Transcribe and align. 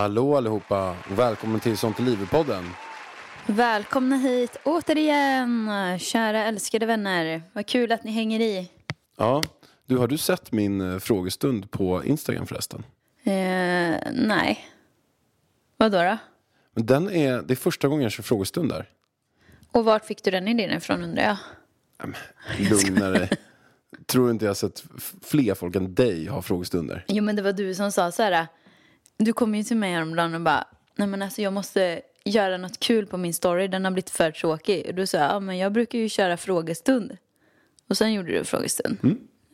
Hallå 0.00 0.36
allihopa 0.36 0.96
och 1.10 1.18
välkommen 1.18 1.60
till 1.60 1.76
Sånt 1.76 2.00
i 2.00 2.02
livet-podden. 2.02 2.64
Välkomna 3.46 4.16
hit 4.16 4.56
återigen, 4.64 5.70
kära 5.98 6.44
älskade 6.44 6.86
vänner. 6.86 7.42
Vad 7.52 7.66
kul 7.66 7.92
att 7.92 8.04
ni 8.04 8.10
hänger 8.10 8.40
i. 8.40 8.70
Ja, 9.16 9.42
du, 9.86 9.96
har 9.96 10.08
du 10.08 10.18
sett 10.18 10.52
min 10.52 10.80
eh, 10.80 10.98
frågestund 10.98 11.70
på 11.70 12.04
Instagram 12.04 12.46
förresten? 12.46 12.84
Eh, 13.24 13.32
nej. 14.12 14.66
Vad 15.76 15.92
då, 15.92 16.02
då? 16.02 16.18
Men 16.74 16.86
den 16.86 17.10
är, 17.10 17.42
det 17.42 17.54
är 17.54 17.56
första 17.56 17.88
gången 17.88 18.02
jag 18.02 18.12
kör 18.12 18.22
frågestund 18.22 18.68
där. 18.68 18.88
Och 19.72 19.84
vart 19.84 20.04
fick 20.04 20.24
du 20.24 20.30
den 20.30 20.48
idén 20.48 20.76
ifrån 20.76 21.02
undrar 21.02 21.22
jag? 21.22 21.36
Lugnare. 22.70 23.28
Tror 24.06 24.30
inte 24.30 24.44
jag 24.44 24.56
sett 24.56 24.84
fler 25.22 25.54
folk 25.54 25.76
än 25.76 25.94
dig 25.94 26.26
ha 26.26 26.42
frågestunder. 26.42 27.04
Jo 27.08 27.24
men 27.24 27.36
det 27.36 27.42
var 27.42 27.52
du 27.52 27.74
som 27.74 27.92
sa 27.92 28.12
så 28.12 28.22
här. 28.22 28.46
Du 29.22 29.32
kom 29.32 29.54
ju 29.54 29.62
till 29.62 29.76
mig 29.76 29.92
häromdagen 29.92 30.34
och 30.34 30.40
bara, 30.40 30.64
nej 30.96 31.08
men 31.08 31.22
alltså 31.22 31.42
jag 31.42 31.52
måste 31.52 32.00
göra 32.24 32.56
något 32.56 32.80
kul 32.80 33.06
på 33.06 33.16
min 33.16 33.34
story, 33.34 33.68
den 33.68 33.84
har 33.84 33.92
blivit 33.92 34.10
för 34.10 34.30
tråkig. 34.30 34.86
Och 34.88 34.94
du 34.94 35.06
sa, 35.06 35.18
ja 35.18 35.40
men 35.40 35.58
jag 35.58 35.72
brukar 35.72 35.98
ju 35.98 36.08
köra 36.08 36.36
frågestund. 36.36 37.16
Och 37.88 37.96
sen 37.96 38.12
gjorde 38.12 38.32
du 38.32 38.44
frågestund. 38.44 38.98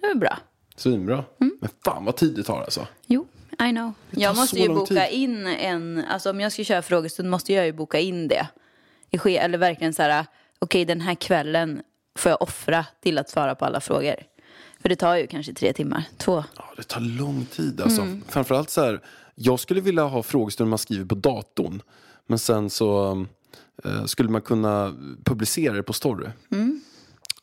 Det 0.01 0.07
var 0.07 0.15
bra. 0.15 0.39
Svinbra. 0.77 1.25
Mm. 1.41 1.59
Men 1.61 1.71
fan 1.85 2.05
vad 2.05 2.17
tid 2.17 2.35
det 2.35 2.43
tar 2.43 2.63
alltså. 2.63 2.87
Jo, 3.07 3.27
I 3.51 3.71
know. 3.71 3.93
Jag 4.11 4.37
måste 4.37 4.59
ju 4.59 4.69
boka 4.69 5.07
tid. 5.07 5.21
in 5.21 5.47
en, 5.47 6.05
alltså 6.09 6.31
om 6.31 6.41
jag 6.41 6.53
ska 6.53 6.65
köra 6.65 6.83
frågestund 6.83 7.31
måste 7.31 7.53
jag 7.53 7.67
ju 7.67 7.73
boka 7.73 7.99
in 7.99 8.29
det. 8.29 8.49
I 9.11 9.37
eller 9.37 9.59
verkligen 9.59 9.95
så 9.95 10.03
här, 10.03 10.27
okej 10.59 10.85
den 10.85 11.01
här 11.01 11.15
kvällen 11.15 11.83
får 12.19 12.31
jag 12.31 12.43
offra 12.43 12.87
till 13.03 13.19
att 13.19 13.31
svara 13.31 13.55
på 13.55 13.65
alla 13.65 13.81
frågor. 13.81 14.17
För 14.81 14.89
det 14.89 14.97
tar 14.97 15.17
ju 15.17 15.27
kanske 15.27 15.55
tre 15.55 15.73
timmar, 15.73 16.05
två. 16.17 16.45
Ja, 16.57 16.65
det 16.77 16.83
tar 16.83 17.01
lång 17.01 17.45
tid 17.45 17.81
alltså. 17.81 18.03
Mm. 18.03 18.23
Framförallt 18.29 18.71
så 18.71 18.85
här, 18.85 19.01
jag 19.39 19.61
skulle 19.61 19.81
vilja 19.81 20.05
ha 20.05 20.23
frågestund 20.23 20.71
man 20.71 20.79
skriver 20.79 21.05
på 21.05 21.15
datorn. 21.15 21.83
Men 22.27 22.39
sen 22.39 22.71
så 22.71 23.27
eh, 23.85 24.05
skulle 24.05 24.29
man 24.29 24.43
kunna 24.43 24.95
publicera 25.25 25.73
det 25.73 25.83
på 25.83 25.93
story. 25.93 26.29
Mm. 26.53 26.81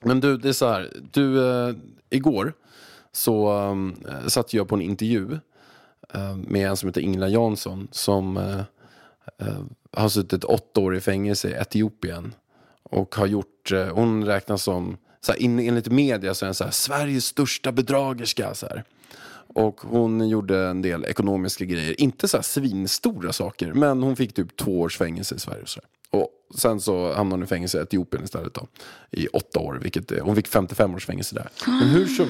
Men 0.02 0.20
du, 0.20 0.38
det 0.38 0.50
är 0.50 0.54
så 0.54 0.68
här. 0.68 0.94
Du, 1.12 1.50
eh, 1.50 1.76
igår 2.10 2.54
så 3.12 3.54
eh, 4.10 4.28
satt 4.28 4.54
jag 4.54 4.68
på 4.68 4.76
en 4.76 4.82
intervju 4.82 5.40
eh, 6.14 6.36
med 6.36 6.70
en 6.70 6.78
som 6.78 6.90
heter 6.90 7.02
Ingela 7.02 7.28
Jansson 7.28 7.88
som 7.92 8.38
eh, 8.38 8.60
eh, 9.38 9.64
har 9.92 10.10
suttit 10.10 10.44
åtta 10.44 10.82
år 10.82 10.96
i 10.96 11.02
fängelse 11.02 11.50
i 11.50 11.54
Etiopien. 11.54 12.36
Och 12.84 13.16
har 13.16 13.28
gjort, 13.28 13.72
eh, 13.72 13.88
hon 13.88 14.26
räknas 14.26 14.64
som, 14.64 14.98
så 15.22 15.32
här, 15.32 15.40
in, 15.40 15.60
enligt 15.60 15.92
media 15.92 16.34
så 16.34 16.46
är 16.46 16.48
hon 16.48 16.56
så 16.56 16.64
här, 16.64 16.72
Sveriges 16.72 17.26
största 17.26 17.72
bedragerska. 17.72 18.54
Så 18.54 18.66
här. 18.66 18.84
Och 19.48 19.82
hon 19.82 20.30
gjorde 20.30 20.60
en 20.60 20.82
del 20.82 21.06
ekonomiska 21.06 21.66
grejer. 21.66 22.02
Inte 22.02 22.28
så 22.28 22.38
här 22.38 22.42
svinstora 22.42 23.34
saker. 23.34 23.74
Men 23.74 24.04
hon 24.04 24.16
fick 24.16 24.34
typ 24.34 24.58
två 24.58 24.82
års 24.82 24.98
fängelse 24.98 25.36
i 25.36 25.40
Sverige. 25.40 25.62
Och, 25.62 25.70
så 25.70 25.80
och 26.10 26.60
sen 26.60 26.82
så 26.82 27.14
hamnade 27.14 27.40
hon 27.40 27.44
i 27.44 27.48
fängelse 27.48 27.80
i 27.80 27.82
Etiopien 27.82 28.24
istället 28.24 28.54
då. 28.54 28.68
I 29.12 29.28
åtta 29.28 29.60
år. 29.60 29.80
Vilket, 29.84 30.20
hon 30.22 30.36
fick 30.36 30.48
55 30.48 30.96
års 30.96 31.06
fängelse 31.06 31.36
där. 31.36 31.50
Men 31.68 31.90
hur 31.90 32.06
som, 32.06 32.28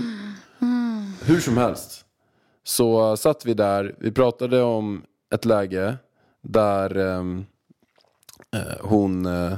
hur 1.25 1.39
som 1.39 1.57
helst. 1.57 2.05
Så 2.63 3.09
eh, 3.09 3.15
satt 3.15 3.45
vi 3.45 3.53
där. 3.53 3.95
Vi 3.99 4.11
pratade 4.11 4.61
om 4.61 5.03
ett 5.33 5.45
läge 5.45 5.97
där 6.41 6.97
ehm, 6.97 7.45
eh, 8.55 8.61
hon 8.81 9.25
eh, 9.25 9.53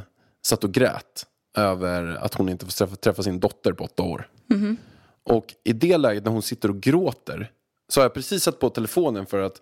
satt 0.45 0.63
och 0.63 0.71
grät. 0.71 1.25
Över 1.57 2.03
att 2.05 2.33
hon 2.33 2.49
inte 2.49 2.65
får 2.65 2.71
träffa, 2.71 2.95
träffa 2.95 3.23
sin 3.23 3.39
dotter 3.39 3.73
på 3.73 3.83
åtta 3.83 4.03
år. 4.03 4.29
Mhm. 4.47 4.77
Och 5.25 5.53
i 5.63 5.73
det 5.73 5.97
läget 5.97 6.23
när 6.23 6.31
hon 6.31 6.41
sitter 6.41 6.69
och 6.69 6.81
gråter 6.81 7.51
så 7.87 7.99
har 7.99 8.05
jag 8.05 8.13
precis 8.13 8.43
satt 8.43 8.59
på 8.59 8.69
telefonen 8.69 9.25
för 9.25 9.41
att 9.41 9.61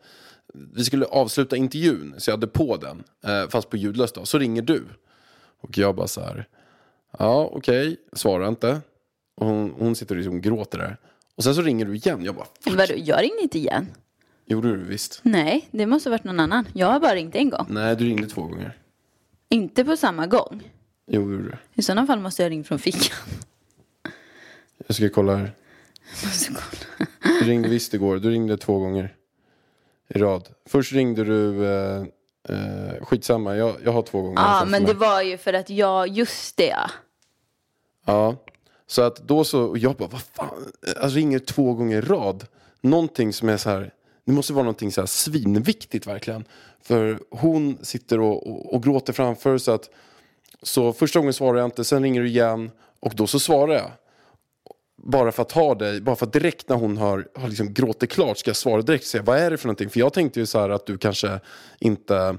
vi 0.54 0.84
skulle 0.84 1.06
avsluta 1.06 1.56
intervjun. 1.56 2.16
Så 2.18 2.30
jag 2.30 2.34
hade 2.38 2.48
på 2.48 2.78
den, 2.78 3.04
eh, 3.24 3.50
fast 3.50 3.70
på 3.70 3.78
ljudlöst 3.78 4.16
då. 4.16 4.26
Så 4.26 4.38
ringer 4.40 4.62
du. 4.62 4.84
Och 5.62 5.78
jag 5.78 5.96
bara 5.96 6.08
så 6.08 6.22
här, 6.22 6.48
ja 7.20 7.50
okej, 7.54 7.98
svarar 8.14 8.48
inte. 8.48 8.82
Och 9.36 9.48
hon, 9.48 9.74
hon 9.80 9.96
sitter 9.96 10.16
och 10.16 10.18
liksom 10.18 10.42
gråter 10.42 10.78
där. 10.78 10.98
Och 11.36 11.44
sen 11.44 11.56
så 11.56 11.62
ringer 11.62 11.86
du 11.86 11.96
igen. 11.96 12.24
Jag 12.26 12.36
bara, 12.36 12.48
fuck, 12.64 12.74
Vadå, 12.78 12.94
jag 12.98 13.22
ringde 13.24 13.42
inte 13.42 13.58
igen. 13.60 13.88
gjorde 14.46 14.72
du 14.76 14.84
visst? 14.84 15.20
Nej, 15.24 15.68
det 15.72 15.86
måste 15.86 16.10
ha 16.10 16.12
varit 16.12 16.24
någon 16.24 16.40
annan. 16.40 16.68
Jag 16.74 16.88
har 16.88 17.00
bara 17.00 17.16
ringt 17.16 17.36
en 17.36 17.50
gång. 17.50 17.66
Nej, 17.70 17.96
du 17.96 18.06
ringde 18.06 18.28
två 18.28 18.42
gånger. 18.42 18.78
Inte 19.50 19.86
på 19.86 19.98
samma 19.98 20.28
gång. 20.28 20.72
Jo, 21.08 21.22
gjorde 21.32 21.44
du. 21.44 21.56
I 21.74 21.82
sådana 21.82 22.08
fall 22.08 22.20
måste 22.20 22.44
jag 22.44 22.50
ringa 22.50 22.64
från 22.64 22.80
fickan. 22.80 23.18
Jag 24.88 24.96
ska 24.96 25.10
kolla 25.10 25.36
här. 25.36 25.52
Måste 26.24 26.52
kolla. 26.54 27.08
Du 27.40 27.46
ringde 27.46 27.70
visst 27.70 27.94
igår. 27.94 28.18
Du 28.18 28.32
ringde 28.32 28.58
två 28.58 28.80
gånger. 28.80 29.16
I 30.08 30.20
rad. 30.20 30.50
Först 30.66 30.94
ringde 30.94 31.24
du, 31.24 31.66
eh, 31.66 32.04
eh, 32.50 33.04
skitsamma, 33.06 33.56
jag, 33.56 33.76
jag 33.84 33.92
har 33.92 34.02
två 34.02 34.22
gånger. 34.22 34.42
Ja, 34.42 34.66
men 34.68 34.86
det 34.86 34.94
var 34.94 35.22
ju 35.22 35.38
för 35.38 35.54
att 35.54 35.70
jag, 35.70 36.08
just 36.08 36.58
det 36.58 36.68
ja. 36.68 36.90
Ja, 38.06 38.36
så 38.88 39.02
att 39.02 39.16
då 39.16 39.44
så, 39.44 39.64
och 39.64 39.78
jag 39.78 39.96
bara, 39.96 40.10
vad 40.10 40.22
fan, 40.22 40.72
alltså 41.02 41.16
ringer 41.18 41.40
två 41.40 41.74
gånger 41.74 41.98
i 41.98 42.02
rad. 42.02 42.46
Någonting 42.82 43.34
som 43.34 43.50
är 43.50 43.58
så 43.58 43.70
här, 43.70 43.94
det 44.26 44.32
måste 44.32 44.54
vara 44.54 44.64
någonting 44.64 44.92
så 44.92 45.02
här 45.02 45.06
svinviktigt 45.06 46.08
verkligen. 46.08 46.46
För 46.82 47.20
hon 47.30 47.78
sitter 47.82 48.20
och, 48.20 48.48
och, 48.48 48.74
och 48.74 48.84
gråter 48.84 49.14
framför 49.14 49.58
så 49.58 49.72
att, 49.72 49.90
så 50.62 50.94
första 50.94 51.20
gången 51.20 51.34
svarar 51.34 51.60
jag 51.60 51.68
inte, 51.68 51.84
sen 51.84 52.04
ringer 52.04 52.22
du 52.22 52.28
igen 52.28 52.72
och 53.00 53.14
då 53.16 53.28
så 53.28 53.40
svarar 53.40 53.74
jag. 53.74 53.92
Bara 55.06 55.32
för 55.32 55.42
att 55.42 55.52
ha 55.52 55.76
dig, 55.76 56.02
bara 56.02 56.16
för 56.16 56.26
att 56.26 56.34
direkt 56.34 56.70
när 56.70 56.76
hon 56.76 56.98
har, 56.98 57.28
har 57.36 57.48
liksom 57.48 57.74
gråtit 57.74 58.12
klart 58.12 58.38
ska 58.38 58.50
jag 58.50 58.56
svara 58.56 58.82
direkt 58.82 59.04
och 59.04 59.08
säga 59.08 59.24
vad 59.24 59.38
är 59.38 59.52
det 59.52 59.58
för 59.58 59.68
någonting? 59.68 59.90
För 59.90 60.00
jag 60.00 60.14
tänkte 60.14 60.40
ju 60.40 60.46
så 60.46 60.60
här 60.60 60.70
att 60.70 60.86
du 60.86 60.98
kanske 60.98 61.40
inte 61.80 62.38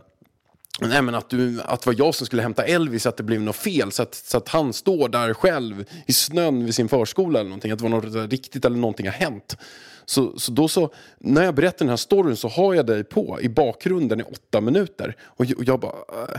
Nej 0.80 1.02
men 1.02 1.14
att, 1.14 1.30
du, 1.30 1.60
att 1.62 1.82
det 1.82 1.86
var 1.86 1.94
jag 1.98 2.14
som 2.14 2.26
skulle 2.26 2.42
hämta 2.42 2.64
Elvis, 2.64 3.06
att 3.06 3.16
det 3.16 3.22
blev 3.22 3.40
något 3.40 3.56
fel. 3.56 3.92
Så 3.92 4.02
att, 4.02 4.14
så 4.14 4.36
att 4.36 4.48
han 4.48 4.72
står 4.72 5.08
där 5.08 5.34
själv 5.34 5.84
i 6.06 6.12
snön 6.12 6.64
vid 6.64 6.74
sin 6.74 6.88
förskola 6.88 7.40
eller 7.40 7.50
någonting. 7.50 7.72
Att 7.72 7.78
det 7.78 7.82
var 7.82 7.90
något 7.90 8.30
riktigt 8.30 8.64
eller 8.64 8.76
någonting 8.76 9.06
har 9.06 9.12
hänt. 9.12 9.56
Så, 10.04 10.38
så 10.38 10.52
då 10.52 10.68
så, 10.68 10.92
när 11.18 11.44
jag 11.44 11.54
berättar 11.54 11.78
den 11.78 11.88
här 11.88 11.96
storyn 11.96 12.36
så 12.36 12.48
har 12.48 12.74
jag 12.74 12.86
dig 12.86 13.04
på 13.04 13.38
i 13.40 13.48
bakgrunden 13.48 14.20
i 14.20 14.22
åtta 14.22 14.60
minuter. 14.60 15.16
Och, 15.22 15.44
jag- 15.44 15.58
och 15.58 15.64
jag 15.64 15.80
bara... 15.80 15.92
äh, 15.92 16.34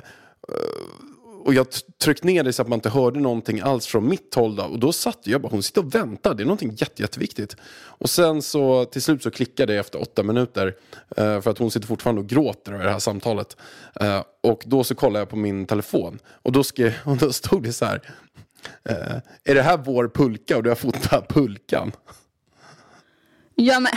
äh 0.50 1.15
och 1.46 1.53
jag 1.53 1.68
tryckte 2.03 2.28
ner 2.28 2.44
det 2.44 2.53
så 2.53 2.62
att 2.62 2.68
man 2.68 2.78
inte 2.78 2.90
hörde 2.90 3.20
någonting 3.20 3.59
alls 3.62 3.88
från 3.88 4.09
mitt 4.09 4.36
håll. 4.36 4.56
Då. 4.56 4.64
Och 4.64 4.80
då 4.80 4.94
satt 4.94 5.20
jag 5.24 5.42
bara, 5.42 5.50
hon 5.50 5.64
sitter 5.64 5.82
och 5.82 5.96
väntar, 5.96 6.34
det 6.34 6.44
är 6.44 6.46
någonting 6.46 6.76
jätte, 6.78 7.02
jätteviktigt. 7.02 7.56
Och 7.76 8.09
sen 8.09 8.42
så 8.42 8.86
till 8.86 9.02
slut 9.02 9.24
så 9.24 9.32
klickade 9.32 9.74
det 9.74 9.80
efter 9.80 10.02
åtta 10.02 10.24
minuter. 10.24 10.76
eh, 11.18 11.42
för 11.42 11.50
att 11.52 11.58
hon 11.58 11.72
sitter 11.72 11.88
fortfarande 11.88 12.22
och 12.22 12.28
gråter 12.28 12.74
över 12.74 12.84
det 12.86 12.92
här 12.92 13.00
samtalet. 13.00 13.58
Eh, 13.96 14.24
och 14.44 14.64
då 14.66 14.84
så 14.84 14.96
kollade 14.96 15.20
jag 15.20 15.30
på 15.30 15.36
min 15.36 15.66
telefon. 15.66 16.20
Och 16.44 16.52
då, 16.52 16.64
skrev, 16.64 16.94
och 17.06 17.18
då 17.18 17.34
stod 17.34 17.64
det 17.64 17.74
så 17.74 17.86
här. 17.86 18.02
eh, 18.90 19.16
är 19.44 19.56
det 19.56 19.62
här 19.62 19.78
vår 19.78 20.12
pulka? 20.14 20.58
Och 20.58 20.64
du 20.64 20.70
har 20.70 20.76
fotat 20.76 21.28
pulkan. 21.28 21.92
Ja 23.56 23.80
men, 23.80 23.92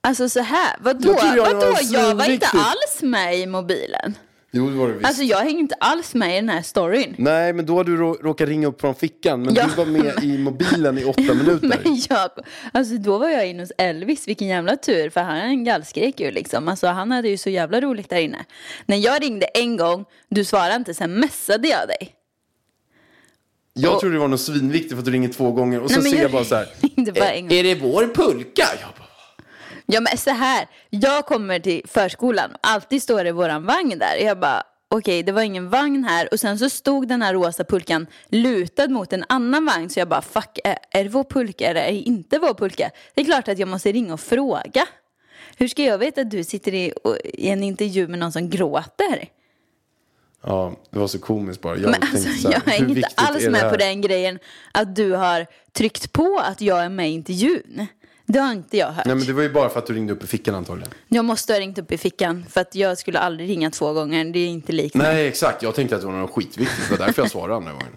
alltså 0.00 0.28
så 0.28 0.40
här, 0.40 0.76
vadå? 0.80 1.16
Jag 1.36 1.54
vadå? 1.54 1.60
var 1.60 1.92
Jag 1.92 2.14
var 2.14 2.30
inte 2.30 2.46
alls 2.46 3.02
med 3.02 3.38
i 3.38 3.46
mobilen. 3.46 4.14
Jo, 4.56 4.70
det 4.70 4.76
var 4.76 4.88
det 4.88 4.92
visst. 4.94 5.06
Alltså 5.06 5.22
jag 5.22 5.38
hänger 5.38 5.58
inte 5.58 5.74
alls 5.80 6.14
med 6.14 6.32
i 6.32 6.34
den 6.34 6.48
här 6.48 6.62
storyn. 6.62 7.14
Nej, 7.18 7.52
men 7.52 7.66
då 7.66 7.76
har 7.76 7.84
du 7.84 7.96
rå- 7.96 8.18
råkat 8.22 8.48
ringa 8.48 8.66
upp 8.66 8.80
från 8.80 8.94
fickan. 8.94 9.42
Men 9.42 9.54
Ja. 9.54 9.66
du 9.66 9.74
var 9.74 9.86
med 9.86 10.24
i 10.24 10.38
mobilen 10.38 10.98
i 10.98 11.04
åtta 11.04 11.22
minuter. 11.34 11.68
Men 11.84 12.00
jag, 12.08 12.30
alltså 12.72 12.94
då 12.96 13.18
var 13.18 13.28
jag 13.28 13.46
inne 13.48 13.62
hos 13.62 13.72
Elvis, 13.78 14.28
vilken 14.28 14.48
jävla 14.48 14.76
tur, 14.76 15.10
för 15.10 15.20
han 15.20 15.36
är 15.36 15.44
en 15.46 15.64
gallskrek 15.64 16.20
ju 16.20 16.30
liksom. 16.30 16.68
Alltså 16.68 16.86
han 16.86 17.10
hade 17.12 17.28
ju 17.28 17.36
så 17.36 17.50
jävla 17.50 17.80
roligt 17.80 18.10
där 18.10 18.18
inne. 18.20 18.44
När 18.86 18.96
jag 18.96 19.22
ringde 19.22 19.46
en 19.46 19.76
gång, 19.76 20.04
du 20.28 20.44
svarade 20.44 20.76
inte, 20.76 20.94
sen 20.94 21.20
messade 21.20 21.68
jag 21.68 21.88
dig. 21.88 22.14
Jag 23.72 23.94
Och- 23.94 24.00
tror 24.00 24.10
det 24.10 24.18
var 24.18 24.28
något 24.28 24.40
svinviktigt 24.40 24.92
för 24.92 24.98
att 24.98 25.04
du 25.04 25.10
ringer 25.10 25.28
två 25.28 25.52
gånger. 25.52 25.80
Och 25.80 25.90
så 25.90 26.00
Nej, 26.00 26.10
ser 26.10 26.16
jag 26.18 26.24
jag 26.24 26.32
bara 26.32 26.44
så 26.44 26.54
här. 26.54 26.66
bara 27.12 27.30
"Är- 27.30 27.36
en 27.36 27.48
gång." 27.48 27.58
Är 27.58 27.62
det 27.62 27.74
vår 27.74 28.14
pulka? 28.14 28.64
Jag 28.80 28.90
bara, 28.98 29.03
Ja 29.86 30.00
men 30.00 30.18
så 30.18 30.30
här, 30.30 30.68
jag 30.90 31.26
kommer 31.26 31.58
till 31.58 31.82
förskolan 31.88 32.50
och 32.50 32.58
alltid 32.62 33.02
står 33.02 33.24
det 33.24 33.32
våran 33.32 33.66
vagn 33.66 33.98
där. 33.98 34.16
Jag 34.16 34.38
bara, 34.38 34.62
okej 34.88 35.22
det 35.22 35.32
var 35.32 35.42
ingen 35.42 35.70
vagn 35.70 36.04
här 36.04 36.28
och 36.32 36.40
sen 36.40 36.58
så 36.58 36.70
stod 36.70 37.08
den 37.08 37.22
här 37.22 37.34
rosa 37.34 37.64
pulkan 37.64 38.06
lutad 38.28 38.88
mot 38.88 39.12
en 39.12 39.24
annan 39.28 39.66
vagn 39.66 39.90
så 39.90 39.98
jag 39.98 40.08
bara, 40.08 40.22
fuck, 40.22 40.58
är, 40.64 41.04
det 41.04 41.08
vår 41.08 41.24
pulka 41.24 41.66
eller 41.66 41.80
är 41.80 41.92
det 41.92 41.98
inte 41.98 42.38
vår 42.38 42.54
pulka? 42.54 42.90
Det 43.14 43.20
är 43.20 43.24
klart 43.24 43.48
att 43.48 43.58
jag 43.58 43.68
måste 43.68 43.92
ringa 43.92 44.14
och 44.14 44.20
fråga. 44.20 44.86
Hur 45.56 45.68
ska 45.68 45.82
jag 45.82 45.98
veta 45.98 46.20
att 46.20 46.30
du 46.30 46.44
sitter 46.44 46.74
i, 46.74 46.92
i 47.24 47.48
en 47.48 47.62
intervju 47.62 48.08
med 48.08 48.18
någon 48.18 48.32
som 48.32 48.50
gråter? 48.50 49.28
Ja, 50.42 50.72
det 50.90 50.98
var 50.98 51.06
så 51.06 51.18
komiskt 51.18 51.60
bara. 51.60 51.76
Jag 51.76 51.90
Men 51.90 52.02
alltså, 52.02 52.28
så 52.30 52.48
här, 52.48 52.62
jag 52.66 52.74
är 52.74 52.88
inte 52.88 53.08
alls 53.14 53.44
är 53.44 53.50
med 53.50 53.70
på 53.70 53.76
den 53.76 54.00
grejen 54.00 54.38
att 54.72 54.96
du 54.96 55.12
har 55.12 55.46
tryckt 55.72 56.12
på 56.12 56.40
att 56.44 56.60
jag 56.60 56.84
är 56.84 56.88
med 56.88 57.10
i 57.10 57.12
intervjun. 57.12 57.86
Det 58.26 58.38
har 58.38 58.52
inte 58.52 58.76
jag 58.76 58.86
hört. 58.92 59.06
Nej, 59.06 59.14
men 59.14 59.26
det 59.26 59.32
var 59.32 59.42
ju 59.42 59.52
bara 59.52 59.68
för 59.68 59.78
att 59.78 59.86
du 59.86 59.92
ringde 59.94 60.12
upp 60.12 60.24
i 60.24 60.26
fickan 60.26 60.54
antagligen. 60.54 60.90
Jag 61.08 61.24
måste 61.24 61.52
ha 61.52 61.60
ringt 61.60 61.78
upp 61.78 61.92
i 61.92 61.98
fickan 61.98 62.44
för 62.50 62.60
att 62.60 62.74
jag 62.74 62.98
skulle 62.98 63.18
aldrig 63.18 63.48
ringa 63.48 63.70
två 63.70 63.92
gånger. 63.92 64.24
Det 64.24 64.38
är 64.38 64.46
inte 64.48 64.72
likt. 64.72 64.94
Nej, 64.94 65.26
exakt. 65.28 65.62
Jag 65.62 65.74
tänkte 65.74 65.96
att 65.96 66.02
det 66.02 66.06
var 66.08 66.14
något 66.14 66.30
skitviktigt. 66.30 66.88
Det 66.90 66.98
var 66.98 67.06
därför 67.06 67.22
jag 67.22 67.30
svarade 67.30 67.54
andra 67.54 67.72
gången. 67.72 67.96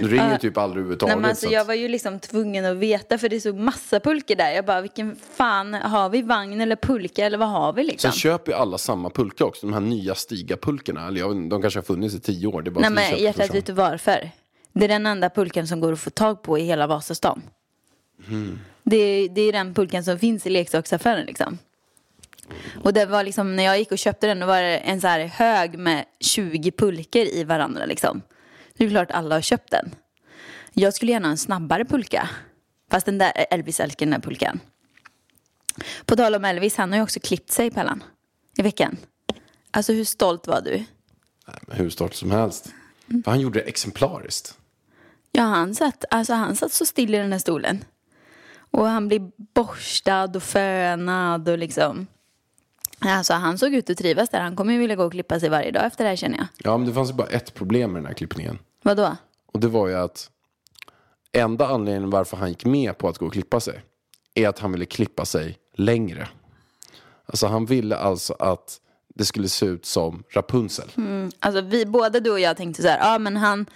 Du 0.00 0.08
ringer 0.08 0.32
ju 0.32 0.38
typ 0.38 0.56
aldrig 0.58 0.76
Nej, 0.76 0.80
överhuvudtaget. 0.80 1.16
men 1.16 1.24
alltså, 1.30 1.42
så 1.42 1.46
att- 1.46 1.52
jag 1.52 1.64
var 1.64 1.74
ju 1.74 1.88
liksom 1.88 2.20
tvungen 2.20 2.64
att 2.64 2.76
veta 2.76 3.18
för 3.18 3.28
det 3.28 3.40
stod 3.40 3.58
massa 3.58 4.00
pulkor 4.00 4.34
där. 4.34 4.50
Jag 4.50 4.64
bara, 4.64 4.80
vilken 4.80 5.16
fan, 5.36 5.74
har 5.74 6.08
vi 6.08 6.22
vagn 6.22 6.60
eller 6.60 6.76
pulka 6.76 7.26
eller 7.26 7.38
vad 7.38 7.48
har 7.48 7.72
vi 7.72 7.84
liksom? 7.84 8.10
Sen 8.12 8.18
köper 8.18 8.52
ju 8.52 8.58
alla 8.58 8.78
samma 8.78 9.10
pulka 9.10 9.44
också. 9.44 9.66
De 9.66 9.72
här 9.72 9.80
nya 9.80 10.14
Stiga-pulkorna. 10.14 11.08
Eller 11.08 11.20
jag, 11.20 11.48
de 11.50 11.62
kanske 11.62 11.78
har 11.78 11.84
funnits 11.84 12.14
i 12.14 12.20
tio 12.20 12.46
år. 12.46 12.62
Det 12.62 12.68
är 12.68 12.72
bara 12.72 12.88
Nej 12.88 13.10
men 13.10 13.22
hjärtat, 13.22 13.54
vet 13.54 13.66
du 13.66 13.72
varför? 13.72 14.30
Det 14.72 14.84
är 14.84 14.88
den 14.88 15.06
enda 15.06 15.30
pulkan 15.30 15.66
som 15.66 15.80
går 15.80 15.92
att 15.92 16.00
få 16.00 16.10
tag 16.10 16.42
på 16.42 16.58
i 16.58 16.62
hela 16.64 16.86
Vasastan. 16.86 17.42
Mm. 18.28 18.58
Det, 18.82 18.96
är, 18.96 19.28
det 19.28 19.40
är 19.40 19.52
den 19.52 19.74
pulkan 19.74 20.04
som 20.04 20.18
finns 20.18 20.46
i 20.46 20.50
leksaksaffären 20.50 21.26
liksom. 21.26 21.58
Och 22.82 22.92
det 22.92 23.06
var 23.06 23.24
liksom, 23.24 23.56
när 23.56 23.62
jag 23.64 23.78
gick 23.78 23.92
och 23.92 23.98
köpte 23.98 24.26
den, 24.26 24.40
då 24.40 24.46
var 24.46 24.62
det 24.62 24.78
en 24.78 25.00
så 25.00 25.06
här 25.06 25.26
hög 25.26 25.78
med 25.78 26.04
20 26.20 26.70
pulkor 26.70 27.22
i 27.22 27.44
varandra 27.44 27.84
liksom. 27.84 28.22
Det 28.74 28.84
är 28.84 28.90
klart 28.90 29.10
alla 29.10 29.34
har 29.34 29.42
köpt 29.42 29.70
den. 29.70 29.94
Jag 30.72 30.94
skulle 30.94 31.12
gärna 31.12 31.28
ha 31.28 31.30
en 31.30 31.38
snabbare 31.38 31.84
pulka. 31.84 32.28
Fast 32.90 33.06
den 33.06 33.18
där, 33.18 33.32
Elvis 33.50 33.80
älskar 33.80 34.06
den 34.06 34.10
där 34.10 34.20
pulkan. 34.20 34.60
På 36.04 36.16
tal 36.16 36.34
om 36.34 36.44
Elvis, 36.44 36.76
han 36.76 36.90
har 36.90 36.96
ju 36.96 37.02
också 37.02 37.20
klippt 37.20 37.50
sig 37.50 37.70
Pellan. 37.70 38.04
I 38.58 38.62
veckan. 38.62 38.96
Alltså 39.70 39.92
hur 39.92 40.04
stolt 40.04 40.46
var 40.46 40.60
du? 40.60 40.84
Hur 41.68 41.90
stort 41.90 42.14
som 42.14 42.30
helst. 42.30 42.74
Mm. 43.10 43.22
För 43.22 43.30
han 43.30 43.40
gjorde 43.40 43.58
det 43.58 43.64
exemplariskt. 43.64 44.58
Ja, 45.32 45.42
han 45.42 45.74
satt, 45.74 46.04
alltså 46.10 46.32
han 46.32 46.56
satt 46.56 46.72
så 46.72 46.86
still 46.86 47.14
i 47.14 47.18
den 47.18 47.32
här 47.32 47.38
stolen. 47.38 47.84
Och 48.70 48.86
han 48.86 49.08
blev 49.08 49.30
borstad 49.54 50.36
och 50.36 50.42
fönad 50.42 51.48
och 51.48 51.58
liksom. 51.58 52.06
Alltså 52.98 53.32
han 53.32 53.58
såg 53.58 53.74
ut 53.74 53.90
att 53.90 53.98
trivas 53.98 54.28
där. 54.28 54.40
Han 54.40 54.56
kommer 54.56 54.72
ju 54.72 54.78
vilja 54.78 54.96
gå 54.96 55.04
och 55.04 55.12
klippa 55.12 55.40
sig 55.40 55.48
varje 55.48 55.70
dag 55.70 55.86
efter 55.86 56.04
det 56.04 56.10
här 56.10 56.16
känner 56.16 56.38
jag. 56.38 56.46
Ja, 56.58 56.76
men 56.76 56.86
det 56.88 56.94
fanns 56.94 57.10
ju 57.10 57.14
bara 57.14 57.28
ett 57.28 57.54
problem 57.54 57.92
med 57.92 58.02
den 58.02 58.06
här 58.06 58.14
klippningen. 58.14 58.58
Vadå? 58.82 59.16
Och 59.52 59.60
det 59.60 59.68
var 59.68 59.88
ju 59.88 59.94
att 59.94 60.30
enda 61.32 61.66
anledningen 61.66 62.10
varför 62.10 62.36
han 62.36 62.48
gick 62.48 62.64
med 62.64 62.98
på 62.98 63.08
att 63.08 63.18
gå 63.18 63.26
och 63.26 63.32
klippa 63.32 63.60
sig 63.60 63.82
är 64.34 64.48
att 64.48 64.58
han 64.58 64.72
ville 64.72 64.84
klippa 64.84 65.24
sig 65.24 65.58
längre. 65.74 66.28
Alltså 67.26 67.46
han 67.46 67.66
ville 67.66 67.96
alltså 67.96 68.36
att 68.38 68.80
det 69.14 69.24
skulle 69.24 69.48
se 69.48 69.66
ut 69.66 69.86
som 69.86 70.22
Rapunzel. 70.30 70.88
Alltså 71.38 71.60
vi, 71.60 71.86
både 71.86 72.20
du 72.20 72.30
och 72.30 72.40
jag 72.40 72.56
tänkte 72.56 72.82
så 72.82 72.88
här, 72.88 73.12
ja 73.12 73.18
men 73.18 73.36
han 73.36 73.66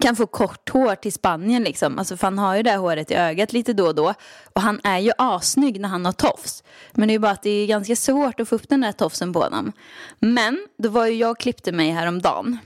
kan 0.00 0.16
få 0.16 0.26
kort 0.26 0.68
hår 0.68 0.94
till 0.94 1.12
Spanien 1.12 1.62
liksom. 1.62 1.98
Alltså 1.98 2.16
för 2.16 2.26
han 2.26 2.38
har 2.38 2.56
ju 2.56 2.62
det 2.62 2.70
här 2.70 2.78
håret 2.78 3.10
i 3.10 3.14
ögat 3.14 3.52
lite 3.52 3.72
då 3.72 3.86
och 3.86 3.94
då. 3.94 4.14
Och 4.54 4.60
han 4.62 4.80
är 4.84 4.98
ju 4.98 5.12
assnygg 5.18 5.80
när 5.80 5.88
han 5.88 6.04
har 6.04 6.12
tofs. 6.12 6.62
Men 6.92 7.08
det 7.08 7.12
är 7.12 7.14
ju 7.14 7.18
bara 7.18 7.32
att 7.32 7.42
det 7.42 7.50
är 7.50 7.66
ganska 7.66 7.96
svårt 7.96 8.40
att 8.40 8.48
få 8.48 8.54
upp 8.54 8.68
den 8.68 8.80
där 8.80 8.92
tofsen 8.92 9.32
på 9.32 9.40
honom. 9.40 9.72
Men 10.18 10.66
då 10.78 10.88
var 10.88 11.06
ju 11.06 11.14
jag 11.14 11.30
och 11.30 11.40
klippte 11.40 11.72
mig 11.72 11.90
häromdagen. 11.90 12.58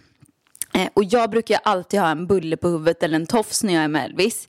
Eh, 0.75 0.88
Och 0.94 1.04
jag 1.04 1.31
brukar 1.31 1.54
ju 1.54 1.60
alltid 1.64 2.00
ha 2.00 2.08
en 2.08 2.26
bulle 2.26 2.56
på 2.56 2.69
huvudet 2.69 3.02
eller 3.02 3.16
en 3.16 3.26
tofs 3.26 3.62
när 3.62 3.75
jag 3.75 3.84
är 3.84 3.88
med 3.88 4.04
Elvis. 4.04 4.48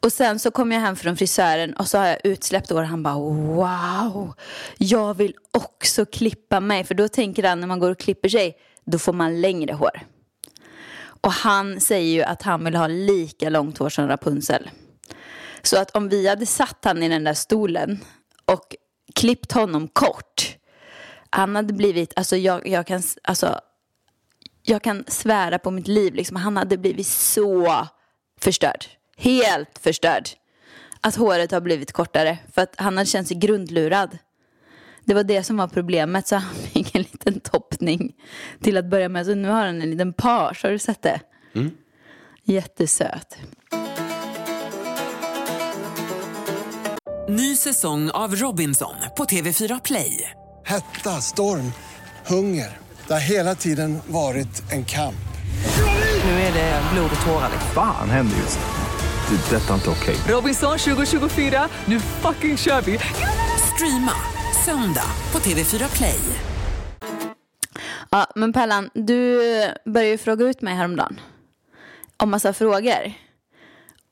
Och 0.00 0.12
sen 0.12 0.38
så 0.38 0.50
kom 0.50 0.72
jag 0.72 0.80
hem 0.80 0.96
från 0.96 1.16
frisören 1.16 1.74
och 1.74 1.88
så 1.88 1.98
har 1.98 2.06
jag 2.06 2.18
utsläppt 2.24 2.70
hår 2.70 2.80
och 2.82 2.86
han 2.88 3.02
bara 3.02 3.14
wow, 3.14 4.34
jag 4.78 5.14
vill 5.14 5.34
också 5.50 6.04
klippa 6.06 6.60
mig. 6.60 6.84
För 6.84 6.94
då 6.94 7.08
tänker 7.08 7.42
han 7.42 7.60
när 7.60 7.66
man 7.66 7.78
går 7.78 7.90
och 7.90 7.98
klipper 7.98 8.28
sig, 8.28 8.56
då 8.84 8.98
får 8.98 9.12
man 9.12 9.40
längre 9.40 9.72
hår. 9.72 10.00
Och 11.20 11.32
han 11.32 11.80
säger 11.80 12.14
ju 12.14 12.22
att 12.22 12.42
han 12.42 12.64
vill 12.64 12.74
ha 12.74 12.86
lika 12.86 13.48
långt 13.48 13.78
hår 13.78 13.88
som 13.88 14.08
Rapunzel. 14.08 14.70
Så 15.62 15.78
att 15.78 15.90
om 15.90 16.08
vi 16.08 16.28
hade 16.28 16.46
satt 16.46 16.84
han 16.84 17.02
i 17.02 17.08
den 17.08 17.24
där 17.24 17.34
stolen 17.34 18.04
och 18.44 18.76
klippt 19.14 19.52
honom 19.52 19.88
kort. 19.88 20.56
Han 21.30 21.56
hade 21.56 21.72
blivit, 21.72 22.12
alltså 22.16 22.36
jag, 22.36 22.68
jag 22.68 22.86
kan, 22.86 23.02
alltså 23.22 23.60
jag 24.62 24.82
kan 24.82 25.04
svära 25.08 25.58
på 25.58 25.70
mitt 25.70 25.88
liv, 25.88 26.14
liksom, 26.14 26.36
han 26.36 26.56
hade 26.56 26.78
blivit 26.78 27.06
så 27.06 27.86
förstörd. 28.40 28.84
Helt 29.16 29.78
förstörd. 29.78 30.28
Att 31.00 31.16
håret 31.16 31.50
har 31.50 31.60
blivit 31.60 31.92
kortare. 31.92 32.38
För 32.52 32.62
att 32.62 32.74
han 32.76 32.96
hade 32.96 33.10
känt 33.10 33.28
sig 33.28 33.36
grundlurad. 33.36 34.18
Det 35.08 35.14
var 35.14 35.24
det 35.24 35.42
som 35.42 35.56
var 35.56 35.68
problemet. 35.68 36.28
Så 36.28 36.36
han 36.36 36.54
fick 36.54 36.94
en 36.94 37.02
liten 37.02 37.40
toppning 37.40 38.12
till 38.62 38.76
att 38.76 38.84
börja 38.84 39.08
med. 39.08 39.26
Så 39.26 39.34
nu 39.34 39.48
har 39.48 39.66
han 39.66 39.82
en 39.82 39.90
liten 39.90 40.12
page. 40.12 40.60
Har 40.62 40.70
du 40.70 40.78
sett 40.78 41.02
det? 41.02 41.20
Jättesöt. 42.44 43.38
Ny 47.28 47.56
säsong 47.56 48.10
av 48.10 48.36
Robinson 48.36 48.94
på 49.16 49.24
TV4 49.24 49.80
Play. 49.84 50.30
Hetta, 50.64 51.10
storm, 51.10 51.72
hunger. 52.26 52.78
Det 53.06 53.12
har 53.12 53.20
hela 53.20 53.54
tiden 53.54 53.98
varit 54.06 54.72
en 54.72 54.84
kamp. 54.84 55.14
Nu 56.24 56.30
är 56.30 56.52
det 56.52 56.82
blod 56.92 57.10
och 57.20 57.26
tårar. 57.26 57.48
liksom. 57.52 57.70
Fan 57.74 58.10
händer 58.10 58.36
just 58.36 58.58
nu. 58.58 59.36
Det. 59.36 59.56
är 59.56 59.60
Detta 59.60 59.70
är 59.70 59.74
inte 59.74 59.90
okej. 59.90 60.16
Robinson 60.28 60.78
2024, 60.78 61.68
nu 61.86 62.00
fucking 62.00 62.56
kör 62.56 62.80
vi! 62.80 62.98
Streama 63.74 64.37
söndag 64.68 65.10
på 65.32 65.38
TV4 65.38 65.96
Play. 65.96 66.20
Ja, 68.10 68.26
men 68.34 68.52
Pellan, 68.52 68.90
du 68.94 69.38
började 69.84 70.10
ju 70.10 70.18
fråga 70.18 70.44
ut 70.44 70.62
mig 70.62 70.74
häromdagen. 70.74 71.20
Om 72.16 72.30
massa 72.30 72.52
frågor. 72.52 73.12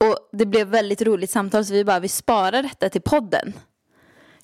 Och 0.01 0.17
det 0.33 0.47
blev 0.47 0.67
väldigt 0.67 1.03
roligt 1.03 1.31
samtal 1.31 1.65
så 1.65 1.73
vi 1.73 1.85
bara, 1.85 1.99
vi 1.99 2.09
sparar 2.09 2.63
detta 2.63 2.89
till 2.89 3.03
podden. 3.03 3.53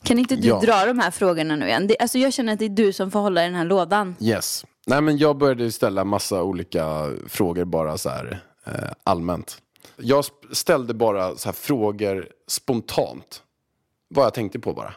Kan 0.03 0.19
inte 0.19 0.37
du 0.37 0.49
Ja. 0.49 0.61
dra 0.61 0.87
de 0.87 0.99
här 0.99 1.11
frågorna 1.11 1.57
nu 1.57 1.67
igen? 1.67 1.87
Det, 1.87 1.97
alltså 1.99 2.19
jag 2.19 2.33
känner 2.33 2.53
att 2.53 2.59
det 2.59 2.65
är 2.65 2.69
du 2.69 2.93
som 2.93 3.11
får 3.11 3.21
hålla 3.21 3.43
i 3.43 3.47
den 3.47 3.55
här 3.55 3.65
lådan. 3.65 4.17
Yes. 4.21 4.65
Nej, 4.87 5.01
men 5.01 5.19
jag 5.19 5.37
började 5.39 5.73
ställa 5.73 6.05
massa 6.05 6.43
olika 6.43 7.11
frågor 7.29 7.65
bara 7.65 7.99
så 7.99 8.09
här 8.09 8.43
eh, 8.67 8.73
allmänt. 9.05 9.59
Jag 9.97 10.25
ställde 10.53 10.95
bara 10.95 11.37
så 11.37 11.49
här 11.49 11.55
frågor 11.55 12.29
spontant. 12.49 13.43
Vad 14.09 14.25
jag 14.25 14.35
tänkte 14.35 14.59
på 14.59 14.73
bara. 14.73 14.95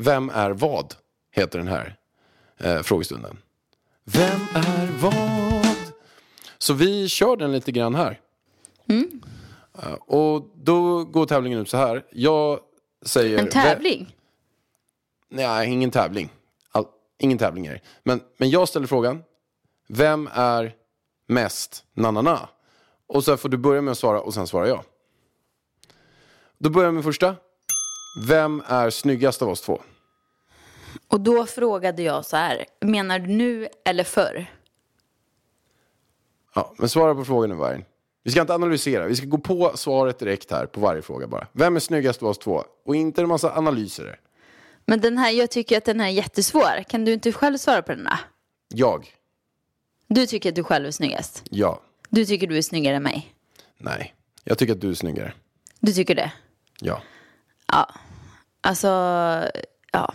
Vem 0.00 0.30
är 0.30 0.50
vad? 0.50 0.94
Heter 1.30 1.58
den 1.58 1.68
här 1.68 1.96
eh, 2.58 2.82
frågestunden. 2.82 3.38
Vem 4.04 4.40
är 4.54 4.86
vad? 5.00 5.76
Så 6.58 6.74
vi 6.74 7.08
kör 7.08 7.36
den 7.36 7.52
lite 7.52 7.72
grann 7.72 7.94
här. 7.94 8.20
Eh, 9.82 9.92
och 9.92 10.50
då 10.54 11.04
går 11.04 11.26
tävlingen 11.26 11.58
ut 11.58 11.68
så 11.68 11.76
här. 11.76 12.04
Jag 12.10 12.60
säger... 13.02 13.38
En 13.38 13.48
tävling? 13.48 14.16
Nej, 15.28 15.70
ingen 15.70 15.90
tävling. 15.90 16.30
All, 16.70 16.86
ingen 17.18 17.38
tävling 17.38 17.66
är 17.66 17.72
det. 17.72 17.80
Men, 18.02 18.20
men 18.36 18.50
jag 18.50 18.68
ställer 18.68 18.86
frågan. 18.86 19.22
Vem 19.88 20.28
är 20.32 20.74
mest 21.26 21.84
nanana? 21.92 22.48
Och 23.06 23.24
så 23.24 23.36
får 23.36 23.48
du 23.48 23.56
börja 23.56 23.82
med 23.82 23.92
att 23.92 23.98
svara 23.98 24.20
och 24.20 24.34
sen 24.34 24.46
svarar 24.46 24.66
jag. 24.66 24.84
Då 26.58 26.70
börjar 26.70 26.86
jag 26.86 26.94
med 26.94 27.04
första. 27.04 27.36
Vem 28.26 28.62
är 28.66 28.90
snyggast 28.90 29.42
av 29.42 29.48
oss 29.48 29.60
två? 29.60 29.82
Och 31.10 31.20
då 31.20 31.46
frågade 31.46 32.02
jag 32.02 32.24
så 32.24 32.36
här, 32.36 32.64
menar 32.80 33.18
du 33.18 33.26
nu 33.26 33.68
eller 33.84 34.04
förr? 34.04 34.46
Ja, 36.54 36.74
men 36.78 36.88
svara 36.88 37.14
på 37.14 37.24
frågan 37.24 37.50
nu 37.50 37.56
Vargen. 37.56 37.84
Vi 38.22 38.30
ska 38.30 38.40
inte 38.40 38.54
analysera, 38.54 39.06
vi 39.06 39.16
ska 39.16 39.26
gå 39.26 39.38
på 39.38 39.72
svaret 39.76 40.18
direkt 40.18 40.50
här 40.50 40.66
på 40.66 40.80
varje 40.80 41.02
fråga 41.02 41.26
bara. 41.26 41.46
Vem 41.52 41.76
är 41.76 41.80
snyggast 41.80 42.22
av 42.22 42.28
oss 42.28 42.38
två? 42.38 42.64
Och 42.84 42.96
inte 42.96 43.22
en 43.22 43.28
massa 43.28 43.56
analyser. 43.56 44.20
Men 44.84 45.00
den 45.00 45.18
här, 45.18 45.30
jag 45.30 45.50
tycker 45.50 45.78
att 45.78 45.84
den 45.84 46.00
här 46.00 46.08
är 46.08 46.12
jättesvår. 46.12 46.82
Kan 46.88 47.04
du 47.04 47.12
inte 47.12 47.32
själv 47.32 47.56
svara 47.58 47.82
på 47.82 47.92
den 47.92 48.06
här? 48.06 48.18
Jag. 48.68 49.14
Du 50.06 50.26
tycker 50.26 50.48
att 50.48 50.54
du 50.54 50.64
själv 50.64 50.86
är 50.86 50.90
snyggast. 50.90 51.42
Ja. 51.50 51.80
Du 52.08 52.26
tycker 52.26 52.46
du 52.46 52.58
är 52.58 52.62
snyggare 52.62 52.96
än 52.96 53.02
mig. 53.02 53.34
Nej. 53.78 54.14
Jag 54.44 54.58
tycker 54.58 54.72
att 54.72 54.80
du 54.80 54.90
är 54.90 54.94
snyggare. 54.94 55.32
Du 55.80 55.92
tycker 55.92 56.14
det? 56.14 56.32
Ja. 56.80 57.02
Ja. 57.66 57.94
Alltså, 58.60 58.88
ja. 59.92 60.14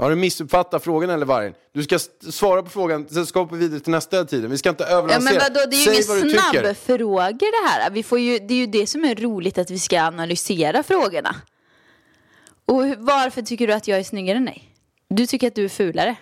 Har 0.00 0.10
du 0.10 0.16
missuppfattat 0.16 0.84
frågan 0.84 1.10
eller 1.10 1.26
vargen? 1.26 1.54
Du 1.72 1.82
ska 1.82 1.98
svara 2.30 2.62
på 2.62 2.70
frågan, 2.70 3.08
sen 3.08 3.26
ska 3.26 3.44
vi 3.44 3.58
vidare 3.58 3.80
till 3.80 3.90
nästa 3.90 4.24
tiden. 4.24 4.50
Vi 4.50 4.58
ska 4.58 4.68
inte 4.68 4.84
Ja 4.84 4.90
överlansera. 4.90 5.32
men 5.32 5.54
vadå, 5.54 5.70
det 5.70 5.76
är 5.76 5.86
ju 5.86 5.92
ingen 5.92 6.30
snabb 6.30 6.54
det 7.52 7.68
här. 7.68 7.90
Vi 7.90 8.02
får 8.02 8.18
ju, 8.18 8.38
det 8.38 8.54
är 8.54 8.58
ju 8.58 8.66
det 8.66 8.86
som 8.86 9.04
är 9.04 9.14
roligt 9.14 9.58
att 9.58 9.70
vi 9.70 9.78
ska 9.78 10.02
analysera 10.02 10.82
frågorna. 10.82 11.36
Och 12.64 12.82
varför 12.98 13.42
tycker 13.42 13.66
du 13.66 13.72
att 13.72 13.88
jag 13.88 13.98
är 13.98 14.04
snyggare 14.04 14.36
än 14.36 14.44
dig? 14.44 14.74
Du 15.08 15.26
tycker 15.26 15.46
att 15.46 15.54
du 15.54 15.64
är 15.64 15.68
fulare. 15.68 16.16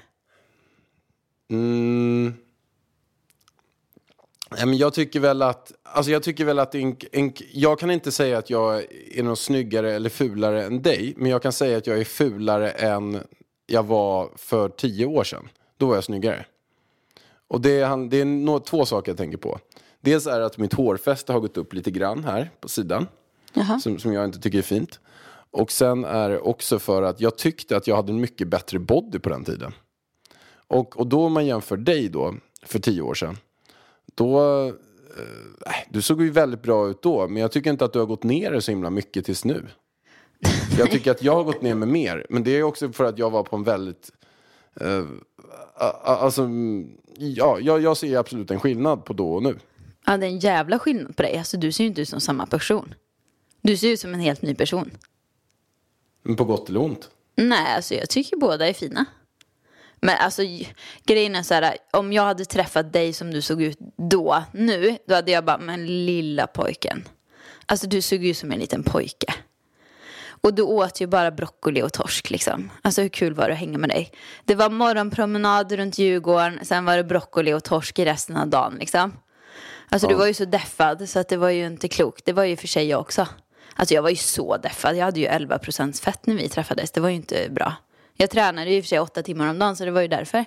Mm. 1.51 2.35
Jag 4.75 4.95
tycker 4.95 5.21
väl 5.21 5.43
att, 5.43 5.73
alltså 5.83 6.13
jag 6.13 6.23
tycker 6.23 6.45
väl 6.45 6.59
att 6.59 6.75
en, 6.75 6.97
en, 7.13 7.33
jag 7.53 7.79
kan 7.79 7.91
inte 7.91 8.13
säga 8.13 8.39
att 8.39 8.51
jag 8.51 8.83
är 9.13 9.23
någon 9.23 9.37
snyggare 9.37 9.95
eller 9.95 10.11
fulare 10.11 10.65
än 10.65 10.83
dig. 10.83 11.15
Men 11.17 11.31
jag 11.31 11.43
kan 11.43 11.53
säga 11.53 11.79
att 11.79 11.87
jag 11.87 12.01
är 12.01 12.05
fulare 12.05 12.71
än 12.71 13.21
jag 13.71 13.83
var 13.87 14.31
för 14.37 14.69
tio 14.69 15.07
år 15.07 15.25
sedan. 15.25 15.49
Då 15.77 15.87
var 15.87 15.95
jag 15.95 16.05
snyggare. 16.05 16.47
Och 17.49 17.61
det 17.61 17.81
är, 17.81 18.09
det 18.11 18.21
är 18.21 18.25
nå- 18.25 18.59
två 18.59 18.85
saker 18.87 19.11
jag 19.11 19.17
tänker 19.19 19.39
på. 19.39 19.59
Dels 20.01 20.27
är 20.27 20.41
det 20.41 20.47
att 20.47 20.59
mitt 20.59 20.75
hårfäste 20.75 21.33
har 21.33 21.41
gått 21.41 21.57
upp 21.57 21.73
lite 21.73 21.91
grann 21.91 22.25
här 22.25 22.51
på 22.61 22.69
sidan. 22.69 23.07
Som, 23.79 23.99
som 23.99 24.13
jag 24.13 24.25
inte 24.25 24.39
tycker 24.41 24.59
är 24.59 24.63
fint. 24.63 25.01
Och 25.51 25.73
sen 25.73 26.05
är 26.05 26.29
det 26.31 26.39
också 26.39 26.79
för 26.79 27.03
att 27.03 27.21
jag 27.21 27.39
tyckte 27.39 27.77
att 27.77 27.87
jag 27.87 27.97
hade 27.97 28.13
en 28.13 28.21
mycket 28.21 28.49
bättre 28.49 28.79
body 28.79 29.19
på 29.19 29.29
den 29.29 29.45
tiden. 29.45 29.73
Och, 30.69 30.99
och 31.01 31.07
då 31.07 31.25
om 31.25 31.33
man 31.33 31.47
jämför 31.47 31.77
dig 31.77 32.09
då, 32.09 32.35
för 32.63 32.79
tio 32.79 33.03
år 33.03 33.15
sedan. 33.15 33.37
Då, 34.15 34.41
eh, 34.67 34.73
du 35.91 36.03
såg 36.03 36.23
ju 36.23 36.31
väldigt 36.31 36.63
bra 36.63 36.89
ut 36.89 37.03
då. 37.03 37.29
Men 37.29 37.43
jag 37.43 37.53
tycker 37.53 37.71
inte 37.71 37.85
att 37.85 37.93
du 37.93 37.99
har 37.99 38.07
gått 38.07 38.23
ner 38.23 38.61
så 38.61 38.71
himla 38.71 38.91
mycket 38.91 39.25
tills 39.25 39.45
nu. 39.45 39.67
Jag 40.79 40.91
tycker 40.91 41.11
att 41.11 41.23
jag 41.23 41.35
har 41.35 41.45
gått 41.45 41.63
ner 41.63 41.75
med 41.75 41.89
mer. 41.89 42.27
Men 42.31 42.45
det 42.45 42.51
är 42.51 42.63
också 42.63 42.93
för 42.93 43.05
att 43.05 43.19
jag 43.19 43.31
var 43.31 43.43
på 43.43 43.57
en 43.57 43.65
väldigt... 43.65 44.11
Eh, 44.81 45.05
alltså, 46.05 46.43
mm, 46.43 46.91
ja, 47.17 47.59
jag, 47.61 47.81
jag 47.81 47.97
ser 47.97 48.17
absolut 48.17 48.51
en 48.51 48.61
skillnad 48.61 49.05
på 49.05 49.13
då 49.13 49.35
och 49.35 49.43
nu. 49.43 49.59
Ja, 50.07 50.17
det 50.17 50.27
är 50.27 50.31
en 50.31 50.39
jävla 50.39 50.79
skillnad 50.79 51.17
på 51.17 51.23
dig. 51.23 51.39
Alltså, 51.39 51.57
du 51.57 51.73
ser 51.73 51.85
ju 51.85 51.89
inte 51.89 52.01
ut 52.01 52.09
som 52.09 52.21
samma 52.21 52.47
person. 52.47 52.95
Du 53.63 53.77
ser 53.77 53.89
ut 53.89 54.01
som 54.01 54.15
en 54.15 54.21
helt 54.21 54.43
ny 54.43 54.55
person. 54.55 54.91
Men 56.23 56.37
på 56.37 56.45
gott 56.45 56.69
eller 56.69 56.81
ont. 56.81 57.11
Nej, 57.37 57.75
alltså 57.75 57.95
jag 57.95 58.11
tycker 58.11 58.37
båda 58.37 58.69
är 58.69 58.73
fina. 58.73 59.07
Men 60.01 60.17
alltså 60.19 60.43
grejen 61.05 61.37
är 61.37 61.43
så 61.43 61.55
här, 61.55 61.77
om 61.93 62.13
jag 62.13 62.23
hade 62.23 62.45
träffat 62.45 62.93
dig 62.93 63.13
som 63.13 63.31
du 63.31 63.43
såg 63.43 63.63
ut 63.63 63.79
då, 63.97 64.45
nu, 64.53 64.99
då 65.07 65.15
hade 65.15 65.31
jag 65.31 65.45
bara, 65.45 65.59
men 65.59 66.07
lilla 66.07 66.47
pojken. 66.47 67.05
Alltså 67.67 67.87
du 67.87 68.03
såg 68.03 68.25
ju 68.25 68.31
ut 68.31 68.37
som 68.37 68.53
en 68.53 68.59
liten 68.59 68.83
pojke. 68.83 69.35
Och 70.41 70.55
du 70.55 70.63
åt 70.63 71.01
ju 71.01 71.07
bara 71.07 71.31
broccoli 71.31 71.83
och 71.83 71.93
torsk 71.93 72.31
liksom. 72.31 72.71
Alltså 72.83 73.03
hur 73.03 73.09
kul 73.09 73.35
var 73.35 73.47
det 73.47 73.53
att 73.53 73.59
hänga 73.59 73.79
med 73.79 73.91
dig? 73.91 74.11
Det 74.45 74.55
var 74.55 74.71
morgonpromenad 74.71 75.73
runt 75.73 75.99
Djurgården, 75.99 76.59
sen 76.63 76.85
var 76.85 76.97
det 76.97 77.05
broccoli 77.05 77.53
och 77.53 77.65
torsk 77.65 77.99
i 77.99 78.05
resten 78.05 78.37
av 78.37 78.49
dagen 78.49 78.77
liksom. 78.79 79.13
Alltså 79.91 80.09
du 80.09 80.15
var 80.15 80.27
ju 80.27 80.35
så 80.35 80.45
deffad 80.45 81.09
så 81.09 81.19
att 81.19 81.29
det 81.29 81.37
var 81.37 81.51
ju 81.51 81.67
inte 81.67 81.89
klokt. 81.89 82.25
Det 82.25 82.33
var 82.33 82.45
ju 82.45 82.57
för 82.57 82.69
sig 82.69 82.87
jag 82.89 83.01
också. 83.01 83.27
Alltså 83.75 83.95
jag 83.95 84.03
var 84.03 84.11
ju 84.11 84.17
så 84.17 84.57
deffad. 84.57 84.97
Jag 84.97 85.05
hade 85.05 85.21
ju 85.21 85.27
11% 85.27 86.03
fett 86.03 86.27
när 86.27 86.35
vi 86.35 86.49
träffades. 86.49 86.91
Det 86.91 87.01
var 87.01 87.09
ju 87.09 87.15
inte 87.15 87.49
bra. 87.51 87.73
Jag 88.21 88.31
tränade 88.31 88.71
ju 88.71 88.77
i 88.77 88.81
och 88.81 88.85
för 88.85 88.89
sig 88.89 89.01
åtta 89.01 89.23
timmar 89.23 89.51
om 89.51 89.59
dagen 89.59 89.77
så 89.77 89.85
det 89.85 89.91
var 89.91 90.01
ju 90.01 90.09
därför. 90.09 90.45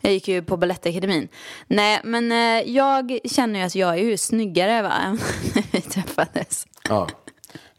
Jag 0.00 0.12
gick 0.12 0.28
ju 0.28 0.42
på 0.42 0.56
Balettakademin. 0.56 1.28
Nej 1.66 2.00
men 2.04 2.32
eh, 2.32 2.70
jag 2.70 3.18
känner 3.24 3.60
ju 3.60 3.66
att 3.66 3.74
jag 3.74 3.98
är 3.98 4.02
ju 4.02 4.16
snyggare 4.16 4.82
va, 4.82 4.92
än 4.92 5.20
när 5.54 5.64
vi 5.72 5.80
träffades. 5.80 6.66
Ja. 6.88 7.08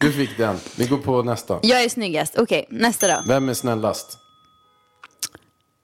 Du 0.02 0.12
fick 0.12 0.38
den. 0.38 0.58
Vi 0.78 0.86
går 0.88 0.98
på 0.98 1.24
nästa. 1.24 1.60
Jag 1.64 1.84
är 1.84 1.90
snyggast. 1.90 2.38
Okej, 2.38 2.66
nästa 2.70 3.08
då. 3.08 3.24
Vem 3.28 3.50
är 3.50 3.54
snällast? 3.54 4.18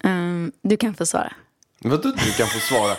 Mm, 0.03 0.51
du 0.61 0.77
kan 0.77 0.95
få 0.95 1.05
svara. 1.05 1.33
Vadå 1.79 2.09
du 2.11 2.31
kan 2.33 2.47
få 2.47 2.59
svara? 2.59 2.95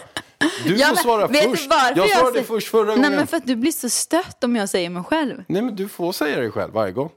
Du 0.65 0.77
Ja, 0.77 0.89
får 0.89 0.97
svara 0.97 1.27
vet 1.27 1.43
du 1.45 1.51
först. 1.51 1.71
varför 1.71 1.97
jag 1.97 2.11
svarade 2.11 2.33
säger- 2.33 2.45
först 2.47 2.69
förra 2.69 2.85
Nej 2.85 2.97
gången. 2.97 3.13
men 3.13 3.27
för 3.27 3.37
att 3.37 3.47
du 3.47 3.57
blir 3.57 3.73
så 3.73 3.89
stött 3.89 4.45
om 4.45 4.57
jag 4.57 4.69
säger 4.69 4.91
mig 4.91 5.03
själv. 5.03 5.45
Nej 5.49 5.63
men 5.63 5.77
du 5.77 5.89
får 5.89 6.13
säga 6.13 6.41
det 6.41 6.51
själv 6.51 6.73
varje 6.73 6.93
gång. 6.93 7.11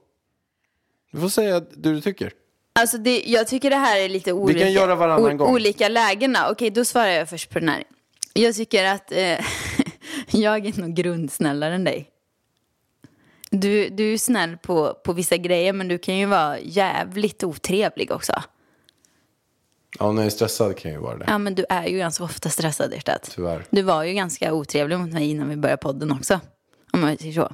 Du 1.11 1.19
får 1.19 1.29
säga 1.29 1.59
det 1.59 1.93
du 1.93 2.01
tycker. 2.01 2.31
Alltså 2.73 2.97
det, 2.97 3.23
jag 3.25 3.47
tycker 3.47 3.69
det 3.69 3.75
här 3.75 3.99
är 3.99 4.09
lite 4.09 4.33
olika, 4.33 4.69
göra 4.69 4.95
varannan 4.95 5.37
gång. 5.37 5.53
olika 5.53 5.89
lägena. 5.89 6.49
Okej, 6.49 6.69
då 6.69 6.85
svarar 6.85 7.07
jag 7.11 7.29
först 7.29 7.49
på 7.49 7.59
den 7.59 7.69
här. 7.69 7.83
Jag 8.33 8.55
tycker 8.55 8.85
att 8.85 9.11
eh, 9.11 9.17
jag 10.31 10.65
är 10.65 10.81
nog 10.81 10.93
grundsnällare 10.95 11.75
än 11.75 11.83
dig. 11.83 12.07
Du, 13.51 13.89
du 13.89 14.13
är 14.13 14.17
snäll 14.17 14.57
på, 14.57 14.93
på 15.03 15.13
vissa 15.13 15.37
grejer 15.37 15.73
men 15.73 15.87
du 15.87 15.97
kan 15.97 16.17
ju 16.17 16.25
vara 16.25 16.59
jävligt 16.59 17.43
otrevlig 17.43 18.11
också. 18.11 18.33
Ja, 19.99 20.11
när 20.11 20.21
jag 20.21 20.25
är 20.25 20.29
stressad 20.31 20.77
kan 20.77 20.91
jag 20.91 20.97
ju 20.99 21.03
vara 21.03 21.17
det. 21.17 21.25
Ja 21.27 21.37
men 21.37 21.55
du 21.55 21.65
är 21.69 21.87
ju 21.87 21.97
ganska 21.97 22.23
ofta 22.23 22.49
stressad 22.49 22.93
hjärtat. 22.93 23.31
Tyvärr. 23.35 23.65
Du 23.69 23.81
var 23.81 24.03
ju 24.03 24.13
ganska 24.13 24.53
otrevlig 24.53 24.99
mot 24.99 25.11
mig 25.13 25.29
innan 25.29 25.49
vi 25.49 25.55
började 25.57 25.81
podden 25.81 26.11
också. 26.11 26.39
Om 26.93 27.01
man 27.01 27.17
säger 27.17 27.33
så. 27.33 27.51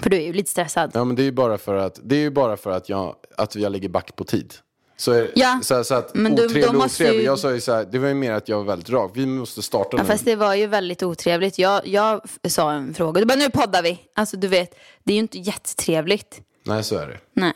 För 0.00 0.10
du 0.10 0.16
är 0.16 0.20
ju 0.26 0.32
lite 0.32 0.50
stressad. 0.50 0.90
Ja 0.94 1.04
men 1.04 1.16
det 1.16 1.22
är 1.22 1.24
ju 1.24 1.32
bara 1.32 1.58
för 1.58 1.74
att, 1.74 2.00
det 2.02 2.14
är 2.16 2.20
ju 2.20 2.30
bara 2.30 2.56
för 2.56 2.70
att 2.70 2.88
jag, 2.88 3.16
att 3.36 3.54
jag 3.54 3.72
ligger 3.72 3.88
back 3.88 4.16
på 4.16 4.24
tid. 4.24 4.54
Så, 4.96 5.12
är, 5.12 5.30
Ja, 5.34 5.60
så, 5.62 5.84
så 5.84 5.94
att 5.94 6.14
men 6.14 6.34
du- 6.36 6.44
otrevlig, 6.46 6.74
måste 6.78 7.02
otrevlig. 7.04 7.20
ju- 7.20 7.26
Jag 7.26 7.38
sa 7.38 7.52
ju 7.52 7.60
så 7.60 7.72
här, 7.74 7.84
det 7.92 7.98
var 7.98 8.08
ju 8.08 8.14
mer 8.14 8.32
att 8.32 8.48
jag 8.48 8.56
var 8.56 8.64
väldigt 8.64 8.90
rak. 8.90 9.10
Vi 9.14 9.26
måste 9.26 9.62
starta 9.62 9.88
Ja, 9.96 10.02
nu. 10.02 10.08
fast 10.08 10.24
det 10.24 10.36
var 10.36 10.54
ju 10.54 10.66
väldigt 10.66 11.02
otrevligt. 11.02 11.58
Jag, 11.58 11.86
jag 11.86 12.20
sa 12.48 12.72
en 12.72 12.94
fråga. 12.94 13.20
Du 13.20 13.26
bara, 13.26 13.34
nu 13.38 13.50
poddar 13.50 13.82
vi. 13.82 13.98
Alltså 14.14 14.36
du 14.36 14.48
vet, 14.48 14.74
det 15.04 15.12
är 15.12 15.14
ju 15.14 15.20
inte 15.20 15.38
jättetrevligt. 15.38 16.42
Nej 16.62 16.84
så 16.84 16.96
är 16.96 17.06
det. 17.06 17.20
Nej. 17.32 17.52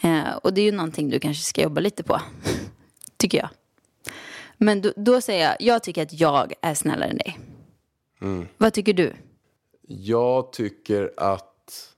Eh, 0.00 0.36
och 0.36 0.54
det 0.54 0.60
är 0.60 0.64
ju 0.64 0.72
någonting 0.72 1.10
du 1.10 1.20
kanske 1.20 1.42
ska 1.42 1.62
jobba 1.62 1.80
lite 1.80 2.02
på. 2.02 2.20
tycker 3.16 3.38
jag. 3.38 3.48
Men 4.56 4.82
då, 4.82 4.92
då 4.96 5.20
säger 5.20 5.44
jag, 5.44 5.56
jag 5.60 5.82
tycker 5.82 6.02
att 6.02 6.20
jag 6.20 6.52
är 6.62 6.74
snällare 6.74 7.10
än 7.10 7.16
dig. 7.16 7.38
Mm. 8.20 8.46
Vad 8.56 8.72
tycker 8.72 8.92
du? 8.92 9.14
Jag 9.88 10.52
tycker 10.52 11.12
att 11.16 11.94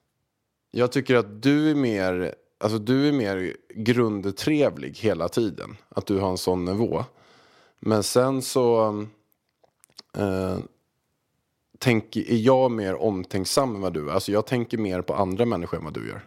Jag 0.70 0.92
tycker 0.92 1.14
att 1.14 1.42
du 1.42 1.70
är 1.70 1.74
mer 1.74 2.34
Alltså 2.62 2.78
du 2.78 3.08
är 3.08 3.12
mer 3.12 3.56
grundtrevlig 3.74 4.98
hela 4.98 5.28
tiden. 5.28 5.76
Att 5.88 6.06
du 6.06 6.18
har 6.18 6.30
en 6.30 6.38
sån 6.38 6.64
nivå. 6.64 7.04
Men 7.78 8.02
sen 8.02 8.42
så 8.42 8.88
eh, 10.16 10.58
tänker, 11.80 12.30
är 12.30 12.36
jag 12.36 12.70
mer 12.70 12.94
omtänksam 12.94 13.74
än 13.74 13.80
vad 13.80 13.92
du 13.92 14.08
är. 14.10 14.12
Alltså 14.14 14.32
jag 14.32 14.46
tänker 14.46 14.78
mer 14.78 15.02
på 15.02 15.14
andra 15.14 15.44
människor 15.46 15.78
än 15.78 15.84
vad 15.84 15.94
du 15.94 16.08
gör. 16.08 16.20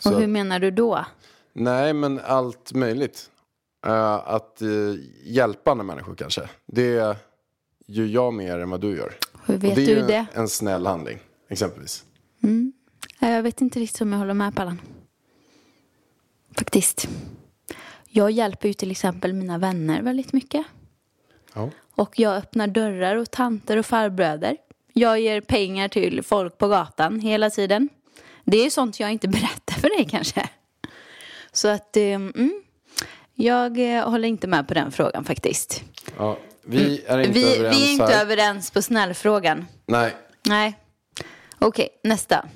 Så- 0.00 0.14
Och 0.14 0.20
hur 0.20 0.26
menar 0.26 0.58
du 0.60 0.70
då? 0.70 1.04
Nej, 1.52 1.92
men 1.92 2.20
allt 2.24 2.72
möjligt. 2.72 3.30
Eh, 3.86 4.14
att 4.14 4.58
uh, 4.62 4.94
hjälpa 5.24 5.70
andra 5.70 5.84
människor 5.84 6.14
kanske. 6.14 6.48
Det 6.66 7.16
gör 7.86 8.06
jag 8.06 8.34
mer 8.34 8.58
än 8.58 8.70
vad 8.70 8.80
du 8.80 8.96
gör. 8.96 9.14
Hur 9.46 9.56
vet 9.56 9.74
det 9.76 9.82
är 9.82 9.86
du 9.86 9.92
ju 10.00 10.06
det? 10.06 10.26
en 10.34 10.48
snäll 10.48 10.86
handling, 10.86 11.18
exempelvis. 11.48 12.04
Eh, 13.20 13.30
Jag 13.30 13.42
vet 13.42 13.60
inte 13.60 13.80
riktigt 13.80 14.00
om 14.02 14.12
jag 14.12 14.18
håller 14.18 14.34
med 14.34 14.54
Pallan. 14.56 14.80
Faktiskt. 16.58 17.08
Jag 18.08 18.30
hjälper 18.30 18.68
ju 18.68 18.74
till 18.74 18.90
exempel 18.90 19.32
mina 19.32 19.58
vänner 19.58 20.02
väldigt 20.02 20.32
mycket. 20.32 20.66
Ja. 21.54 21.70
Och 21.96 22.18
jag 22.18 22.36
öppnar 22.36 22.66
dörrar 22.66 23.16
åt 23.16 23.30
tanter 23.30 23.76
och 23.76 23.86
farbröder. 23.86 24.56
Jag 24.92 25.20
ger 25.20 25.40
pengar 25.40 25.88
till 25.88 26.22
folk 26.22 26.58
på 26.58 26.68
gatan 26.68 27.20
hela 27.20 27.50
tiden. 27.50 27.88
Det 28.44 28.56
är 28.66 28.70
sånt 28.70 29.00
jag 29.00 29.12
inte 29.12 29.28
berättar 29.38 29.74
för 29.74 29.88
dig 29.96 30.08
kanske. 30.10 30.48
Så 31.52 31.68
att, 31.68 31.96
eh, 31.96 32.02
mm, 32.02 32.62
jag 33.34 33.96
eh, 33.96 34.10
håller 34.10 34.28
inte 34.28 34.46
med 34.46 34.68
på 34.68 34.74
den 34.74 34.92
frågan 34.92 35.24
faktiskt. 35.24 35.82
Ja, 36.18 36.38
vi 36.64 37.04
är 37.06 37.18
inte. 37.18 37.32
Vi, 37.32 37.56
överens 37.56 37.76
vi 37.76 37.88
är 37.88 37.92
inte 37.92 38.04
här. 38.04 38.22
överens 38.22 38.70
på 38.70 38.82
snällfrågan. 38.82 39.66
Nej. 39.86 40.16
Nej. 40.48 40.78
Okej, 41.58 41.88
nästa. 42.02 42.46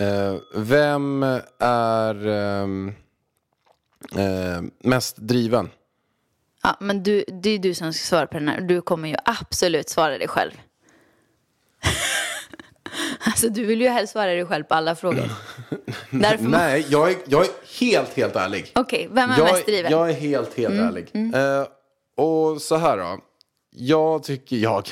Eh, 0.00 0.34
vem 0.54 1.22
är 1.58 2.26
ehm, 2.26 2.92
eh, 4.16 4.62
mest 4.82 5.16
driven? 5.16 5.70
Ja, 6.68 6.76
men 6.80 7.02
du, 7.02 7.24
det 7.28 7.50
är 7.50 7.58
du 7.58 7.74
som 7.74 7.92
ska 7.92 8.04
svara 8.04 8.26
på 8.26 8.38
den 8.38 8.48
här. 8.48 8.60
Du 8.60 8.80
kommer 8.80 9.08
ju 9.08 9.14
absolut 9.24 9.88
svara 9.88 10.18
dig 10.18 10.28
själv. 10.28 10.50
alltså 13.24 13.48
du 13.48 13.64
vill 13.64 13.80
ju 13.80 13.88
helst 13.88 14.12
svara 14.12 14.26
dig 14.26 14.46
själv 14.46 14.64
på 14.64 14.74
alla 14.74 14.96
frågor. 14.96 15.30
Därför 16.10 16.44
Nej, 16.44 16.86
jag 16.88 17.10
är, 17.10 17.16
jag 17.26 17.44
är 17.44 17.50
helt, 17.80 18.16
helt 18.16 18.36
ärlig. 18.36 18.72
Okej, 18.74 19.08
vem 19.12 19.30
är 19.30 19.38
jag, 19.38 19.52
mest 19.52 19.66
driven? 19.66 19.92
Jag 19.92 20.10
är 20.10 20.14
helt, 20.14 20.58
helt 20.58 20.74
ärlig. 20.74 21.10
Eh, 21.14 21.66
och 22.24 22.62
så 22.62 22.76
här 22.76 22.96
då. 22.96 23.18
Jag 23.70 24.22
tycker 24.22 24.56
jag. 24.56 24.88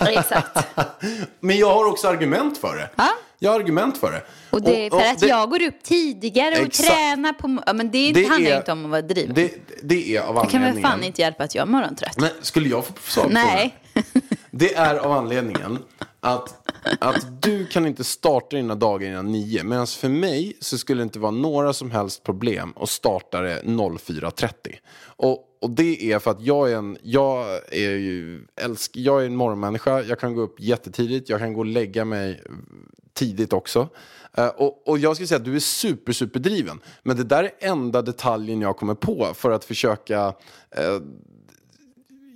Exakt. 0.00 0.66
Men 1.40 1.56
jag 1.58 1.74
har 1.74 1.86
också 1.86 2.08
argument 2.08 2.58
för 2.58 2.76
det. 2.76 2.90
Ja, 2.96 3.10
jag 3.38 3.50
har 3.52 3.60
argument 3.60 3.98
för 3.98 4.12
det. 4.12 4.22
Och 4.50 4.62
det 4.62 4.86
är 4.86 4.90
för 4.90 4.98
att 5.00 5.18
det- 5.20 5.26
jag 5.26 5.50
går 5.50 5.62
upp 5.62 5.82
tidigare 5.82 6.54
och 6.60 6.66
Exakt. 6.66 6.88
tränar 6.88 7.32
på... 7.32 7.62
Ja, 7.66 7.72
men 7.72 7.90
det, 7.90 8.12
det 8.12 8.24
handlar 8.28 8.50
är- 8.50 8.56
inte 8.56 8.72
om 8.72 8.84
att 8.84 8.90
vara 8.90 9.02
driven. 9.02 9.34
Det, 9.34 9.54
det 9.82 10.16
är 10.16 10.20
av 10.20 10.34
Jag 10.36 10.50
kan 10.50 10.60
väl 10.60 10.68
anledningen. 10.68 10.90
fan 10.90 11.04
inte 11.04 11.20
hjälpa 11.22 11.44
att 11.44 11.54
jag 11.54 11.62
är 11.62 11.66
morgontrött. 11.66 12.20
Men 12.20 12.30
skulle 12.42 12.68
jag 12.68 12.84
få 12.86 12.92
svara 13.10 13.26
på 13.26 13.32
Nej. 13.32 13.74
Det 14.50 14.74
är 14.74 14.96
av 14.96 15.12
anledningen 15.12 15.78
att, 16.20 16.68
att 17.00 17.42
du 17.42 17.66
kan 17.66 17.86
inte 17.86 18.04
starta 18.04 18.56
dina 18.56 18.74
dagar 18.74 19.08
innan 19.08 19.32
nio. 19.32 19.64
Medan 19.64 19.86
för 19.86 20.08
mig 20.08 20.56
så 20.60 20.78
skulle 20.78 21.00
det 21.00 21.02
inte 21.02 21.18
vara 21.18 21.30
några 21.30 21.72
som 21.72 21.90
helst 21.90 22.22
problem 22.22 22.72
att 22.76 22.88
starta 22.90 23.40
det 23.40 23.62
04.30. 23.64 24.50
Och, 25.06 25.38
och 25.60 25.70
det 25.70 26.12
är 26.12 26.18
för 26.18 26.30
att 26.30 26.42
jag 26.42 26.72
är 26.72 26.76
en, 26.76 26.98
jag 27.02 27.46
är 27.72 27.90
ju, 27.90 28.46
älsk, 28.60 28.90
jag 28.94 29.22
är 29.22 29.26
en 29.26 29.36
morgonmänniska. 29.36 30.02
Jag 30.02 30.18
kan 30.20 30.34
gå 30.34 30.40
upp 30.40 30.60
jättetidigt. 30.60 31.28
Jag 31.28 31.40
kan 31.40 31.52
gå 31.52 31.60
och 31.60 31.66
lägga 31.66 32.04
mig 32.04 32.42
tidigt 33.14 33.52
också. 33.52 33.88
Eh, 34.36 34.46
och, 34.46 34.88
och 34.88 34.98
jag 34.98 35.16
skulle 35.16 35.26
säga 35.26 35.38
att 35.38 35.44
du 35.44 35.56
är 35.56 35.60
super, 35.60 36.12
super 36.12 36.40
driven. 36.40 36.80
Men 37.02 37.16
det 37.16 37.24
där 37.24 37.44
är 37.44 37.52
enda 37.58 38.02
detaljen 38.02 38.60
jag 38.60 38.76
kommer 38.76 38.94
på 38.94 39.30
för 39.34 39.50
att 39.50 39.64
försöka 39.64 40.34
eh, 40.76 41.00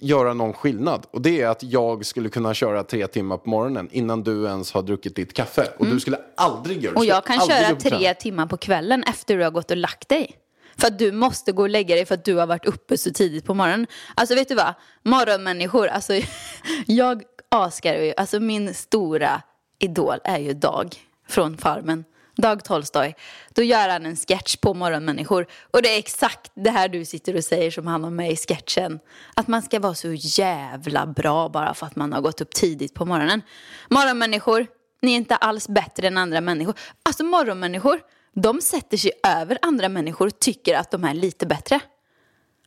göra 0.01 0.35
någon 0.35 0.53
skillnad. 0.53 1.07
Och 1.11 1.23
det 1.23 1.43
är 1.43 1.49
att 1.49 1.63
jag 1.63 2.07
skulle 2.07 2.29
kunna 2.29 2.55
köra 2.55 2.85
tre 2.85 3.07
timmar 3.07 3.37
på 3.37 3.51
morgonen 3.51 3.89
innan 3.93 4.23
du 4.23 4.45
ens 4.45 4.73
har 4.73 4.83
druckit 4.83 5.17
ditt 5.17 5.33
kaffe. 5.33 5.69
Och 5.79 5.87
du 5.87 6.01
skulle 6.01 6.19
aldrig 6.37 6.77
göra 6.77 6.83
det. 6.83 6.89
Mm. 6.89 6.99
Och 6.99 7.05
jag 7.05 7.25
kan 7.25 7.41
köra 7.41 7.77
tre 7.77 8.15
timmar 8.15 8.47
på 8.47 8.57
kvällen 8.57 9.03
efter 9.03 9.37
du 9.37 9.45
har 9.45 9.51
gått 9.51 9.71
och 9.71 9.77
lagt 9.77 10.09
dig. 10.09 10.37
För 10.77 10.87
att 10.87 10.99
du 10.99 11.13
måste 11.13 11.53
gå 11.53 11.63
och 11.63 11.69
lägga 11.69 11.95
dig 11.95 12.07
för 12.07 12.15
att 12.15 12.25
du 12.25 12.35
har 12.35 12.47
varit 12.47 12.67
uppe 12.67 12.99
så 12.99 13.11
tidigt 13.11 13.45
på 13.45 13.55
morgonen. 13.55 13.87
Alltså 14.15 14.35
vet 14.35 14.49
du 14.49 14.55
vad? 14.55 14.75
Morgonmänniskor, 15.05 15.87
alltså 15.87 16.13
jag 16.87 17.23
askar 17.49 17.95
ju, 17.95 18.15
alltså 18.17 18.41
min 18.41 18.75
stora 18.75 19.43
idol 19.79 20.19
är 20.25 20.39
ju 20.39 20.53
Dag 20.53 20.95
från 21.29 21.59
Farmen. 21.59 22.05
Dag 22.37 22.65
Tolstoj. 22.65 23.17
Då 23.55 23.63
gör 23.63 23.89
han 23.89 24.07
en 24.07 24.17
sketch 24.17 24.57
på 24.57 24.75
morgonmänniskor. 24.75 25.47
Och 25.71 25.83
det 25.83 25.95
är 25.95 25.99
exakt 25.99 26.53
det 26.55 26.71
här 26.71 26.89
du 26.89 27.05
sitter 27.05 27.37
och 27.37 27.45
säger 27.45 27.71
som 27.71 27.87
han 27.87 28.05
har 28.05 28.11
med 28.11 28.33
i 28.33 28.37
sketchen. 28.37 29.01
Att 29.35 29.49
man 29.49 29.63
ska 29.63 29.81
vara 29.81 29.95
så 29.95 30.13
jävla 30.15 31.07
bra 31.07 31.49
bara 31.49 31.75
för 31.75 31.87
att 31.87 31.97
man 31.97 32.13
har 32.13 32.21
gått 32.21 32.41
upp 32.41 32.51
tidigt 32.51 32.95
på 32.95 33.05
morgonen. 33.05 33.43
Morgonmänniskor, 33.91 34.67
ni 35.03 35.13
är 35.13 35.17
inte 35.17 35.37
alls 35.37 35.69
bättre 35.69 36.07
än 36.07 36.19
andra 36.19 36.41
människor. 36.41 36.75
Alltså 37.03 37.25
morgonmänniskor, 37.25 38.01
de 38.35 38.61
sätter 38.61 38.97
sig 38.97 39.11
över 39.27 39.59
andra 39.63 39.89
människor 39.89 40.27
och 40.27 40.39
tycker 40.39 40.75
att 40.75 40.91
de 40.91 41.05
är 41.05 41.15
lite 41.15 41.47
bättre. 41.47 41.81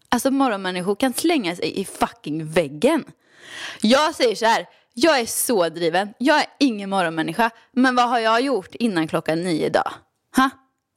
Alltså 0.10 0.32
morgonmänniskor 0.32 0.96
kan 0.96 1.14
slänga 1.14 1.56
sig 1.56 1.80
i 1.80 1.86
fucking 1.86 2.52
väggen. 2.52 3.04
Jag 3.82 4.16
säger 4.16 4.36
så 4.36 4.46
här, 4.46 4.68
jag 4.94 5.20
är 5.20 5.26
så 5.26 5.70
driven. 5.70 6.14
Jag 6.18 6.40
är 6.40 6.46
ingen 6.60 6.90
morgonmänniska. 6.90 7.50
Men 7.72 7.96
vad 7.96 8.10
har 8.10 8.20
jag 8.20 8.42
gjort 8.42 8.76
innan 8.76 9.08
klockan 9.08 9.44
nio 9.44 9.66
idag? 9.66 9.92
Ha? 10.36 10.50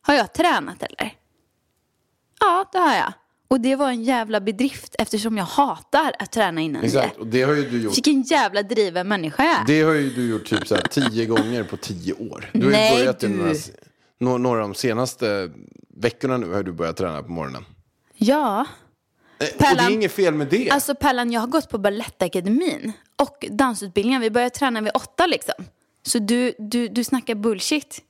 Har 0.07 0.15
jag 0.15 0.33
tränat 0.33 0.83
eller? 0.83 1.15
Ja, 2.41 2.69
det 2.73 2.79
har 2.79 2.95
jag. 2.95 3.13
Och 3.49 3.61
det 3.61 3.77
var 3.77 3.89
en 3.89 4.03
jävla 4.05 4.41
bedrift 4.41 4.95
eftersom 4.99 5.37
jag 5.37 5.45
hatar 5.45 6.13
att 6.19 6.33
träna 6.33 6.61
innan. 6.61 6.85
Exakt, 6.85 7.17
och 7.17 7.27
det 7.27 7.43
har 7.43 7.55
ju 7.55 7.71
du 7.71 7.83
gjort. 7.83 7.97
Vilken 7.97 8.23
jävla 8.23 8.63
driven 8.63 9.09
människa 9.09 9.45
jag 9.45 9.61
är. 9.61 9.65
Det 9.67 9.83
har 9.83 9.93
ju 9.93 10.11
du 10.11 10.31
gjort 10.31 10.45
typ 10.47 10.67
så 10.69 10.75
här 10.75 10.83
tio 10.83 11.27
gånger 11.27 11.65
på 11.65 11.77
tio 11.77 12.13
år. 12.13 12.51
Du 12.53 12.59
har 12.59 12.65
ju 12.67 12.71
Nej, 12.73 12.99
börjat 12.99 13.23
i 13.23 13.27
du. 13.27 13.33
några, 13.35 13.55
nå- 14.21 14.39
några 14.39 14.63
av 14.63 14.69
de 14.69 14.75
senaste 14.75 15.51
veckorna 15.97 16.37
nu 16.37 16.53
har 16.53 16.63
du 16.63 16.73
börjat 16.73 16.97
träna 16.97 17.23
på 17.23 17.33
morgonen. 17.33 17.65
Ja. 18.17 18.67
Eh, 19.39 19.47
Och 19.71 19.77
det 19.77 19.83
är 19.83 19.91
inget 19.91 20.13
fel 20.13 20.35
med 20.35 20.47
det. 20.47 20.71
Alltså 20.71 20.95
Pellan, 20.95 21.33
jag 21.33 21.41
har 21.41 21.49
gått 21.49 21.69
på 21.69 21.79
Balettakademin 21.79 22.93
och 23.17 23.45
dansutbildningen. 23.51 24.21
Vi 24.21 24.31
börjar 24.31 24.49
träna 24.49 24.81
vid 24.81 24.91
åtta 24.95 25.27
liksom. 25.27 25.55
Så 26.03 26.19
du, 26.19 26.53
du, 26.59 26.89
du 26.89 27.05
snackar 27.05 27.35
bullshit. 27.35 28.03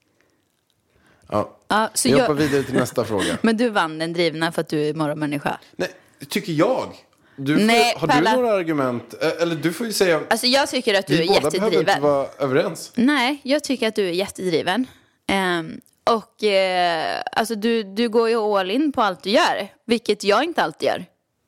ja. 1.30 1.50
Ja, 1.68 1.90
så 1.94 2.08
Vi 2.08 2.12
jag- 2.14 2.20
hoppar 2.20 2.34
vidare 2.34 2.62
till 2.62 2.74
nästa 2.74 3.04
fråga. 3.04 3.38
Men 3.42 3.56
du 3.56 3.68
vann 3.68 3.98
den 3.98 4.12
drivna 4.12 4.52
för 4.52 4.60
att 4.60 4.68
du 4.68 4.88
är 4.88 4.94
morgonmänniska. 4.94 5.58
Nej, 5.76 5.88
tycker 6.28 6.52
jag. 6.52 6.88
Du 7.36 7.56
får, 7.58 7.64
Nej, 7.64 7.94
har 7.98 8.08
Pella. 8.08 8.30
du 8.30 8.36
några 8.36 8.52
argument? 8.54 9.14
Eh, 9.22 9.42
Eller 9.42 9.56
du 9.56 9.72
får 9.72 9.86
ju 9.86 9.92
säga. 9.92 10.20
Alltså 10.30 10.46
jag 10.46 10.68
tycker 10.68 10.98
att 10.98 11.06
du 11.06 11.16
vi 11.16 11.22
är 11.22 11.26
båda 11.28 11.50
behöver 11.50 11.66
inte 11.66 11.76
jättedriven. 11.78 12.02
vara 12.02 12.28
överens. 12.38 12.92
Nej, 12.94 13.40
jag 13.42 13.64
tycker 13.64 13.88
att 13.88 13.94
du 13.94 14.08
är 14.08 14.12
jättedriven. 14.12 14.86
Ehm, 15.26 15.80
och 16.04 16.44
eh, 16.44 17.22
alltså 17.32 17.54
du, 17.54 17.82
du 17.82 18.08
går 18.08 18.28
ju 18.28 18.36
all 18.36 18.70
in 18.70 18.92
på 18.92 19.02
allt 19.02 19.22
du 19.22 19.30
gör. 19.30 19.68
Vilket 19.86 20.24
jag 20.24 20.44
inte 20.44 20.62
alltid 20.62 20.86
gör. 20.88 21.04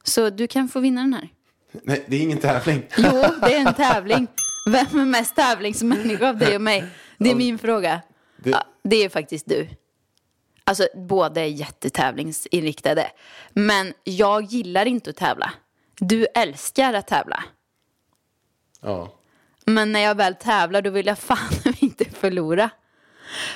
Så 0.06 0.30
du 0.30 0.46
kan 0.46 0.68
få 0.68 0.80
vinna 0.80 1.00
den 1.00 1.12
här. 1.14 1.28
Nej, 1.72 2.04
det 2.08 2.16
är 2.16 2.20
ingen 2.20 2.38
tävling. 2.38 2.82
Jo, 2.96 3.24
det 3.40 3.54
är 3.54 3.66
en 3.68 3.74
tävling. 3.74 4.26
Vem 4.70 5.00
är 5.00 5.04
mest 5.04 5.36
tävlingsmänniska 5.36 6.28
av 6.28 6.38
dig 6.38 6.54
och 6.54 6.60
mig? 6.62 6.84
Det 7.18 7.30
är 7.30 7.34
min 7.34 7.58
fråga. 7.58 8.00
Det- 8.36 8.50
Ja, 8.50 8.62
det 8.84 8.96
är 9.04 9.08
faktiskt 9.08 9.46
du. 9.48 9.68
Alltså 10.64 10.88
båda 10.94 11.40
är 11.40 11.46
jättetävlingsinriktade. 11.46 13.10
Men 13.52 13.92
jag 14.04 14.42
gillar 14.42 14.86
inte 14.86 15.10
att 15.10 15.16
tävla. 15.16 15.52
Du 15.98 16.26
älskar 16.34 16.94
att 16.94 17.06
tävla. 17.06 17.44
Ja. 18.82 19.12
Men 19.64 19.92
när 19.92 20.00
jag 20.00 20.14
väl 20.14 20.34
tävlar 20.34 20.82
då 20.82 20.90
vill 20.90 21.06
jag 21.06 21.18
fan 21.18 21.38
inte 21.78 22.04
förlora. 22.04 22.70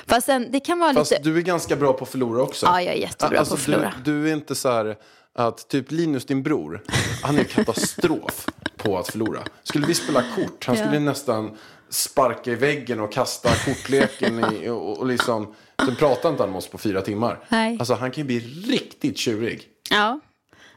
Fast 0.07 0.25
sen, 0.25 0.47
det 0.51 0.59
kan 0.59 0.79
vara 0.79 0.93
Fast 0.93 1.11
lite... 1.11 1.23
du 1.23 1.37
är 1.37 1.41
ganska 1.41 1.75
bra 1.75 1.93
på 1.93 2.03
att 2.03 2.09
förlora 2.11 2.41
också. 2.43 2.65
Ja, 2.65 2.81
jag 2.81 2.95
är 2.95 2.99
jättebra 2.99 3.39
Alltså, 3.39 3.53
på 3.55 3.59
att 3.59 3.63
förlora. 3.65 3.93
Du, 4.03 4.21
du 4.23 4.29
är 4.29 4.33
inte 4.33 4.55
så 4.55 4.71
här 4.71 4.95
att 5.35 5.67
typ 5.69 5.91
Linus, 5.91 6.25
din 6.25 6.43
bror, 6.43 6.83
han 7.23 7.37
är 7.37 7.43
katastrof 7.43 8.45
på 8.77 8.97
att 8.97 9.07
förlora. 9.07 9.39
Skulle 9.63 9.87
vi 9.87 9.93
spela 9.93 10.23
kort, 10.35 10.65
han 10.65 10.77
skulle 10.77 10.93
Ja. 10.93 10.99
nästan 10.99 11.57
sparka 11.89 12.51
i 12.51 12.55
väggen 12.55 12.99
och 12.99 13.11
kasta 13.13 13.49
kortleken 13.65 14.45
i, 14.53 14.69
och, 14.69 14.97
och 14.99 15.05
liksom, 15.05 15.53
sen 15.85 15.95
pratar 15.95 16.29
inte 16.29 16.43
han 16.43 16.49
med 16.49 16.57
oss 16.57 16.67
på 16.67 16.77
fyra 16.77 17.01
timmar. 17.01 17.39
Nej. 17.49 17.77
Alltså 17.79 17.93
han 17.93 18.11
kan 18.11 18.21
ju 18.21 18.25
bli 18.27 18.39
riktigt 18.73 19.17
tjurig. 19.17 19.67
Ja. 19.89 20.19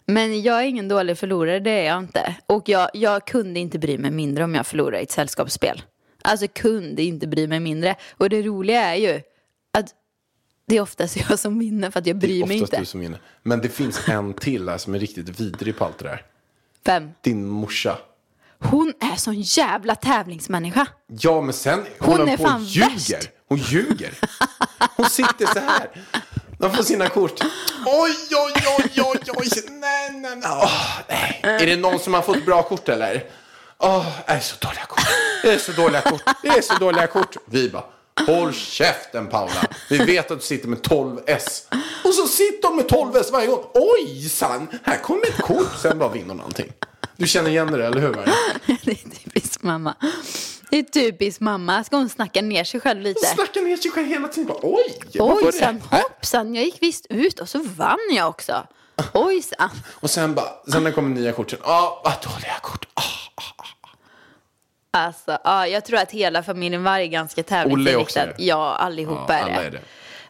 Men 0.07 0.43
jag 0.43 0.61
är 0.63 0.67
ingen 0.67 0.89
dålig 0.89 1.19
förlorare, 1.19 1.61
det 1.61 1.71
är 1.71 1.85
jag 1.85 1.99
inte. 1.99 2.37
Och 2.47 2.69
jag, 2.69 2.91
jag 2.95 3.27
kunde 3.27 3.61
inte 3.61 3.79
bry 3.79 3.99
mig 3.99 4.11
mindre 4.11 4.45
om 4.45 4.55
jag 4.55 4.67
förlorade 4.67 5.01
i 5.01 5.03
ett 5.03 5.11
sällskapsspel. 5.11 5.83
Alltså 6.23 6.47
kunde 6.49 7.03
inte 7.03 7.27
bry 7.27 7.47
mig 7.47 7.61
mindre. 7.61 7.97
Och 8.17 8.29
det 8.29 8.43
roliga 8.43 8.81
är 8.83 8.95
ju 8.95 9.21
att 9.79 9.95
det 10.67 10.77
är 10.77 10.81
oftast 10.81 11.17
jag 11.29 11.39
som 11.39 11.59
vinner 11.59 11.91
för 11.91 12.01
att 12.01 12.07
jag 12.07 12.17
bryr 12.17 12.47
mig 12.47 12.57
inte. 12.57 12.79
du 12.79 12.85
som 12.85 13.01
vinner. 13.01 13.21
Men 13.43 13.61
det 13.61 13.69
finns 13.69 14.01
en 14.09 14.35
till 14.35 14.69
här 14.69 14.79
som 14.79 14.95
är 14.95 14.99
riktigt 14.99 15.41
vidrig 15.41 15.77
på 15.79 15.85
allt 15.85 15.99
det 15.99 16.05
där. 16.05 16.23
Vem? 16.85 17.11
Din 17.21 17.47
morsa. 17.47 17.99
Hon 18.59 18.93
är 19.01 19.17
sån 19.17 19.41
jävla 19.41 19.95
tävlingsmänniska. 19.95 20.87
Ja, 21.07 21.41
men 21.41 21.53
sen 21.55 21.85
hon, 21.99 22.19
Hon 22.21 22.29
är 22.29 22.37
fan 22.37 22.65
ljuger. 22.65 22.91
värst. 22.91 23.29
Hon 23.49 23.59
ljuger. 23.59 24.15
Hon 24.97 25.07
sitter 25.11 25.47
så 25.47 25.59
här. 25.59 25.91
De 26.59 26.71
får 26.73 26.83
sina 26.83 27.09
kort. 27.09 27.41
Oj, 27.87 28.11
oj, 28.31 28.53
oj, 28.79 29.03
oj, 29.03 29.21
oj. 29.37 29.49
Nej, 29.71 30.11
nej, 30.13 30.37
nej. 30.37 30.43
Åh, 30.45 30.99
nej. 31.09 31.41
Är 31.43 31.67
det 31.67 31.77
någon 31.77 31.99
som 31.99 32.15
har 32.15 32.23
fått 32.23 32.45
bra 32.47 32.63
kort 32.63 32.89
eller? 32.89 33.25
Åh, 33.79 34.07
det 34.27 34.33
är 34.33 34.41
så 34.41 34.57
dåliga 34.67 34.85
kort. 34.87 35.07
Det 35.43 35.53
är 35.55 35.59
så 35.59 35.73
dåliga 35.73 36.01
kort. 36.01 36.23
Det 36.43 36.49
är 36.49 36.63
så 36.63 36.75
dåliga 36.75 37.07
kort. 37.07 37.37
Vi 37.47 37.69
bara, 37.71 37.85
håll 38.27 38.53
käften 38.53 39.27
Paula. 39.27 39.65
Vi 39.91 39.99
vet 39.99 40.31
att 40.31 40.39
du 40.39 40.45
sitter 40.45 40.69
med 40.69 40.83
12 40.83 41.21
S. 41.27 41.69
Och 42.05 42.15
så 42.15 42.27
sitter 42.27 42.69
de 42.69 42.77
med 42.77 42.89
12 42.89 43.17
S 43.17 43.31
varje 43.33 43.47
gång. 43.47 43.65
Oj, 43.75 44.29
san. 44.29 44.69
Här 44.83 44.99
kommer 44.99 45.27
ett 45.27 45.37
kort. 45.43 45.79
Sen 45.83 45.99
bara 45.99 46.09
vinner 46.09 46.35
någonting. 46.35 46.73
Du 47.17 47.27
känner 47.27 47.51
igen 47.51 47.67
det, 47.73 47.87
eller 47.87 48.01
hur? 48.01 48.13
Det 48.85 48.91
är 48.91 49.11
typiskt 49.25 49.63
mamma. 49.63 49.95
Det 50.71 50.79
är 50.79 50.83
typiskt 50.83 51.41
mamma. 51.41 51.85
Ska 51.85 51.97
hon 51.97 52.09
snacka 52.09 52.43
ner 52.43 52.65
sig 52.65 52.81
själv 52.81 53.01
lite? 53.01 53.27
Snackar 53.27 53.61
ner 53.61 53.77
sig 53.77 53.91
själv 53.91 54.07
hela 54.07 54.29
tiden. 54.29 54.49
Bara, 54.49 54.59
Oj? 54.63 54.99
Ojsan, 55.19 55.81
hoppsan, 55.91 56.55
jag 56.55 56.65
gick 56.65 56.83
visst 56.83 57.07
ut 57.09 57.41
och 57.41 57.49
så 57.49 57.59
vann 57.59 57.99
jag 58.11 58.29
också. 58.29 58.67
Ojsan. 59.15 59.71
Och 59.87 60.11
sen 60.11 60.35
bara, 60.35 60.49
sen 60.73 60.85
när 60.85 60.91
kommer 60.91 61.09
nya 61.09 61.33
kort, 61.33 61.51
sen, 61.51 61.59
ah, 61.63 62.03
vad 62.05 62.33
dåliga 62.33 62.59
kort. 62.63 62.89
Ah. 62.95 63.03
Alltså, 64.97 65.39
ja, 65.45 65.67
jag 65.67 65.85
tror 65.85 65.99
att 65.99 66.11
hela 66.11 66.43
familjen 66.43 66.83
var 66.85 66.99
är 66.99 67.07
ganska 67.07 67.41
Olle 67.41 67.91
är 67.91 67.97
också 67.97 68.15
tävlingsinriktad. 68.15 68.27
det. 68.27 68.35
Ja, 68.45 68.77
allihopa 68.77 69.27
Ja, 69.41 69.47
är, 69.49 69.61
det. 69.61 69.67
är 69.67 69.71
det. 69.71 69.81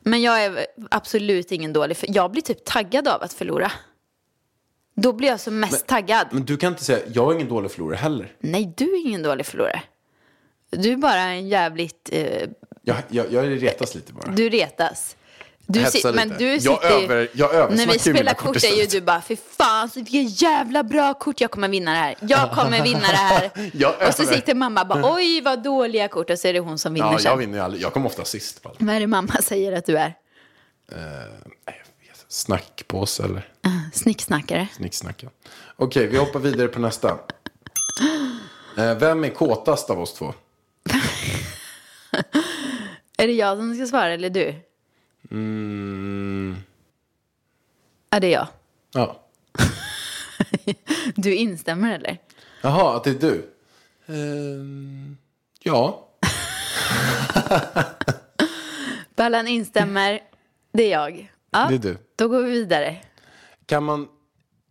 Men 0.01 0.23
jag 0.23 0.45
är 0.45 0.67
absolut 0.91 1.53
ingen 1.53 1.73
dålig. 1.73 1.97
För 1.97 2.09
jag 2.11 2.31
blir 2.31 2.43
typ 2.43 2.65
taggad 2.65 3.09
av 3.09 3.23
att 3.23 3.33
förlora. 3.33 3.73
Då 4.97 5.13
blir 5.13 5.29
jag 5.29 5.41
som 5.41 5.61
mest 5.61 5.87
taggad. 5.87 6.27
Men 6.31 6.45
du 6.45 6.57
kan 6.57 6.73
inte 6.73 6.85
säga, 6.85 6.99
jag 7.13 7.31
är 7.31 7.35
ingen 7.35 7.49
dålig 7.49 7.71
förlorare 7.71 7.97
heller. 7.97 8.33
Nej, 8.39 8.73
du 8.77 8.85
är 8.85 9.07
ingen 9.07 9.23
dålig 9.23 9.47
förlorare. 9.47 9.83
Du 10.71 10.93
är 10.93 10.97
bara 10.97 11.21
en 11.21 11.49
jävligt... 11.49 12.09
Eh, 12.13 12.49
Jag, 12.83 12.97
jag, 13.09 13.33
jag 13.33 13.63
retas 13.63 13.95
lite 13.95 14.13
bara. 14.13 14.31
du 14.33 14.49
retas. 14.49 15.17
Du 15.67 15.81
sit- 15.85 16.15
men 16.15 16.29
lite. 16.29 16.39
du 16.39 16.53
Jag 16.53 16.63
sitter 16.63 16.99
ju- 17.01 17.05
över- 17.05 17.29
jag 17.33 17.53
När 17.53 17.59
översnackar 17.61 17.93
vi 17.93 17.99
spelar 17.99 18.35
kort 18.35 18.65
är 18.65 18.81
ju 18.81 18.87
du 18.87 19.01
bara, 19.01 19.23
fy 19.23 19.37
fan, 19.57 19.91
vilka 19.95 20.17
jävla 20.47 20.83
bra 20.83 21.15
kort, 21.15 21.41
jag 21.41 21.51
kommer 21.51 21.69
vinna 21.69 21.91
det 21.91 21.97
här. 21.99 22.15
Jag 22.21 22.51
kommer 22.55 22.83
vinna 22.83 23.01
det 23.01 23.07
här. 23.07 23.51
Jag 23.73 23.95
och 24.09 24.15
så 24.15 24.23
över- 24.23 24.35
sitter 24.35 24.55
mamma 24.55 24.85
bara, 24.85 25.15
oj 25.15 25.41
vad 25.41 25.63
dåliga 25.63 26.09
kort. 26.09 26.31
Och 26.31 26.39
så 26.39 26.49
är 26.49 26.53
det 26.53 26.59
hon 26.61 26.79
som 26.79 26.95
vinner 26.95 27.13
Ja, 27.13 27.19
sen. 27.19 27.31
jag 27.31 27.37
vinner 27.37 27.59
ju 27.59 27.65
aldrig. 27.65 27.83
Jag 27.83 27.93
kommer 27.93 28.07
ofta 28.07 28.25
sist. 28.25 28.61
Alla. 28.67 28.75
Vad 28.79 28.95
är 28.95 29.01
det 29.01 29.07
mamma 29.07 29.33
säger 29.43 29.73
att 29.73 29.87
du 29.87 29.97
är? 29.99 30.15
Jag 30.91 30.97
vet. 30.97 32.25
Snackpåse 32.29 33.23
eller 33.25 33.49
Snicksnackare. 33.95 34.69
snicksnacka. 34.77 35.29
Okej, 35.77 36.07
vi 36.07 36.17
hoppar 36.19 36.41
vidare 36.41 36.69
på 36.69 36.81
nästa. 36.81 37.09
Eh, 38.79 38.95
Vem 38.95 39.25
är 39.25 39.29
kåtast 39.29 39.91
av 39.91 40.01
oss 40.01 40.15
två? 40.15 40.35
Är 43.19 43.27
det 43.27 43.33
jag 43.33 43.57
som 43.59 43.75
ska 43.75 43.87
svara 43.87 44.13
eller 44.13 44.31
du? 44.31 44.55
Mm, 45.35 46.57
Ja, 48.11 48.21
det 48.21 48.27
är 48.27 48.31
jag. 48.33 48.47
ja. 48.93 49.21
Du 51.15 51.35
instämmer 51.35 51.95
eller? 51.95 52.19
Jaha, 52.63 52.97
att 52.97 53.05
det 53.05 53.11
är 53.11 53.15
du? 53.15 53.51
Ehm, 54.07 55.17
ja. 55.63 56.09
Ballan 59.17 59.49
instämmer. 59.49 60.21
Det 60.73 60.83
är 60.83 60.91
jag. 60.93 61.33
Ja, 61.51 61.67
Det 61.69 61.75
är 61.75 61.79
du. 61.79 61.99
Då 62.17 62.29
går 62.29 62.43
vi 62.43 62.51
vidare. 62.51 62.97
Kan 63.67 63.85
man... 63.85 64.09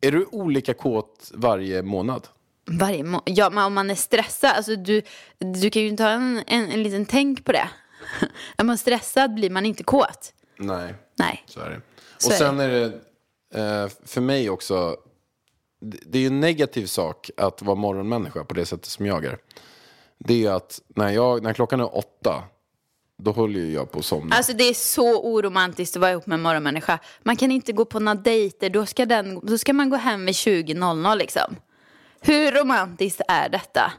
Är 0.01 0.11
du 0.11 0.25
olika 0.31 0.73
kåt 0.73 1.31
varje 1.33 1.83
månad? 1.83 2.27
Varje 2.65 3.03
må- 3.03 3.21
ja, 3.25 3.49
men 3.49 3.63
om 3.63 3.73
man 3.73 3.89
är 3.91 3.95
stressad, 3.95 4.49
alltså 4.51 4.75
du, 4.75 5.01
du 5.37 5.69
kan 5.69 5.81
ju 5.81 5.97
ha 5.97 6.09
en, 6.09 6.43
en, 6.47 6.71
en 6.71 6.83
liten 6.83 7.05
tänk 7.05 7.45
på 7.45 7.51
det. 7.51 7.69
är 8.57 8.63
man 8.63 8.77
stressad 8.77 9.33
blir 9.33 9.49
man 9.49 9.65
inte 9.65 9.83
kåt. 9.83 10.33
Nej, 10.57 10.95
Nej. 11.15 11.43
så 11.47 11.59
är 11.59 11.69
det. 11.69 11.81
Så 12.17 12.27
och 12.27 12.33
är 12.33 12.37
sen 12.37 12.59
är 12.59 12.69
det 12.69 12.85
eh, 13.59 13.87
för 14.05 14.21
mig 14.21 14.49
också... 14.49 14.97
Det 15.81 15.97
det 16.05 16.17
är 16.17 16.21
ju 16.21 16.27
en 16.27 16.39
negativ 16.39 16.85
sak 16.85 17.29
att 17.37 17.61
vara 17.61 17.75
morgonmänniska 17.75 18.43
på 18.43 18.53
det 18.53 18.65
sättet 18.65 18.85
som 18.85 19.05
jag 19.05 19.25
är. 19.25 19.37
Det 20.17 20.45
är 20.45 20.51
att 20.51 20.81
när, 20.87 21.09
jag, 21.09 21.43
när 21.43 21.53
klockan 21.53 21.79
är 21.79 21.97
åtta, 21.97 22.43
då 23.17 23.31
håller 23.31 23.59
ju 23.59 23.73
jag 23.73 23.91
på 23.91 23.99
att 23.99 24.05
somna. 24.05 24.35
Alltså 24.35 24.53
det 24.53 24.63
är 24.63 24.73
så 24.73 25.21
oromantiskt 25.21 25.95
att 25.95 26.01
vara 26.01 26.11
ihop 26.11 26.25
med 26.25 26.35
en 26.35 26.41
morgonmänniska. 26.41 26.99
Man 27.23 27.35
kan 27.35 27.51
inte 27.51 27.73
gå 27.73 27.85
på 27.85 27.99
några 27.99 28.15
dejter, 28.15 28.69
då 28.69 28.85
ska, 28.85 29.05
den, 29.05 29.39
då 29.43 29.57
ska 29.57 29.73
man 29.73 29.89
gå 29.89 29.95
hem 29.95 30.25
vid 30.25 30.35
20.00 30.35 31.15
liksom. 31.15 31.55
Hur 32.21 32.51
romantiskt 32.51 33.21
är 33.27 33.49
detta 33.49 33.93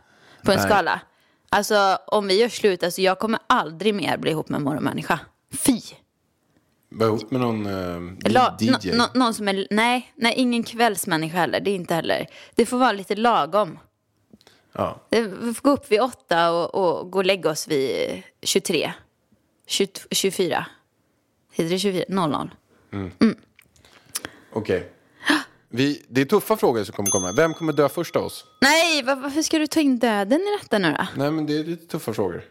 på 0.45 0.53
en 0.53 0.59
Nej. 0.59 0.67
skala? 0.67 1.01
Alltså 1.49 1.99
om 2.07 2.27
vi 2.27 2.40
gör 2.40 2.49
slut, 2.49 2.83
alltså 2.83 3.03
jag 3.03 3.19
kommer 3.19 3.40
aldrig 3.47 3.95
mer 3.95 4.17
bli 4.17 4.31
ihop 4.31 4.49
med 4.49 4.59
en 4.59 4.64
morgonmänniska. 4.64 5.21
Fy! 5.53 5.81
Var 6.94 7.07
ihop 7.07 7.30
med 7.30 7.40
någon 7.40 7.66
eh, 7.66 8.33
La, 8.33 8.57
DJ. 8.61 8.92
nå- 8.92 9.09
någon 9.14 9.35
som 9.35 9.48
är, 9.48 9.66
nej, 9.70 10.12
nej, 10.16 10.35
ingen 10.37 10.62
kvällsmänniska 10.62 11.37
heller, 11.38 11.61
det 11.61 11.70
är 11.70 11.74
inte 11.74 11.94
heller. 11.94 12.26
Det 12.54 12.66
får 12.66 12.78
vara 12.78 12.92
lite 12.92 13.16
lagom. 13.16 13.78
ja. 14.72 15.00
Det- 15.09 15.20
Vi 15.22 15.54
får 15.54 15.62
gå 15.62 15.70
upp 15.70 15.92
vid 15.92 16.00
åtta 16.00 16.50
och, 16.52 16.74
och 16.74 17.11
gå 17.11 17.18
och 17.18 17.24
lägga 17.24 17.50
oss 17.50 17.68
vid 17.68 18.22
23. 18.42 18.92
22, 19.66 20.00
24. 20.11 20.66
Heter 21.52 21.70
det 21.70 21.78
24? 21.78 22.04
00. 22.09 22.50
Okej. 24.52 24.90
Vi, 25.68 26.02
det 26.09 26.20
är 26.20 26.24
tuffa 26.24 26.57
frågor 26.57 26.85
som 26.85 26.92
kommer 26.94 27.11
komma. 27.11 27.33
Vem 27.33 27.54
kommer 27.54 27.72
dö 27.72 27.88
först 27.88 28.16
av 28.16 28.24
oss? 28.24 28.44
Nej, 28.61 29.02
var, 29.02 29.16
varför 29.16 29.42
ska 29.42 29.59
du 29.59 29.66
ta 29.66 29.80
in 29.80 29.98
döden 29.98 30.40
i 30.40 30.59
detta 30.62 30.78
nu 30.78 30.92
då? 30.98 31.07
Nej, 31.16 31.30
men 31.30 31.46
det 31.46 31.59
är 31.59 31.64
lite 31.64 31.87
tuffa 31.87 32.12
frågor. 32.14 32.44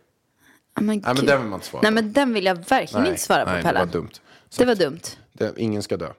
Men, 0.75 0.85
Nej, 0.85 1.01
men 1.15 1.25
den 1.25 1.39
vill 1.41 1.49
man 1.49 1.57
inte 1.57 1.65
svara 1.67 1.81
Nej, 1.81 1.91
på. 1.91 1.95
men 1.95 2.13
den 2.13 2.33
vill 2.33 2.45
jag 2.45 2.55
verkligen 2.69 3.05
inte 3.07 3.21
svara 3.21 3.45
på, 3.45 3.51
nej, 3.51 3.63
det 3.63 3.73
var 3.73 3.85
dumt. 3.85 4.09
Det 4.57 4.65
var 4.65 4.75
dumt. 4.75 5.01
Det, 5.33 5.53
ingen 5.57 5.83
ska 5.83 5.97
dö. 5.97 6.13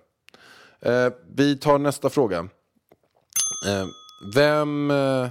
Eh, 0.81 1.13
vi 1.35 1.57
tar 1.57 1.79
nästa 1.79 2.11
fråga. 2.11 2.39
Eh, 3.69 3.87
vem 4.35 4.91
eh, 4.91 5.29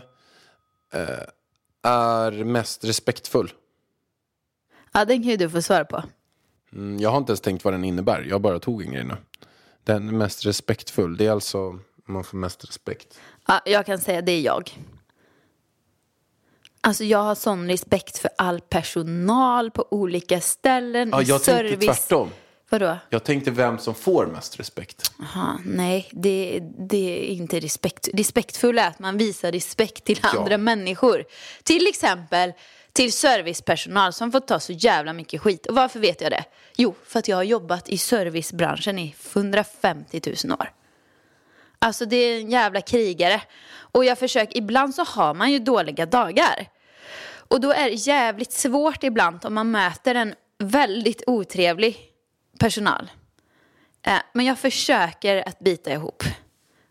är 1.81 2.43
mest 2.43 2.83
respektfull? 2.83 3.53
Ja, 4.91 5.05
den 5.05 5.21
kan 5.21 5.31
ju 5.31 5.37
du 5.37 5.49
få 5.49 5.61
svara 5.61 5.85
på. 5.85 6.03
Mm, 6.73 6.99
jag 6.99 7.09
har 7.09 7.17
inte 7.17 7.31
ens 7.31 7.41
tänkt 7.41 7.63
vad 7.63 7.73
den 7.73 7.83
innebär. 7.83 8.21
Jag 8.29 8.41
bara 8.41 8.59
tog 8.59 8.83
en 8.83 8.91
grej 8.91 9.03
nu. 9.03 9.15
Den 9.83 10.17
mest 10.17 10.45
respektfull. 10.45 11.17
Det 11.17 11.25
är 11.25 11.31
alltså 11.31 11.79
man 12.05 12.23
får 12.23 12.37
mest 12.37 12.65
respekt. 12.65 13.19
Ja, 13.47 13.61
jag 13.65 13.85
kan 13.85 13.99
säga 13.99 14.21
det 14.21 14.31
är 14.31 14.41
jag. 14.41 14.71
Alltså 16.81 17.03
jag 17.03 17.23
har 17.23 17.35
sån 17.35 17.67
respekt 17.67 18.17
för 18.17 18.31
all 18.37 18.61
personal 18.61 19.71
på 19.71 19.87
olika 19.91 20.41
ställen. 20.41 21.09
Ja, 21.09 21.21
i 21.21 21.25
jag 21.25 21.43
tänkte 21.43 21.69
service. 21.69 21.85
tvärtom. 21.85 22.29
Vadå? 22.73 22.97
Jag 23.09 23.23
tänkte 23.23 23.51
vem 23.51 23.77
som 23.77 23.95
får 23.95 24.25
mest 24.25 24.59
respekt. 24.59 25.11
Aha, 25.21 25.59
nej, 25.65 26.09
det, 26.11 26.59
det 26.89 27.31
är 27.31 27.35
inte 27.35 27.59
respekt. 27.59 28.09
Respektfull 28.13 28.79
är 28.79 28.87
att 28.87 28.99
man 28.99 29.17
visar 29.17 29.51
respekt 29.51 30.03
till 30.03 30.19
Ja. 30.23 30.39
andra 30.39 30.57
människor. 30.57 31.23
Till 31.63 31.87
exempel 31.87 32.53
till 32.93 33.13
servicepersonal 33.13 34.13
som 34.13 34.31
får 34.31 34.39
ta 34.39 34.59
så 34.59 34.73
jävla 34.73 35.13
mycket 35.13 35.41
skit. 35.41 35.65
Och 35.65 35.75
varför 35.75 35.99
vet 35.99 36.21
jag 36.21 36.31
det? 36.31 36.43
Jo, 36.75 36.95
för 37.07 37.19
att 37.19 37.27
jag 37.27 37.37
har 37.37 37.43
jobbat 37.43 37.89
i 37.89 37.97
servicebranschen 37.97 38.99
i 38.99 39.15
150 39.33 40.21
000 40.45 40.59
år. 40.59 40.71
Alltså 41.79 42.05
det 42.05 42.15
är 42.15 42.39
en 42.39 42.49
jävla 42.51 42.81
krigare. 42.81 43.41
Och 43.75 44.05
jag 44.05 44.17
försöker, 44.19 44.57
ibland 44.57 44.95
så 44.95 45.03
har 45.03 45.33
man 45.33 45.51
ju 45.51 45.59
dåliga 45.59 46.05
dagar. 46.05 46.69
Och 47.47 47.61
då 47.61 47.71
är 47.71 47.89
det 47.89 47.95
jävligt 47.95 48.51
svårt 48.51 49.03
ibland 49.03 49.45
om 49.45 49.53
man 49.53 49.71
möter 49.71 50.15
en 50.15 50.35
väldigt 50.57 51.23
otrevlig 51.27 52.09
personal. 52.59 53.11
Eh, 54.01 54.17
Men 54.33 54.45
jag 54.45 54.59
försöker 54.59 55.47
att 55.47 55.59
bita 55.59 55.91
ihop. 55.93 56.23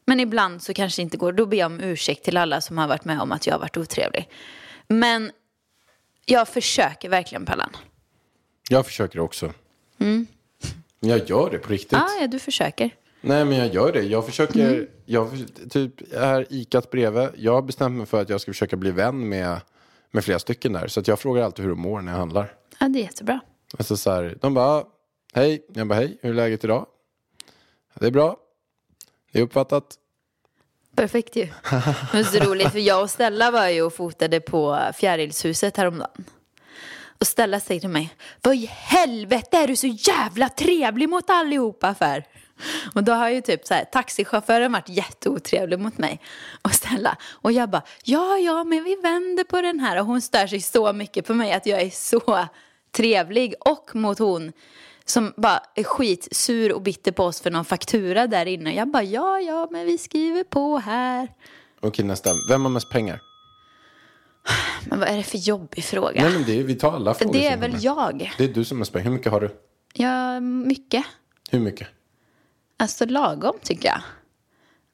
Men 0.04 0.20
ibland 0.20 0.62
så 0.62 0.74
kanske 0.74 1.02
det 1.02 1.04
inte 1.04 1.16
går. 1.16 1.32
Då 1.32 1.46
ber 1.46 1.56
jag 1.56 1.66
om 1.66 1.80
ursäkt 1.80 2.24
till 2.24 2.36
alla 2.36 2.60
som 2.60 2.78
har 2.78 2.88
varit 2.88 3.04
med 3.04 3.20
om 3.20 3.32
att 3.32 3.46
jag 3.46 3.54
har 3.54 3.60
varit 3.60 3.76
otrevlig. 3.76 4.28
Men 4.88 5.30
jag 6.26 6.48
försöker 6.48 7.08
verkligen 7.08 7.44
Pallan. 7.44 7.70
Jag 8.70 8.86
försöker 8.86 9.18
också. 9.20 9.52
Jag 11.00 11.28
gör 11.30 11.50
det 11.50 11.58
på 11.58 11.68
riktigt. 11.72 11.92
Ja, 11.92 12.08
ja, 12.20 12.26
du 12.26 12.38
försöker. 12.38 12.90
Nej, 13.20 13.44
men 13.44 13.58
jag 13.58 13.74
gör 13.74 13.92
det. 13.92 14.02
Jag 14.02 14.26
försöker, 14.26 14.88
jag 15.04 15.30
för- 15.30 15.68
typ 15.68 16.12
är 16.14 16.46
ikat 16.50 16.90
bredvid. 16.90 17.28
Jag 17.36 17.52
har 17.52 17.62
bestämt 17.62 17.96
mig 17.96 18.06
för 18.06 18.22
att 18.22 18.28
jag 18.28 18.40
ska 18.40 18.50
försöka 18.52 18.76
bli 18.76 18.90
vän 18.90 19.28
med, 19.28 19.60
med 20.10 20.24
flera 20.24 20.38
stycken 20.38 20.72
där. 20.72 20.88
Så 20.88 21.00
att 21.00 21.08
jag 21.08 21.18
frågar 21.20 21.42
alltid 21.42 21.62
hur 21.64 21.70
de 21.70 21.80
mår 21.80 22.00
när 22.00 22.12
jag 22.12 22.18
handlar. 22.18 22.54
Ja, 22.78 22.88
det 22.88 22.98
är 22.98 23.02
jättebra. 23.02 23.40
Alltså 23.78 23.96
så 23.96 24.10
här, 24.10 24.38
de 24.40 24.54
bara, 24.54 24.66
"Ah, 24.66 24.88
hej. 25.32 25.66
Jag 25.74 25.86
bara, 25.86 25.94
hej, 25.94 26.18
hur 26.22 26.30
är 26.30 26.34
läget 26.34 26.64
idag? 26.64 26.86
Det 27.94 28.06
är 28.06 28.10
bra. 28.10 28.36
Det 29.32 29.38
är 29.38 29.42
uppfattat. 29.42 29.98
Perfekt 30.96 31.36
ju. 31.36 31.48
Men 32.12 32.24
så 32.24 32.38
roligt, 32.38 32.72
för 32.72 32.78
jag 32.78 33.02
och 33.02 33.10
Stella 33.10 33.50
var 33.50 33.68
ju 33.68 33.82
och 33.82 33.94
fotade 33.94 34.40
på 34.40 34.78
Fjärilshuset 34.94 35.76
häromdagen. 35.76 36.24
Och 37.18 37.26
Stella 37.26 37.60
säger 37.60 37.80
till 37.80 37.90
mig, 37.90 38.14
vad 38.42 38.54
i 38.54 38.66
helvete 38.66 39.56
är 39.56 39.66
du 39.66 39.76
så 39.76 39.86
jävla 39.86 40.48
trevlig 40.48 41.08
mot 41.08 41.30
allihopa 41.30 41.94
för? 41.94 42.24
Och 42.94 43.04
då 43.04 43.12
har 43.12 43.28
ju 43.28 43.40
typ 43.40 43.66
så 43.66 43.74
här, 43.74 43.84
taxichauffören 43.84 44.72
varit 44.72 44.88
jätteotrevlig 44.88 45.78
mot 45.78 45.98
mig 45.98 46.20
och 46.62 46.72
Stella. 46.72 47.16
Och 47.30 47.52
jag 47.52 47.70
bara, 47.70 47.82
ja, 48.04 48.38
ja, 48.38 48.64
men 48.64 48.84
vi 48.84 48.96
vänder 48.96 49.44
på 49.44 49.60
den 49.60 49.80
här. 49.80 50.00
Och 50.00 50.06
hon 50.06 50.20
stör 50.20 50.46
sig 50.46 50.60
så 50.60 50.92
mycket 50.92 51.26
på 51.26 51.34
mig 51.34 51.52
att 51.52 51.66
jag 51.66 51.80
är 51.80 51.90
så 51.90 52.48
trevlig. 52.90 53.54
Och 53.60 53.94
mot 53.94 54.18
hon 54.18 54.52
som 55.04 55.32
bara 55.36 55.62
är 55.74 55.84
skitsur 55.84 56.72
och 56.72 56.82
bitter 56.82 57.12
på 57.12 57.24
oss 57.24 57.40
för 57.40 57.50
någon 57.50 57.64
faktura 57.64 58.26
där 58.26 58.46
inne. 58.46 58.74
Jag 58.74 58.90
bara, 58.90 59.02
ja, 59.02 59.40
ja, 59.40 59.68
men 59.70 59.86
vi 59.86 59.98
skriver 59.98 60.44
på 60.44 60.78
här. 60.78 61.28
Okej, 61.80 62.04
nästa. 62.04 62.30
Vem 62.48 62.62
har 62.62 62.70
mest 62.70 62.90
pengar? 62.90 63.20
Men 64.84 65.00
vad 65.00 65.08
är 65.08 65.16
det 65.16 65.22
för 65.22 65.38
jobbig 65.38 65.84
fråga? 65.84 66.22
Nej, 66.22 66.32
men 66.32 66.44
det 66.46 66.58
är, 66.60 66.62
vi 66.64 66.74
tar 66.74 66.92
alla 66.92 67.14
frågor. 67.14 67.32
det 67.32 67.46
är 67.46 67.56
väl 67.56 67.84
jag. 67.84 68.32
Det 68.38 68.44
är 68.44 68.48
du 68.48 68.64
som 68.64 68.76
har 68.76 68.78
mest 68.78 68.92
pengar. 68.92 69.04
Hur 69.04 69.12
mycket 69.12 69.32
har 69.32 69.40
du? 69.40 69.50
Ja, 69.94 70.40
mycket. 70.40 71.04
Hur 71.50 71.60
mycket? 71.60 71.88
Alltså 72.76 73.06
lagom 73.06 73.54
tycker 73.62 73.88
jag. 73.88 74.02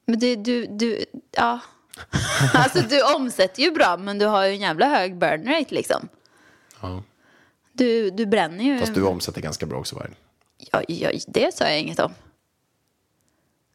Men 0.05 0.19
du, 0.19 0.35
du, 0.35 0.65
du, 0.65 1.05
ja. 1.31 1.59
Alltså 2.53 2.79
du 2.79 3.15
omsätter 3.15 3.63
ju 3.63 3.71
bra 3.71 3.97
men 3.97 4.19
du 4.19 4.25
har 4.25 4.45
ju 4.45 4.51
en 4.51 4.59
jävla 4.59 4.85
hög 4.85 5.17
burn 5.17 5.45
rate 5.47 5.75
liksom. 5.75 6.07
Ja. 6.81 7.03
Du, 7.79 8.09
du 8.09 8.25
bränner 8.25 8.63
ju. 8.63 8.79
Fast 8.79 8.93
du 8.93 9.03
omsätter 9.03 9.41
ganska 9.41 9.65
bra 9.65 9.79
också, 9.79 9.95
Vargen. 9.95 10.15
Ja, 10.71 10.83
ja, 10.87 11.11
det 11.27 11.55
sa 11.55 11.65
jag 11.65 11.79
inget 11.79 11.99
om. 11.99 12.13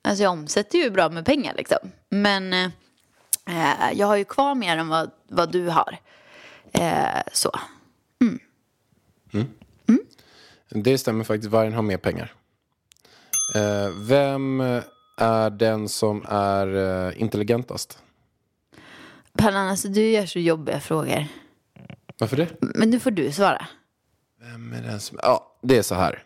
Alltså 0.03 0.23
jag 0.23 0.33
omsätter 0.33 0.79
ju 0.79 0.91
bra 0.91 1.09
med 1.09 1.27
pengar 1.27 1.55
liksom. 1.57 1.79
Men 2.09 2.53
eh, 2.53 3.93
jag 3.95 4.07
har 4.07 4.17
ju 4.17 4.25
kvar 4.25 4.55
mer 4.55 4.77
än 4.77 4.89
vad, 4.89 5.11
vad 5.29 5.53
du 5.53 5.69
har. 5.69 5.99
Eh, 6.73 7.23
så. 7.33 7.51
Det 10.69 10.99
stämmer 10.99 11.25
faktiskt. 11.25 11.51
Vargen 11.51 11.73
har 11.73 11.83
mer 11.83 11.97
pengar. 11.97 12.33
Eh, 13.55 13.89
vem 13.99 14.61
är 15.17 15.51
den 15.51 15.89
som 15.89 16.25
är 16.29 16.77
eh, 16.77 17.21
intelligentast? 17.21 17.99
Pallan, 19.39 19.69
alltså 19.69 19.89
du 19.89 20.11
gör 20.11 20.27
så 20.27 20.39
jobbiga 20.39 20.81
frågor. 20.81 21.27
Varför 22.19 22.37
det? 22.37 22.49
Men 22.61 22.91
nu 22.91 23.01
får 23.01 23.11
du 23.11 23.33
svara. 23.33 23.67
Vem 24.53 24.73
är 24.73 24.83
den 24.91 25.01
som... 25.01 25.19
Ja, 25.23 25.57
det 25.63 25.77
är 25.79 25.83
så 25.83 25.95
här. 25.95 26.23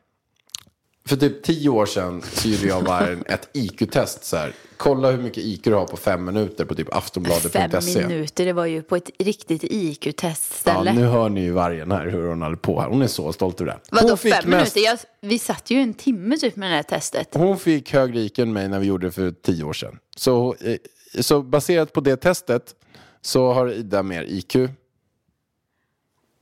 För 1.07 1.17
typ 1.17 1.43
tio 1.43 1.69
år 1.69 1.87
sedan 1.87 2.23
så 2.33 2.49
gjorde 2.49 2.67
jag 2.67 2.85
bara 2.85 3.07
en- 3.09 3.25
ett 3.27 3.49
IQ-test. 3.53 4.25
Så 4.25 4.37
här. 4.37 4.53
Kolla 4.77 5.11
hur 5.11 5.23
mycket 5.23 5.45
IQ 5.45 5.65
du 5.65 5.75
har 5.75 5.87
på 5.87 5.97
fem 5.97 6.25
minuter 6.25 6.65
på 6.65 6.75
typ 6.75 6.89
Fem 6.89 6.99
aftonbladet.se. 6.99 8.07
minuter, 8.07 8.45
det 8.45 8.53
var 8.53 8.67
ju 8.67 8.83
på 8.83 8.97
ett 8.97 9.11
riktigt 9.19 9.63
Ja, 9.63 9.69
IQ-testställe. 9.71 10.93
nu 10.93 11.05
hör 11.05 11.29
ni 11.29 11.41
ju 11.41 11.51
vargen 11.53 11.91
här 11.93 12.07
hur 12.07 12.29
hon 12.29 12.43
håller 12.43 12.57
på. 12.57 12.81
här. 12.81 12.89
Hon 12.89 13.03
är 13.03 13.07
så 13.07 13.33
stolt 13.33 13.61
över 13.61 13.73
det. 13.73 13.79
Vadå 13.91 14.17
fem 14.17 14.31
mest- 14.31 14.47
minuter? 14.47 14.81
Jag, 14.81 14.99
vi 15.21 15.39
satt 15.39 15.71
ju 15.71 15.79
en 15.81 15.95
timme 15.95 16.37
typ 16.37 16.57
med 16.57 16.71
det 16.71 16.77
här 16.77 16.83
testet. 16.83 17.29
Hon 17.35 17.59
fick 17.59 17.93
högre 17.93 18.21
IQ 18.21 18.39
än 18.39 18.53
mig 18.53 18.69
när 18.69 18.79
vi 18.79 18.87
gjorde 18.87 19.07
det 19.07 19.11
för 19.11 19.31
tio 19.31 19.65
år 19.65 19.73
sedan. 19.73 19.99
Så, 20.17 20.55
eh, 20.61 20.77
så 21.21 21.43
baserat 21.43 21.93
på 21.93 22.01
det 22.01 22.17
testet 22.17 22.75
så 23.21 23.53
har 23.53 23.73
Ida 23.73 24.03
mer 24.03 24.23
IQ. 24.23 24.57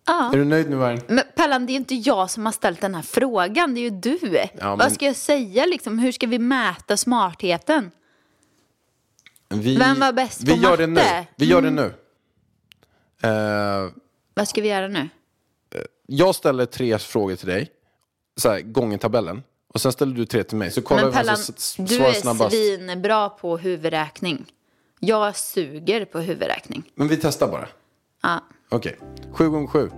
Ja. 0.07 0.33
Är 0.33 0.37
du 0.37 0.45
nöjd 0.45 0.71
nu 0.71 0.77
Vargen? 0.77 1.01
Men 1.09 1.25
Pellan, 1.37 1.66
det 1.66 1.71
är 1.71 1.75
ju 1.75 1.79
inte 1.79 1.95
jag 1.95 2.31
som 2.31 2.45
har 2.47 2.53
ställt 2.53 2.81
den 2.81 2.95
här 2.95 3.03
frågan, 3.03 3.75
det 3.75 3.81
är 3.81 3.83
ju 3.83 3.90
du. 3.90 4.19
men- 4.61 4.79
Vad 4.79 4.92
ska 4.92 5.05
jag 5.07 5.16
säga 5.16 5.66
liksom? 5.66 5.99
Hur 5.99 6.12
ska 6.12 6.27
vi 6.27 6.38
mäta 6.38 6.97
smartheten? 6.97 7.90
Vi, 9.49 9.77
Vem 9.77 10.01
var 10.01 10.12
bäst 10.12 10.42
vi 10.42 10.51
på 10.57 10.62
gör 10.62 10.77
det 10.77 10.87
nu. 10.87 10.92
matte? 10.92 11.09
Mm. 11.09 11.25
Vi 11.37 11.47
gör 11.47 11.62
det 11.62 11.71
nu. 11.71 11.95
Eh, 13.23 13.90
Vad 14.35 14.49
ska 14.49 14.61
vi 14.62 14.69
göra 14.69 14.88
nu? 14.88 15.09
jag 16.07 16.35
ställer 16.35 16.66
tre 16.66 16.99
frågor 16.99 17.37
till 17.37 17.49
dig. 17.49 17.71
Så 18.37 18.51
här, 18.51 18.61
gånger 18.61 18.99
tabellen. 18.99 19.42
Och 19.75 19.81
sen 19.81 19.92
ställer 19.92 20.14
du 20.14 20.27
tre 20.27 20.45
till 20.45 20.57
mig. 20.57 20.71
Så 20.71 20.83
kollar 20.83 21.03
Men 21.05 21.12
Pellan, 21.12 21.37
du 21.79 21.97
är 22.07 22.12
snabbast. 22.12 22.57
svinbra 22.57 23.29
på 23.29 23.57
huvudräkning. 23.59 24.45
Jag 25.01 25.37
suger 25.37 26.05
på 26.05 26.19
huvudräkning. 26.21 26.83
Men 26.95 27.09
vi 27.09 27.16
testar 27.16 27.49
bara. 27.49 27.69
Ja, 28.23 28.40
Okej. 28.68 28.98
Sju 29.33 29.50
gånger 29.50 29.66
sju. 29.66 29.90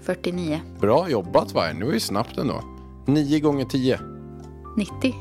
49. 0.00 0.60
Bra 0.80 1.08
jobbat 1.10 1.52
Vargen. 1.52 1.86
Var 1.86 1.92
ju 1.92 2.00
snabbt 2.00 2.38
ändå. 2.38 2.62
Nio 3.06 3.40
gånger 3.40 3.64
tio. 3.64 4.00
90. 4.76 5.14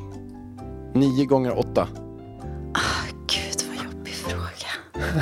Nio 0.94 1.26
gånger 1.26 1.60
åtta. 1.60 1.88
Gud 3.28 3.68
vad 3.68 3.86
jobbig 3.86 4.14
fråga. 4.14 5.02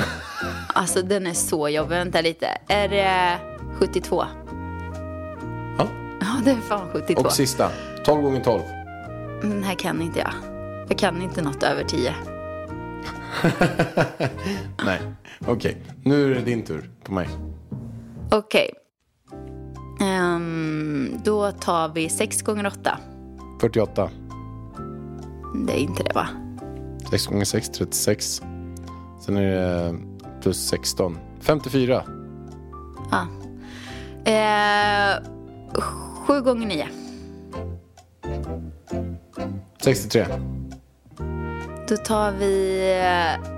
alltså 0.74 1.02
den 1.02 1.26
är 1.26 1.32
så 1.32 1.68
jobbig. 1.68 1.90
Vänta 1.90 2.20
lite. 2.20 2.46
Är 2.68 2.88
det 2.88 3.38
72? 3.78 4.24
Ja. 5.78 5.86
Ja, 6.20 6.26
det 6.44 6.50
är 6.50 6.56
fan 6.60 6.88
72. 6.92 7.22
Och 7.22 7.32
sista. 7.32 7.70
Tolv 8.04 8.22
gånger 8.22 8.44
tolv. 8.44 8.62
Den 9.42 9.62
här 9.62 9.74
kan 9.74 10.02
inte 10.02 10.18
jag. 10.18 10.32
Jag 10.88 10.98
kan 10.98 11.22
inte 11.22 11.42
något 11.42 11.62
över 11.62 11.84
10. 11.84 12.14
Nej. 14.84 15.00
Okej. 15.46 15.76
Nu 16.02 16.24
är 16.24 16.34
det 16.34 16.40
din 16.40 16.62
tur 16.62 16.90
på 17.04 17.12
mig. 17.12 17.28
Okej. 18.30 18.70
Ehm, 20.00 21.20
då 21.24 21.52
tar 21.52 21.88
vi 21.88 22.08
6 22.08 22.42
gånger 22.42 22.66
8. 22.66 22.98
48. 23.60 24.10
Det 25.66 25.72
är 25.72 25.78
inte 25.78 26.02
det 26.02 26.14
va? 26.14 26.28
6 27.10 27.26
gånger 27.26 27.44
6, 27.44 27.68
36. 27.68 28.42
Sen 29.20 29.36
är 29.36 29.42
det 29.42 29.98
plus 30.42 30.68
16. 30.68 31.18
54. 31.40 32.04
Ja. 33.10 33.26
Eh, 34.32 35.22
7 36.26 36.40
gånger 36.40 36.66
9. 36.66 36.88
63. 39.82 40.26
Då 41.88 41.96
tar 41.96 42.32
vi... 42.32 43.55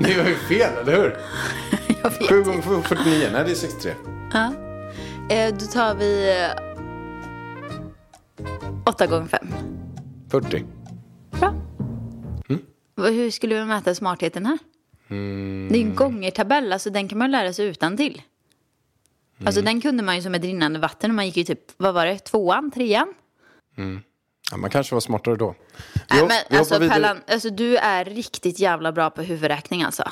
eh, 0.00 0.10
jag 0.16 0.22
har 0.22 0.30
ju 0.30 0.36
fel, 0.36 0.72
eller 0.80 0.96
hur? 1.02 1.16
Jag 2.02 2.10
vet 2.10 2.28
7 2.28 2.42
gånger 2.42 2.62
7, 2.62 2.82
49. 2.82 3.28
Nej, 3.32 3.44
det 3.44 3.50
är 3.50 3.54
63. 3.54 3.92
Ja. 4.32 4.52
Eh, 5.34 5.54
då 5.54 5.66
tar 5.66 5.94
vi... 5.94 6.34
8 8.86 9.06
gånger 9.06 9.26
5. 9.26 9.46
40. 10.30 10.64
Bra. 11.30 11.54
Mm. 12.48 12.62
Hur 12.96 13.30
skulle 13.30 13.54
vi 13.54 13.64
mäta 13.64 13.94
smartheten 13.94 14.46
här? 14.46 14.58
Det 15.68 15.76
är 15.78 15.80
en 15.82 15.94
gångertabell, 15.94 16.72
alltså 16.72 16.90
den 16.90 17.08
kan 17.08 17.18
man 17.18 17.30
lära 17.30 17.52
sig 17.52 17.66
utan 17.66 17.96
till. 17.96 18.22
Alltså 19.44 19.60
Mm. 19.60 19.72
den 19.74 19.80
kunde 19.80 20.02
man 20.02 20.16
ju 20.16 20.22
som 20.22 20.34
ett 20.34 20.42
rinnande 20.42 20.78
vatten 20.78 21.14
man 21.14 21.26
gick 21.26 21.36
ju 21.36 21.44
typ, 21.44 21.60
vad 21.76 21.94
var 21.94 22.06
det, 22.06 22.18
tvåan, 22.18 22.70
trean? 22.70 23.14
Ja, 24.50 24.56
man 24.56 24.70
kanske 24.70 24.94
var 24.94 25.00
smartare 25.00 25.36
då. 25.36 25.54
Nej 26.10 26.26
men 26.28 26.58
alltså. 26.58 26.78
Pellan, 26.78 27.20
alltså 27.26 27.50
du 27.50 27.76
är 27.76 28.04
riktigt 28.04 28.58
jävla 28.58 28.92
bra 28.92 29.10
på 29.10 29.22
huvudräkning 29.22 29.82
alltså. 29.82 30.10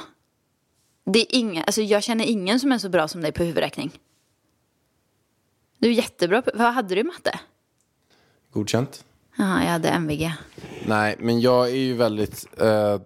Det 1.04 1.18
är 1.18 1.26
ingen, 1.38 1.64
alltså 1.66 1.82
jag 1.82 2.02
känner 2.02 2.24
ingen 2.24 2.60
som 2.60 2.72
är 2.72 2.78
så 2.78 2.88
bra 2.88 3.08
som 3.08 3.20
dig 3.20 3.32
på 3.32 3.42
huvudräkning. 3.44 3.92
Du 5.78 5.88
är 5.88 5.92
jättebra 5.92 6.42
på, 6.42 6.50
vad 6.54 6.74
hade 6.74 6.94
du 6.94 7.00
i 7.00 7.04
matte? 7.04 7.40
Godkänt. 8.52 9.04
Jaha, 9.36 9.64
jag 9.64 9.70
hade 9.70 9.88
MVG. 9.88 10.32
Nej, 10.86 11.16
men 11.18 11.40
jag 11.40 11.68
är 11.68 11.76
ju 11.76 11.94
väldigt... 11.94 12.46
Eh, 12.60 13.00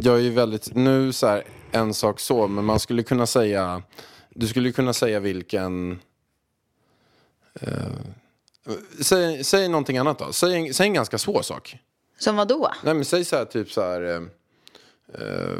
jag 0.00 0.16
är 0.16 0.20
ju 0.20 0.30
väldigt... 0.30 0.74
Nu 0.74 1.12
så 1.12 1.26
här, 1.26 1.44
en 1.70 1.94
sak 1.94 2.20
så, 2.20 2.48
men 2.48 2.64
man 2.64 2.80
skulle 2.80 3.02
kunna 3.02 3.26
säga... 3.26 3.82
Du 4.30 4.46
skulle 4.46 4.72
kunna 4.72 4.92
säga 4.92 5.20
vilken... 5.20 6.00
Eh, 7.60 7.68
säg, 9.00 9.44
säg 9.44 9.68
någonting 9.68 9.98
annat 9.98 10.18
då. 10.18 10.32
Säg, 10.32 10.54
en- 10.54 10.74
säg 10.74 10.86
en 10.86 10.94
ganska 10.94 11.18
svår 11.18 11.42
sak. 11.42 11.76
Som 12.18 12.36
vad 12.36 12.48
då? 12.48 12.72
Nej, 12.84 12.94
men 12.94 13.04
säg 13.04 13.24
så 13.24 13.36
här, 13.36 13.44
typ 13.44 13.72
så 13.72 13.80
här... 13.82 14.02
Eh, 14.02 14.22
eh, 15.14 15.58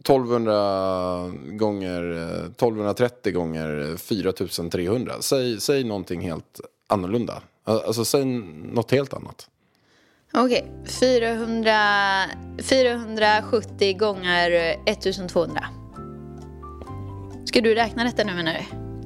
1200 0.00 1.28
gånger... 1.58 2.10
Eh, 2.12 2.44
1230 2.44 3.32
gånger 3.32 3.90
eh, 3.90 3.96
4300. 3.96 5.14
Säg, 5.20 5.60
säg 5.60 5.84
någonting 5.84 6.20
helt 6.20 6.60
annorlunda. 6.86 7.42
Alltså, 7.64 8.04
säg 8.04 8.24
något 8.24 8.90
helt 8.90 9.14
annat. 9.14 9.48
Okej, 10.34 10.72
400, 11.00 11.72
470 12.62 13.98
gånger 13.98 14.50
1200. 14.86 15.64
Ska 17.46 17.60
du 17.60 17.74
räkna 17.74 18.04
detta 18.04 18.24
nu 18.24 18.34
menar 18.34 18.52
du? 18.52 18.60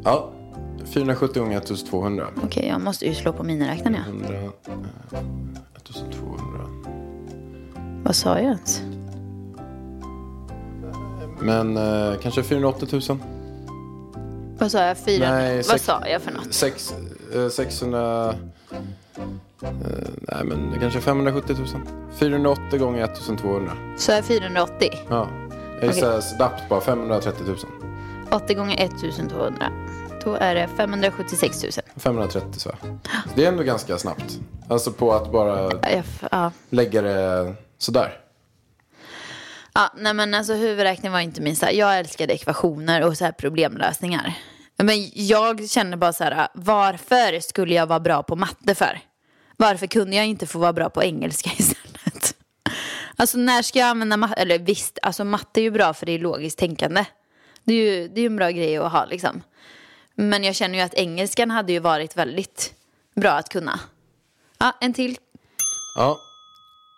Ja, 0.05 0.33
470 0.95 1.41
gånger 1.43 1.59
1200. 1.59 2.27
Okej, 2.45 2.67
jag 2.69 2.81
måste 2.81 3.07
ju 3.07 3.15
slå 3.15 3.33
på 3.33 3.43
miniräknaren 3.45 3.95
ja. 3.97 4.11
100, 4.11 4.35
eh, 4.35 4.51
1200. 5.75 6.67
Vad 8.05 8.17
sa 8.17 8.29
jag 8.39 8.43
ens? 8.45 8.83
Men 11.41 11.77
eh, 11.77 12.15
kanske 12.23 12.43
480 12.43 12.89
000? 13.09 13.19
Vad 14.59 14.71
sa 14.71 14.79
jag? 14.83 14.99
400? 14.99 15.31
Nej, 15.35 15.57
Vad 15.57 15.65
sex- 15.67 15.85
sa 15.85 16.07
jag 16.09 16.23
för 16.23 16.33
något? 16.33 16.53
Sex, 16.55 16.95
eh, 17.35 17.49
600... 17.49 18.35
Eh, 19.63 19.69
nej, 20.21 20.45
men 20.45 20.77
kanske 20.81 21.01
570 21.01 21.57
000. 21.59 21.67
480 22.19 22.79
gånger 22.79 23.05
1200. 23.05 23.73
Sa 23.99 24.13
jag 24.13 24.25
480? 24.25 24.89
Ja. 25.09 25.29
Jag 25.81 25.95
gissar 25.95 26.09
Okej. 26.11 26.23
snabbt 26.23 26.69
bara 26.69 26.81
530 26.81 27.45
000. 27.47 27.57
80 28.31 28.55
gånger 28.55 28.85
1200. 28.85 29.67
Då 30.25 30.35
är 30.35 30.55
det 30.55 30.69
576 30.77 31.63
000. 31.63 31.73
530 31.97 32.49
så. 32.53 32.59
så 32.61 32.77
det 33.35 33.45
är 33.45 33.49
ändå 33.49 33.63
ganska 33.63 33.99
snabbt. 33.99 34.39
Alltså 34.69 34.93
på 34.93 35.13
att 35.13 35.33
bara 35.33 35.71
Ja, 36.31 36.53
lägga 36.71 37.03
det 37.03 37.55
sådär. 37.79 38.21
Ja, 39.75 39.93
nej 39.97 40.15
men 40.15 40.35
alltså 40.35 40.55
huvudräkning 40.55 41.13
var 41.13 41.21
inte 41.21 41.41
min 41.41 41.57
så 41.57 41.67
här. 41.67 41.73
Jag 41.73 41.99
älskade 41.99 42.33
ekvationer 42.35 43.03
och 43.05 43.17
så 43.17 43.25
här 43.25 43.33
problemlösningar. 43.33 44.35
Men 44.77 45.11
jag 45.15 45.71
känner 45.71 45.97
bara 45.97 46.13
så 46.13 46.25
här, 46.25 46.49
varför 46.55 47.41
skulle 47.41 47.75
jag 47.75 47.87
vara 47.87 48.01
bra 48.01 48.23
på 48.23 48.37
matte 48.37 48.75
för? 48.75 49.01
Varför 49.57 49.87
kunde 49.87 50.17
jag 50.17 50.27
inte 50.27 50.47
få 50.47 50.59
vara 50.59 50.73
bra 50.73 50.91
på 50.91 51.03
engelska 51.03 51.51
istället? 51.59 52.35
Alltså 53.17 53.39
när 53.39 53.63
ska 53.63 53.79
jag 53.79 53.89
använda 53.89 54.17
matte? 54.17 54.35
Eller 54.35 54.59
visst, 54.59 54.99
alltså 55.03 55.25
matte 55.25 55.61
är 55.61 55.63
ju 55.63 55.71
bra 55.71 55.95
för 55.95 56.07
det 56.07 56.13
är 56.13 56.19
logiskt 56.19 56.59
tänkande. 56.59 57.05
Det 57.65 57.73
är 57.73 57.77
ju 57.77 58.09
det 58.09 58.21
är 58.21 58.23
ju 58.23 58.27
en 58.27 58.37
bra 58.37 58.51
grej 58.51 58.77
att 58.77 58.93
ha 58.93 59.05
liksom. 59.05 59.43
Men 60.21 60.45
jag 60.45 60.55
känner 60.55 60.79
ju 60.79 60.81
att 60.81 60.95
engelskan 60.95 61.51
hade 61.51 61.73
ju 61.73 61.79
varit 61.79 62.17
väldigt 62.17 62.75
bra 63.15 63.31
att 63.31 63.49
kunna. 63.49 63.81
Ja, 64.59 64.77
en 64.81 64.93
till. 64.93 65.19
Ja. 65.97 66.19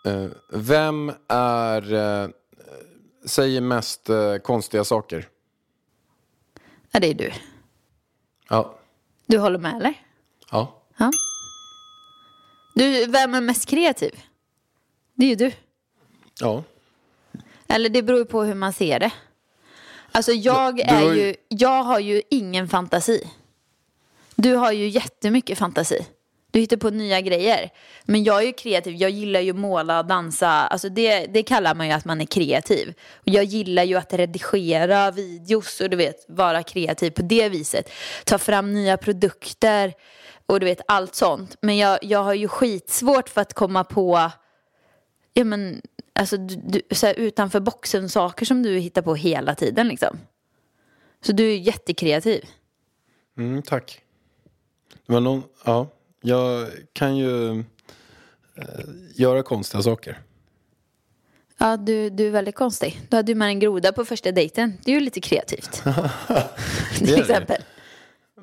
Eh, 0.05 0.27
vem 0.49 1.11
är... 1.27 1.93
Eh, 1.93 2.29
säger 3.25 3.61
mest 3.61 4.09
eh, 4.09 4.37
konstiga 4.37 4.83
saker? 4.83 5.27
Ja, 6.91 6.99
det 6.99 7.07
är 7.07 7.13
du. 7.13 7.31
Ja. 8.49 8.75
Du 9.25 9.37
håller 9.37 9.59
med 9.59 9.75
eller? 9.75 9.93
Ja. 10.51 10.81
Ja. 10.97 11.11
Du, 12.75 13.05
vem 13.05 13.33
är 13.33 13.41
mest 13.41 13.69
kreativ? 13.69 14.19
Det 15.13 15.25
är 15.25 15.29
ju 15.29 15.35
du. 15.35 15.51
Ja. 16.39 16.63
Eller 17.67 17.89
det 17.89 18.03
beror 18.03 18.19
ju 18.19 18.25
på 18.25 18.43
hur 18.43 18.55
man 18.55 18.73
ser 18.73 18.99
det. 18.99 19.11
Alltså 20.13 20.31
jag 20.31 20.79
är 20.79 20.93
har 21.05 21.13
ju- 21.13 21.21
ju, 21.21 21.35
jag 21.47 21.83
har 21.83 21.99
ju 21.99 22.21
ingen 22.29 22.67
fantasi. 22.69 23.27
Du 24.35 24.55
har 24.55 24.71
ju 24.71 24.87
jättemycket 24.87 25.57
fantasi. 25.57 26.05
Du 26.51 26.59
hittar 26.59 26.77
på 26.77 26.89
nya 26.89 27.21
grejer. 27.21 27.69
Men 28.03 28.23
jag 28.23 28.41
är 28.41 28.45
ju 28.45 28.53
kreativ, 28.53 28.95
jag 28.95 29.09
gillar 29.09 29.39
ju 29.39 29.53
måla, 29.53 30.03
dansa. 30.03 30.47
Alltså 30.49 30.89
det, 30.89 31.25
det 31.25 31.43
kallar 31.43 31.75
man 31.75 31.87
ju 31.87 31.93
att 31.93 32.05
man 32.05 32.21
är 32.21 32.25
kreativ. 32.25 32.93
Och 33.15 33.27
jag 33.27 33.43
gillar 33.43 33.83
ju 33.83 33.95
att 33.95 34.13
redigera 34.13 35.11
videos 35.11 35.81
och 35.81 35.89
du 35.89 35.97
vet, 35.97 36.25
vara 36.27 36.63
kreativ 36.63 37.11
på 37.11 37.21
det 37.21 37.49
viset. 37.49 37.89
Ta 38.25 38.37
fram 38.37 38.73
nya 38.73 38.97
produkter 38.97 39.93
och 40.45 40.59
du 40.59 40.65
vet 40.65 40.81
allt 40.87 41.15
sånt. 41.15 41.57
Men 41.61 41.77
jag, 41.77 41.99
jag 42.01 42.23
har 42.23 42.33
ju 42.33 42.47
skitsvårt 42.47 43.29
för 43.29 43.41
att 43.41 43.53
komma 43.53 43.83
på 43.83 44.31
ja, 45.33 45.43
men, 45.43 45.81
alltså, 46.13 46.37
du, 46.37 46.55
du, 46.55 46.81
så 46.91 47.05
här, 47.05 47.13
utanför 47.13 47.59
boxen 47.59 48.09
saker 48.09 48.45
som 48.45 48.63
du 48.63 48.77
hittar 48.77 49.01
på 49.01 49.15
hela 49.15 49.55
tiden. 49.55 49.87
Liksom. 49.87 50.17
Så 51.21 51.31
du 51.31 51.51
är 51.51 51.57
jättekreativ. 51.57 52.45
Mm, 53.37 53.61
tack. 53.61 54.01
Det 55.05 55.13
var 55.13 55.19
någon, 55.19 55.43
ja, 55.65 55.87
jag 56.21 56.67
kan 56.93 57.17
ju 57.17 57.59
eh, 57.59 58.85
göra 59.15 59.43
konstiga 59.43 59.83
saker. 59.83 60.21
Ja, 61.57 61.77
du, 61.77 62.09
du 62.09 62.27
är 62.27 62.31
väldigt 62.31 62.55
konstig. 62.55 63.01
Du 63.09 63.15
hade 63.15 63.31
ju 63.31 63.35
med 63.35 63.47
en 63.47 63.59
groda 63.59 63.91
på 63.91 64.05
första 64.05 64.31
dejten. 64.31 64.77
Det 64.83 64.91
är 64.91 64.95
ju 64.95 64.99
lite 64.99 65.21
kreativt. 65.21 65.83
Till 66.97 67.19
exempel. 67.19 67.61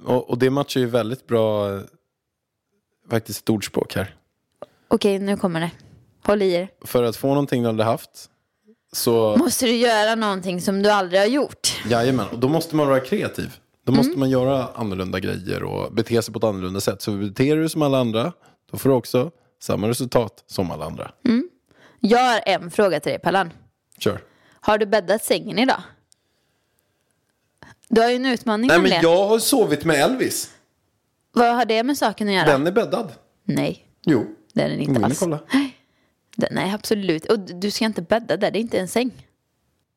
Och, 0.04 0.30
och 0.30 0.38
det 0.38 0.50
matchar 0.50 0.80
ju 0.80 0.86
väldigt 0.86 1.26
bra 1.26 1.74
eh, 1.74 1.80
faktiskt 3.10 3.40
ett 3.40 3.50
ordspråk 3.50 3.94
här. 3.94 4.14
Okej, 4.88 5.18
nu 5.18 5.36
kommer 5.36 5.60
det. 5.60 5.70
Håll 6.24 6.42
i 6.42 6.52
er. 6.52 6.68
För 6.84 7.02
att 7.02 7.16
få 7.16 7.28
någonting 7.28 7.62
du 7.62 7.68
aldrig 7.68 7.86
haft 7.86 8.10
så, 8.92 9.36
Måste 9.36 9.66
du 9.66 9.72
göra 9.76 10.14
någonting 10.14 10.60
som 10.60 10.82
du 10.82 10.90
aldrig 10.90 11.20
har 11.20 11.26
gjort? 11.26 11.82
jajamän, 11.86 12.26
och 12.32 12.38
då 12.38 12.48
måste 12.48 12.76
man 12.76 12.88
vara 12.88 13.00
kreativ. 13.00 13.56
Då 13.86 13.92
måste 13.92 14.18
man 14.18 14.30
göra 14.30 14.68
annorlunda 14.74 15.20
grejer 15.20 15.62
och 15.62 15.92
bete 15.92 16.22
sig 16.22 16.32
på 16.34 16.38
ett 16.38 16.44
annorlunda 16.44 16.80
sätt. 16.80 17.02
Så 17.02 17.10
beter 17.12 17.54
du 17.56 17.60
dig 17.60 17.70
som 17.70 17.82
alla 17.82 17.98
andra, 17.98 18.32
då 18.70 18.78
får 18.78 18.88
du 18.90 18.94
också 18.96 19.30
samma 19.62 19.88
resultat 19.88 20.44
som 20.46 20.70
alla 20.70 20.84
andra. 20.84 21.10
Jag 22.00 22.18
har 22.18 22.40
en 22.46 22.70
fråga 22.70 23.00
till 23.00 23.10
dig, 23.12 23.18
Pallan. 23.18 23.52
Kör. 23.98 24.20
Har 24.60 24.78
du 24.78 24.86
bäddat 24.86 25.24
sängen 25.24 25.58
idag? 25.58 25.82
Du 27.88 28.00
har 28.00 28.08
ju 28.10 28.16
en 28.16 28.26
utmaning 28.26 28.68
Nej 28.68 28.80
men 28.80 28.90
jag 29.02 29.26
har 29.28 29.38
sovit 29.38 29.84
med 29.84 29.96
Elvis. 29.96 30.50
Vad 31.32 31.54
har 31.56 31.64
det 31.64 31.82
med 31.82 31.98
saken 31.98 32.28
att 32.28 32.34
göra? 32.34 32.46
Den 32.46 32.66
är 32.66 32.72
bäddad. 32.72 33.12
Nej, 33.44 33.86
Jo. 34.06 34.26
det 34.52 34.62
är 34.62 34.68
den 34.68 34.80
inte 34.80 35.04
alls. 35.04 35.18
kolla. 35.18 35.38
Nej, 36.50 36.72
absolut. 36.74 37.26
Och 37.26 37.38
du 37.38 37.70
ska 37.70 37.84
inte 37.84 38.02
bädda 38.02 38.36
där, 38.36 38.50
det 38.50 38.58
är 38.58 38.60
inte 38.60 38.78
en 38.78 38.88
säng. 38.88 39.10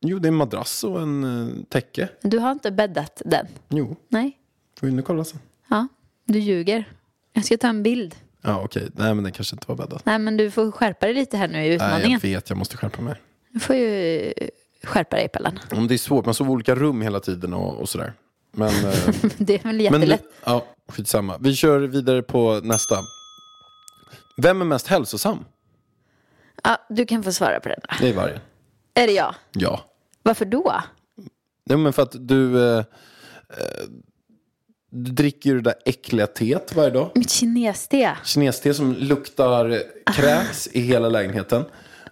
Jo, 0.02 0.20
det 0.20 0.26
är 0.28 0.32
en 0.32 0.36
madrass 0.36 0.84
och 0.84 1.02
en 1.02 1.24
uh, 1.24 1.64
täcke. 1.70 2.10
Du 2.22 2.40
har 2.40 2.52
inte 2.52 2.72
bäddat 2.72 3.22
den. 3.26 3.48
Jo, 3.70 3.96
Nej, 4.10 4.38
in 4.82 5.00
och 5.00 5.06
kolla 5.06 5.24
sen. 5.24 5.40
ja, 5.70 5.88
du 6.26 6.40
ljuger. 6.40 6.86
Jag 7.34 7.46
ska 7.46 7.58
ta 7.58 7.68
en 7.68 7.84
bild. 7.84 8.16
Ja, 8.42 8.62
okej. 8.66 8.88
Nej, 8.94 9.14
men 9.14 9.24
den 9.24 9.34
kanske 9.34 9.56
inte 9.56 9.66
var 9.68 9.76
bäddad. 9.76 10.02
Nej, 10.06 10.20
men 10.20 10.38
du 10.38 10.52
får 10.52 10.72
skärpa 10.72 11.06
dig 11.06 11.16
lite 11.16 11.38
här 11.38 11.48
nu 11.48 11.54
i 11.58 11.60
Nej, 11.62 11.70
utmaningen. 11.76 12.12
jag 12.12 12.20
vet. 12.30 12.50
Jag 12.50 12.58
måste 12.58 12.78
skärpa 12.78 13.02
mig. 13.02 13.16
Du 13.50 13.60
får 13.60 13.76
ju 13.76 14.20
eh, 14.38 14.48
skärpa 14.84 15.16
dig, 15.16 15.28
Pallan. 15.30 15.60
Om 15.72 15.88
det 15.88 15.94
är 15.94 15.98
svårt, 15.98 16.26
man 16.26 16.34
sover 16.34 16.52
i 16.52 16.54
olika 16.54 16.76
rum 16.76 17.02
hela 17.02 17.20
tiden 17.20 17.54
och, 17.54 17.78
och 17.82 17.90
sådär. 17.90 18.14
Men, 18.52 18.68
eh, 18.68 18.94
Det 19.38 19.54
är 19.54 19.60
väl 19.64 19.76
men 19.76 19.80
jättelätt. 19.80 20.24
ja, 20.46 20.66
skitsamma. 20.88 21.38
Vi 21.40 21.56
kör 21.56 21.80
vidare 21.80 22.22
på 22.22 22.60
nästa. 22.64 22.96
Vem 24.38 24.62
är 24.62 24.66
mest 24.66 24.88
hälsosam? 24.88 25.46
Ja, 26.64 26.78
du 26.90 27.06
kan 27.06 27.24
få 27.24 27.32
svara 27.32 27.60
på 27.60 27.70
den. 27.70 27.80
då. 27.84 27.96
Det 28.00 28.10
är 28.10 28.14
vargen. 28.14 28.40
Är 28.94 29.08
det 29.08 29.14
jag? 29.14 29.36
Ja. 29.52 29.82
Varför 30.24 30.46
då? 30.46 30.82
Nej, 31.66 31.78
men 31.78 31.94
för 31.94 32.02
att 32.04 32.28
du, 32.28 32.70
eh, 32.70 32.78
eh, 32.78 32.84
du 34.92 35.12
dricker 35.12 35.50
ju 35.50 35.56
det 35.56 35.62
där 35.62 35.76
äckliga 35.86 36.28
teet 36.28 36.76
varje 36.76 36.90
dag. 36.90 37.12
Mitt 37.16 37.30
kineste. 37.32 38.18
Kineste 38.24 38.74
som 38.74 38.94
luktar 38.94 39.84
kräks 40.14 40.68
i 40.68 40.82
hela 40.82 41.10
lägenheten. 41.10 41.66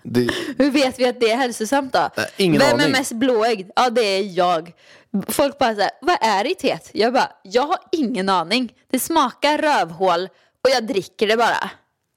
Det, 0.04 0.30
Hur 0.58 0.72
vet 0.72 1.00
vi 1.00 1.06
att 1.08 1.20
det 1.20 1.32
är 1.32 1.38
hälsosamt 1.38 1.94
då? 1.94 2.10
Nej, 2.18 2.26
ingen 2.38 2.60
Vem 2.60 2.70
är 2.70 2.74
aning. 2.84 2.92
mest 2.92 3.12
blåögd? 3.12 3.72
Ja, 3.76 3.90
det 3.90 4.02
är 4.02 4.38
jag. 4.38 4.72
Folk 5.28 5.58
bara 5.58 5.76
såhär, 5.76 5.92
vad 6.02 6.18
är 6.22 6.52
i 6.52 6.56
teet? 6.56 6.90
Jag 6.94 7.14
bara, 7.14 7.32
jag 7.44 7.62
har 7.62 7.78
ingen 7.92 8.30
aning. 8.30 8.74
Det 8.92 9.00
smakar 9.00 9.58
rövhål 9.58 10.24
och 10.64 10.70
jag 10.76 10.88
dricker 10.88 11.28
det 11.28 11.38
bara. 11.38 11.72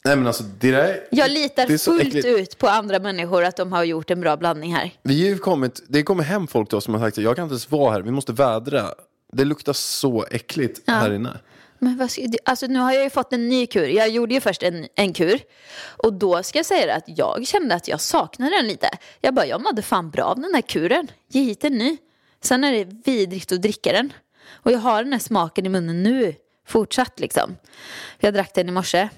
Nej 0.04 0.16
men 0.16 0.26
alltså 0.26 0.44
det 0.60 0.70
där, 0.70 1.06
Jag 1.10 1.30
litar 1.30 1.66
det 1.66 1.78
fullt 1.78 2.02
äckligt. 2.02 2.26
ut 2.26 2.58
på 2.58 2.68
andra 2.68 2.98
människor 2.98 3.44
att 3.44 3.56
de 3.56 3.72
har 3.72 3.84
gjort 3.84 4.10
en 4.10 4.20
bra 4.20 4.36
blandning 4.36 4.74
här. 4.74 4.90
Vi 5.02 5.30
har 5.30 5.38
kommit, 5.38 5.82
det 5.88 6.02
kommer 6.02 6.22
hem 6.24 6.46
folk 6.46 6.68
till 6.68 6.78
oss 6.78 6.84
som 6.84 6.94
har 6.94 7.00
sagt 7.00 7.18
att 7.18 7.24
jag 7.24 7.36
kan 7.36 7.42
inte 7.42 7.52
ens 7.52 7.70
vara 7.70 7.92
här, 7.92 8.00
vi 8.02 8.10
måste 8.10 8.32
vädra. 8.32 8.94
Det 9.32 9.44
luktar 9.44 9.72
så 9.72 10.24
äckligt 10.30 10.80
här 10.86 11.12
inne. 11.12 11.40
Men 11.78 11.96
vad 11.96 12.10
alltså 12.44 12.66
nu 12.66 12.78
har 12.78 12.92
jag 12.92 13.04
ju 13.04 13.10
fått 13.10 13.32
en 13.32 13.48
ny 13.48 13.66
kur. 13.66 13.86
Jag 13.86 14.08
gjorde 14.08 14.34
ju 14.34 14.40
först 14.40 14.62
en, 14.62 14.86
en 14.94 15.12
kur. 15.12 15.40
Och 15.96 16.12
då 16.12 16.42
ska 16.42 16.58
jag 16.58 16.66
säga 16.66 16.94
att 16.94 17.04
jag 17.06 17.46
kände 17.46 17.74
att 17.74 17.88
jag 17.88 18.00
saknade 18.00 18.56
den 18.56 18.66
lite. 18.66 18.90
Jag 19.20 19.34
bara, 19.34 19.46
jag 19.46 19.62
mådde 19.62 19.82
fan 19.82 20.10
bra 20.10 20.24
av 20.24 20.40
den 20.40 20.54
här 20.54 20.62
kuren. 20.62 21.08
Ge 21.28 21.42
hit 21.42 21.64
en 21.64 21.78
ny. 21.78 21.96
Sen 22.42 22.64
är 22.64 22.72
det 22.72 22.84
vidrigt 23.04 23.52
att 23.52 23.62
dricka 23.62 23.92
den. 23.92 24.12
Och 24.52 24.72
jag 24.72 24.78
har 24.78 25.04
den 25.04 25.12
här 25.12 25.20
smaken 25.20 25.66
i 25.66 25.68
munnen 25.68 26.02
nu. 26.02 26.34
Fortsatt 26.66 27.20
liksom. 27.20 27.56
Jag 28.18 28.34
drack 28.34 28.54
den 28.54 28.68
i 28.68 28.72
morse. 28.72 29.08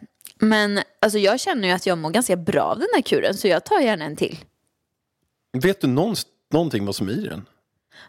Men 0.41 0.81
alltså 1.01 1.19
jag 1.19 1.41
känner 1.41 1.69
ju 1.69 1.75
att 1.75 1.87
jag 1.87 1.99
mår 1.99 2.11
ganska 2.11 2.37
bra 2.37 2.63
av 2.63 2.79
den 2.79 2.89
här 2.95 3.03
kuren. 3.03 3.35
Så 3.35 3.49
jag 3.49 3.65
tar 3.65 3.81
gärna 3.81 4.05
en 4.05 4.17
till. 4.17 4.39
Vet 5.63 5.81
du 5.81 5.87
någon, 5.87 6.17
någonting 6.53 6.87
vad 6.87 6.97
som 6.97 7.09
är 7.09 7.13
i 7.13 7.29
den? 7.29 7.47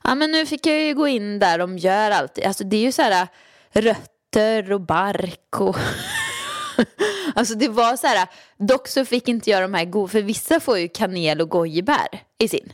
Ja 0.03 0.15
men 0.15 0.31
nu 0.31 0.45
fick 0.45 0.65
jag 0.65 0.81
ju 0.81 0.95
gå 0.95 1.07
in 1.07 1.39
där 1.39 1.57
de 1.57 1.77
gör 1.77 2.11
alltid. 2.11 2.43
Alltså 2.43 2.63
det 2.63 2.77
är 2.77 2.81
ju 2.81 2.91
så 2.91 3.01
här 3.01 3.21
äh, 3.21 3.81
rötter 3.81 4.71
och 4.71 4.81
bark 4.81 5.61
och... 5.61 5.77
alltså 7.35 7.55
det 7.55 7.67
var 7.67 7.97
så 7.97 8.07
här, 8.07 8.27
dock 8.57 8.87
så 8.87 9.05
fick 9.05 9.27
inte 9.27 9.49
jag 9.49 9.61
de 9.61 9.73
här 9.73 9.85
goda, 9.85 10.07
för 10.07 10.21
vissa 10.21 10.59
får 10.59 10.79
ju 10.79 10.87
kanel 10.87 11.41
och 11.41 11.49
gojibär 11.49 12.07
i 12.37 12.47
sin. 12.47 12.73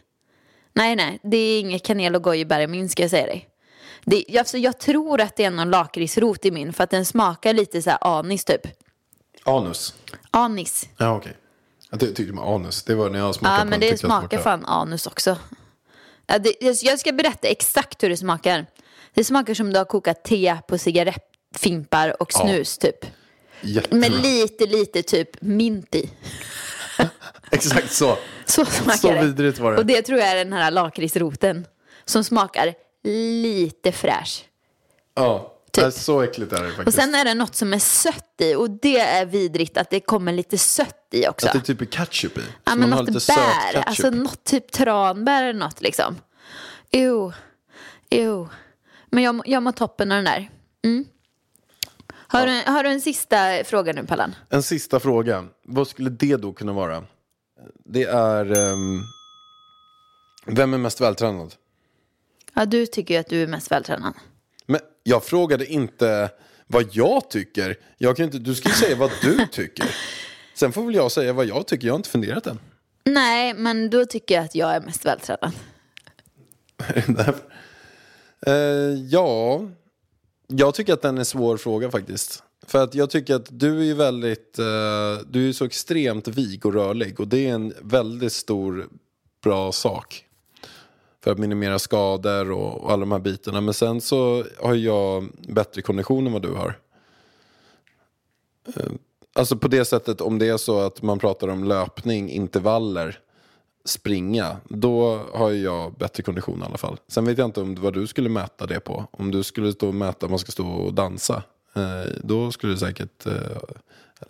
Nej 0.73 0.95
nej, 0.95 1.19
det 1.23 1.37
är 1.37 1.59
inget 1.59 1.83
kanel 1.83 2.15
och 2.15 2.23
gojibär 2.23 2.59
i 2.59 2.67
min 2.67 2.89
ska 2.89 3.01
jag 3.01 3.11
säga 3.11 3.25
dig. 3.25 3.49
Det, 4.05 4.37
alltså, 4.37 4.57
jag 4.57 4.79
tror 4.79 5.21
att 5.21 5.35
det 5.35 5.43
är 5.43 5.51
någon 5.51 5.69
lakritsrot 5.69 6.45
i 6.45 6.51
min 6.51 6.73
för 6.73 6.83
att 6.83 6.89
den 6.89 7.05
smakar 7.05 7.53
lite 7.53 7.81
så 7.81 7.89
här 7.89 7.99
anis 8.01 8.45
typ. 8.45 8.61
Anus. 9.43 9.93
Anis. 10.31 10.89
Ja 10.97 11.15
okej. 11.15 11.37
Jag 11.89 11.99
ty- 11.99 12.13
tyckte 12.13 12.33
med 12.33 12.43
anus, 12.43 12.83
det 12.83 12.95
var 12.95 13.09
när 13.09 13.19
jag 13.19 13.35
smakade 13.35 13.55
Ja 13.57 13.59
på 13.63 13.65
men 13.69 13.71
den, 13.71 13.79
det 13.79 13.91
tyckte 13.91 14.07
jag 14.07 14.19
smakar 14.21 14.37
fan 14.37 14.65
anus 14.65 15.07
också. 15.07 15.37
Ja, 16.27 16.39
det, 16.39 16.53
jag- 16.61 16.75
jag 16.81 16.99
ska 16.99 17.11
berätta 17.11 17.47
exakt 17.47 18.03
hur 18.03 18.09
det 18.09 18.17
smakar. 18.17 18.65
Det 19.13 19.23
smakar 19.23 19.53
som 19.53 19.73
du 19.73 19.77
har 19.79 19.85
kokat 19.85 20.23
te 20.23 20.57
på 20.67 20.77
cigarettfimpar 20.77 22.21
och 22.21 22.33
snus 22.33 22.77
typ. 22.77 23.05
Jättebra. 23.61 23.99
Med 23.99 24.11
lite, 24.11 24.65
lite 24.65 25.03
typ 25.03 25.41
mint 25.41 25.95
i. 25.95 26.09
Exakt 27.51 27.91
så. 27.93 28.17
Så 28.45 28.65
smakar 28.65 28.97
Så 28.97 29.07
det. 29.11 29.21
vidrigt 29.25 29.59
var 29.59 29.71
det. 29.71 29.77
Och 29.77 29.85
det 29.85 30.01
tror 30.01 30.19
jag 30.19 30.27
är 30.29 30.35
den 30.35 30.53
här 30.53 30.71
lakritsroten. 30.71 31.67
Som 32.05 32.23
smakar 32.23 32.73
lite 33.03 33.91
fräsch. 33.91 34.45
Ja, 35.15 35.52
Typ. 35.73 35.83
Nej, 35.83 35.91
så 35.91 36.21
äckligt 36.21 36.53
är 36.53 36.63
det 36.63 36.67
faktiskt. 36.67 36.87
Och 36.87 36.93
sen 36.93 37.15
är 37.15 37.25
det 37.25 37.33
något 37.33 37.55
som 37.55 37.73
är 37.73 37.79
sött 37.79 38.33
i. 38.41 38.55
Och 38.55 38.69
det 38.69 38.99
är 38.99 39.25
vidrigt 39.25 39.77
att 39.77 39.89
det 39.89 39.99
kommer 39.99 40.33
lite 40.33 40.57
sött 40.57 41.07
i 41.11 41.27
också. 41.27 41.47
Att 41.47 41.53
det 41.53 41.61
typ 41.61 41.81
är 41.81 41.85
ketchup 41.85 42.37
i. 42.37 42.41
Ja, 42.63 42.75
men 42.75 42.89
något 42.89 43.27
bär, 43.27 43.75
alltså 43.75 44.09
något 44.09 44.43
typ 44.43 44.71
tranbär 44.71 45.43
eller 45.43 45.59
något 45.59 45.81
liksom. 45.81 46.15
Jo, 46.91 47.33
jo. 48.09 48.49
Men 49.09 49.23
jag, 49.23 49.41
jag 49.45 49.63
mår 49.63 49.71
toppen 49.71 50.11
av 50.11 50.15
den 50.15 50.25
där. 50.25 50.49
Mm. 50.83 51.05
Har, 52.09 52.47
du, 52.47 52.71
har 52.71 52.83
du 52.83 52.89
en 52.89 53.01
sista 53.01 53.63
fråga 53.63 53.93
nu 53.93 54.05
Pallan? 54.05 54.35
En 54.49 54.63
sista 54.63 54.99
fråga. 54.99 55.45
Vad 55.63 55.87
skulle 55.87 56.09
det 56.09 56.37
då 56.37 56.53
kunna 56.53 56.73
vara? 56.73 57.03
Det 57.85 58.03
är... 58.03 58.71
ehm, 58.71 59.01
vem 60.45 60.73
är 60.73 60.77
mest 60.77 61.01
vältränad? 61.01 61.53
Ja, 62.53 62.65
du 62.65 62.85
tycker 62.85 63.13
ju 63.13 63.19
att 63.19 63.29
du 63.29 63.43
är 63.43 63.47
mest 63.47 63.71
vältränad. 63.71 64.13
Jag 65.03 65.23
frågade 65.23 65.65
inte 65.65 66.29
vad 66.67 66.89
jag 66.91 67.29
tycker. 67.29 67.77
Jag 67.97 68.17
kan 68.17 68.25
inte, 68.25 68.39
du 68.39 68.55
ska 68.55 68.69
ju 68.69 68.75
säga 68.75 68.95
vad 68.95 69.11
du 69.21 69.47
tycker. 69.51 69.95
Sen 70.53 70.71
får 70.71 70.83
väl 70.83 70.95
jag 70.95 71.11
säga 71.11 71.33
vad 71.33 71.45
jag 71.45 71.67
tycker. 71.67 71.87
Jag 71.87 71.93
har 71.93 71.97
inte 71.97 72.09
funderat 72.09 72.47
än. 72.47 72.59
Nej, 73.05 73.53
men 73.53 73.89
då 73.89 74.05
tycker 74.05 74.35
jag 74.35 74.43
att 74.43 74.55
jag 74.55 74.75
är 74.75 74.81
mest 74.81 75.05
vältränad. 75.05 75.51
Eh, 78.45 78.53
ja, 79.09 79.61
jag 80.47 80.75
tycker 80.75 80.93
att 80.93 81.01
den 81.01 81.15
är 81.15 81.19
en 81.19 81.25
svår 81.25 81.57
fråga 81.57 81.91
faktiskt. 81.91 82.43
För 82.67 82.83
att 82.83 82.95
jag 82.95 83.09
tycker 83.09 83.35
att 83.35 83.59
du 83.59 83.89
är 83.89 83.93
väldigt, 83.93 84.59
eh, 84.59 84.65
du 85.29 85.49
är 85.49 85.53
så 85.53 85.65
extremt 85.65 86.27
vig 86.27 86.65
och 86.65 86.73
rörlig. 86.73 87.19
Och 87.19 87.27
det 87.27 87.47
är 87.47 87.53
en 87.53 87.73
väldigt 87.81 88.33
stor, 88.33 88.87
bra 89.43 89.71
sak. 89.71 90.25
För 91.23 91.31
att 91.31 91.37
minimera 91.37 91.79
skador 91.79 92.51
och, 92.51 92.83
och 92.83 92.91
alla 92.91 92.99
de 92.99 93.11
här 93.11 93.19
bitarna. 93.19 93.61
Men 93.61 93.73
sen 93.73 94.01
så 94.01 94.45
har 94.61 94.75
jag 94.75 95.27
bättre 95.47 95.81
kondition 95.81 96.27
än 96.27 96.33
vad 96.33 96.41
du 96.41 96.51
har. 96.51 96.79
Eh, 98.75 98.91
alltså 99.33 99.57
på 99.57 99.67
det 99.67 99.85
sättet, 99.85 100.21
om 100.21 100.39
det 100.39 100.49
är 100.49 100.57
så 100.57 100.79
att 100.79 101.01
man 101.01 101.19
pratar 101.19 101.47
om 101.47 101.63
löpning, 101.63 102.29
intervaller, 102.29 103.19
springa, 103.85 104.57
då 104.63 105.21
har 105.33 105.49
ju 105.49 105.63
jag 105.63 105.93
bättre 105.93 106.23
kondition 106.23 106.61
i 106.61 106.65
alla 106.65 106.77
fall. 106.77 106.97
Sen 107.07 107.25
vet 107.25 107.37
jag 107.37 107.45
inte 107.47 107.61
om 107.61 107.75
vad 107.75 107.93
du 107.93 108.07
skulle 108.07 108.29
mäta 108.29 108.65
det 108.65 108.79
på. 108.79 109.05
Om 109.11 109.31
du 109.31 109.43
skulle 109.43 109.73
stå 109.73 109.87
och 109.87 109.95
mäta, 109.95 110.27
man 110.27 110.39
ska 110.39 110.51
stå 110.51 110.67
och 110.67 110.93
dansa, 110.93 111.43
eh, 111.75 112.11
då 112.23 112.51
skulle 112.51 112.73
det 112.73 112.79
säkert... 112.79 113.25
Eh, 113.25 113.33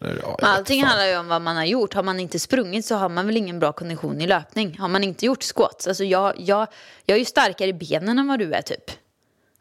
eller, 0.01 0.21
ja, 0.21 0.37
Allting 0.41 0.81
fan. 0.81 0.89
handlar 0.89 1.07
ju 1.07 1.17
om 1.17 1.27
vad 1.27 1.41
man 1.41 1.55
har 1.55 1.65
gjort. 1.65 1.93
Har 1.93 2.03
man 2.03 2.19
inte 2.19 2.39
sprungit 2.39 2.85
så 2.85 2.95
har 2.95 3.09
man 3.09 3.27
väl 3.27 3.37
ingen 3.37 3.59
bra 3.59 3.71
kondition 3.71 4.21
i 4.21 4.27
löpning. 4.27 4.77
Har 4.79 4.87
man 4.87 5.03
inte 5.03 5.25
gjort 5.25 5.43
squats, 5.43 5.87
alltså 5.87 6.03
jag, 6.03 6.33
jag, 6.37 6.67
jag 7.05 7.15
är 7.15 7.19
ju 7.19 7.25
starkare 7.25 7.69
i 7.69 7.73
benen 7.73 8.19
än 8.19 8.27
vad 8.27 8.39
du 8.39 8.53
är 8.53 8.61
typ. 8.61 8.91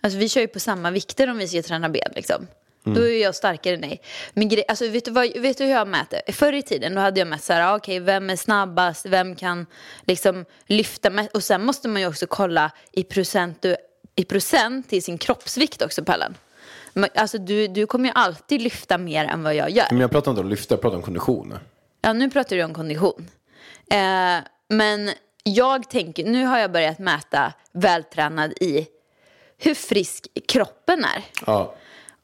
Alltså 0.01 0.19
vi 0.19 0.29
kör 0.29 0.41
ju 0.41 0.49
på 0.49 0.61
samma 0.61 0.91
vikter 0.91 1.31
om 1.31 1.39
vi 1.39 1.49
ska 1.49 1.63
träna 1.63 1.89
ben 1.89 2.13
liksom. 2.15 2.47
Då 2.85 3.01
är 3.01 3.23
jag 3.23 3.35
starkare 3.35 3.75
än 3.75 3.81
dig. 3.81 4.03
Men 4.35 4.49
grej, 4.49 4.65
alltså, 4.69 4.89
vet, 4.89 5.05
du 5.05 5.11
vad, 5.11 5.39
vet 5.39 5.59
du 5.59 5.65
hur 5.65 5.71
jag 5.71 5.89
mäter? 5.89 6.33
Förr 6.33 6.53
i 6.53 6.63
tiden 6.63 6.95
då 6.95 7.01
hade 7.01 7.21
jag 7.21 7.29
mätt 7.29 7.43
så 7.45 7.53
här, 7.53 7.73
ah, 7.73 7.77
okej, 7.77 8.01
vem 8.01 8.31
är 8.31 8.37
snabbast, 8.37 9.07
vem 9.07 9.37
kan 9.37 9.67
liksom 10.07 10.45
lyfta 10.67 11.11
mest? 11.11 11.31
Och 11.35 11.45
sen 11.45 11.65
måste 11.65 11.89
man 11.89 12.03
ju 12.03 12.09
också 12.09 12.27
kolla 12.27 12.71
i 12.93 13.05
procent, 13.05 13.65
i 14.17 14.25
procent 14.25 14.89
till 14.89 15.03
sin 15.03 15.19
kroppsvikt 15.19 15.83
också, 15.83 16.05
Pallan. 16.05 16.35
Alltså 17.15 17.39
du, 17.39 17.67
du 17.67 17.87
kommer 17.87 18.09
ju 18.09 18.13
alltid 18.15 18.63
lyfta 18.63 18.99
mer 18.99 19.25
än 19.25 19.43
vad 19.43 19.55
jag 19.55 19.71
gör. 19.71 19.87
Men 19.91 20.01
jag 20.01 20.11
pratar 20.11 20.31
inte 20.31 20.41
om 20.41 20.49
lyfta, 20.49 20.75
jag 20.75 20.81
pratar 20.81 20.97
om 20.97 21.03
kondition. 21.03 21.59
Ja, 22.01 22.13
nu 22.13 22.31
pratar 22.31 22.57
du 22.57 22.65
om 22.65 22.75
kondition. 22.75 23.29
Eh, 23.91 24.39
men 24.69 25.11
jag 25.45 25.91
tänker, 25.91 26.25
nu 26.25 26.45
har 26.45 26.59
jag 26.59 26.73
börjat 26.73 26.99
mäta 26.99 27.53
vältränad 27.73 28.53
i 28.53 28.87
hur 29.59 29.75
frisk 29.75 30.29
kroppen 30.49 31.05
är. 31.05 31.25
Ja. 31.47 31.75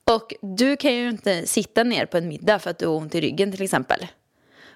Och 0.04 0.34
du 0.40 0.76
kan 0.76 0.94
ju 0.94 1.08
inte 1.08 1.46
sitta 1.46 1.84
ner 1.84 2.06
på 2.06 2.16
en 2.16 2.28
middag 2.28 2.58
för 2.58 2.70
att 2.70 2.78
du 2.78 2.86
har 2.86 2.94
ont 2.94 3.14
i 3.14 3.20
ryggen 3.20 3.52
till 3.52 3.62
exempel. 3.62 4.06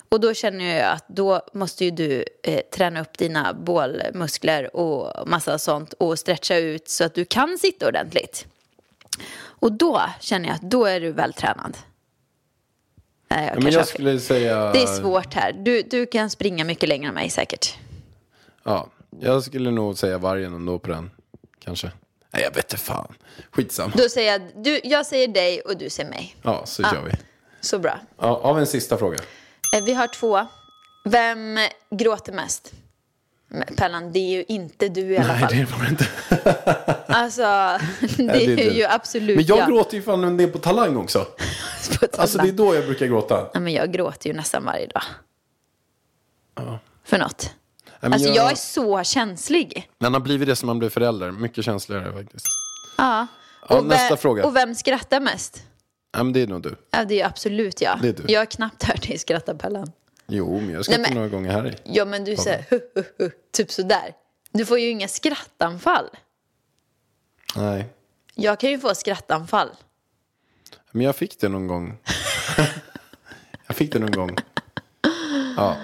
Och 0.09 0.20
då 0.20 0.34
känner 0.34 0.78
jag 0.78 0.93
att 0.93 1.09
då 1.09 1.40
måste 1.53 1.84
ju 1.84 1.90
du 1.90 2.24
eh, 2.43 2.61
träna 2.61 3.01
upp 3.01 3.18
dina 3.18 3.53
bålmuskler 3.53 4.76
och 4.76 5.28
massa 5.28 5.59
sånt 5.59 5.93
och 5.93 6.18
stretcha 6.18 6.57
ut 6.57 6.88
så 6.88 7.05
att 7.05 7.14
du 7.14 7.24
kan 7.24 7.59
sitta 7.59 7.88
ordentligt. 7.88 8.47
Och 9.63 9.73
då 9.73 10.03
känner 10.21 10.49
jag 10.49 10.55
att 10.55 10.63
då 10.63 10.85
är 10.85 11.01
du 11.01 11.13
vältränad. 11.13 11.77
Nej, 13.29 13.47
jag 13.47 13.57
Ja, 13.57 13.61
men 13.61 13.73
jag 13.73 13.89
skulle 13.89 14.21
säga... 14.21 14.73
Det 14.73 14.83
är 14.83 14.87
svårt 14.87 15.35
här. 15.35 15.53
Du, 15.53 15.83
du 15.83 16.07
kan 16.07 16.31
springa 16.31 16.65
mycket 16.65 16.89
längre 16.89 17.09
än 17.09 17.15
mig 17.15 17.31
säkert. 17.31 17.79
Ja, 18.63 18.89
jag 19.21 19.43
skulle 19.43 19.71
nog 19.71 19.99
säga 19.99 20.19
vargen 20.19 20.55
ändå 20.55 20.79
på 20.79 20.91
den. 20.91 21.11
Kanske. 21.59 21.93
Nej, 22.31 22.43
jag 22.43 22.55
vet 22.55 22.73
inte 22.73 22.77
fan. 22.85 23.15
Skitsam. 23.51 23.93
Då 23.97 24.09
säger 24.09 24.33
jag, 24.33 24.65
du, 24.65 24.81
jag 24.85 25.07
säger 25.07 25.29
dig 25.29 25.61
och 25.61 25.77
du 25.77 25.91
säger 25.91 26.11
mig. 26.11 26.37
Ja, 26.43 26.67
så 26.67 26.83
kör 26.83 27.03
vi. 27.03 27.13
Så 27.61 27.79
bra. 27.79 27.99
Ja, 28.19 28.53
vi 28.55 28.61
en 28.61 28.67
sista 28.67 28.99
fråga? 28.99 29.19
Eh, 29.75 29.85
Vi 29.85 29.95
har 29.95 30.07
två. 30.07 30.47
Vem 31.05 31.59
gråter 31.91 32.33
mest? 32.33 32.73
Men 33.55 33.77
Pellan, 33.77 34.13
det 34.13 34.19
är 34.19 34.31
ju 34.31 34.45
inte 34.49 34.89
du 34.89 35.01
i 35.01 35.19
alla 35.19 35.33
Nej, 35.33 35.41
fall. 35.41 35.53
det 35.57 35.65
var 35.65 35.83
det 35.85 35.89
inte. 35.91 36.07
Alltså, 37.07 37.43
det 38.17 38.23
Nej, 38.23 38.45
är, 38.53 38.57
det 38.57 38.67
är 38.67 38.71
du. 38.71 38.77
ju 38.77 38.85
absolut 38.85 39.37
Men 39.37 39.47
jag 39.47 39.59
jag. 39.59 39.69
gråter 39.69 39.97
ju 39.97 40.03
fan 40.03 40.25
en 40.25 40.37
del 40.37 40.49
på 40.51 40.59
Talang 40.59 40.97
också. 40.97 41.19
På 42.01 42.07
Alltså 42.23 42.39
det 42.39 42.49
är 42.49 42.53
då 42.53 42.75
jag 42.75 42.85
brukar 42.85 43.07
gråta. 43.07 43.51
Ja, 43.55 43.61
men 43.61 43.73
jag 43.73 43.93
gråter 43.93 44.29
ju 44.31 44.37
nästan 44.37 44.65
varje 44.65 44.87
dag. 44.87 45.03
För 47.05 47.19
något. 47.19 47.55
Nej, 48.01 48.13
Alltså 48.13 48.29
jag... 48.29 48.37
jag 48.37 48.51
är 48.51 48.55
så 48.57 49.03
känslig. 49.05 49.89
Man 49.99 50.13
har 50.15 50.21
blivit 50.21 50.49
det 50.49 50.57
som 50.57 50.67
man 50.67 50.79
blir 50.79 50.89
förälder. 50.89 51.31
Mycket 51.31 51.65
känsligare 51.65 52.13
faktiskt. 52.13 52.47
Ja. 52.99 53.27
Ja, 53.69 53.79
och, 53.79 53.87
nästa 53.87 54.15
ve- 54.15 54.21
fråga. 54.21 54.45
och 54.47 54.57
vem 54.57 54.75
skrattar 54.75 55.21
mest? 55.21 55.63
Ja, 56.13 56.23
men 56.23 56.33
det 56.33 56.41
är 56.43 56.47
nog 56.47 56.63
du. 56.63 56.77
Ja, 56.91 57.05
det 57.05 57.15
är 57.15 57.19
ju 57.19 57.23
absolut 57.25 57.81
jag. 57.81 57.99
Det 58.03 58.09
är 58.09 58.13
du. 58.13 58.33
Jag 58.33 58.41
har 58.41 58.47
knappt 58.47 58.83
hört 58.83 59.09
dig 59.09 59.19
skratta 59.19 59.55
Pellan. 59.55 59.93
Jo, 60.35 60.61
men 60.61 60.70
jag 60.70 60.85
skrattar 60.85 61.14
några 61.14 61.28
gånger 61.28 61.51
här 61.53 61.66
i. 61.66 61.74
Ja, 61.85 62.05
men 62.05 62.24
du 62.24 62.37
säger 62.37 62.64
hu, 62.70 62.80
hu, 62.95 63.05
hu, 63.18 63.30
typ 63.53 63.70
sådär. 63.72 64.14
Du 64.53 64.66
får 64.66 64.78
ju 64.78 64.89
inga 64.91 65.09
skrattanfall. 65.09 66.07
Nej. 67.57 67.87
Jag 68.35 68.61
kan 68.61 68.70
ju 68.70 68.78
få 68.78 68.95
skrattanfall. 68.95 69.68
Men 70.91 71.07
jag 71.07 71.16
fick 71.16 71.41
det 71.41 71.49
någon 71.49 71.66
gång. 71.66 71.99
jag 73.66 73.76
fick 73.76 73.93
det 73.93 73.99
någon 73.99 74.11
gång. 74.12 74.37
Ja, 75.57 75.76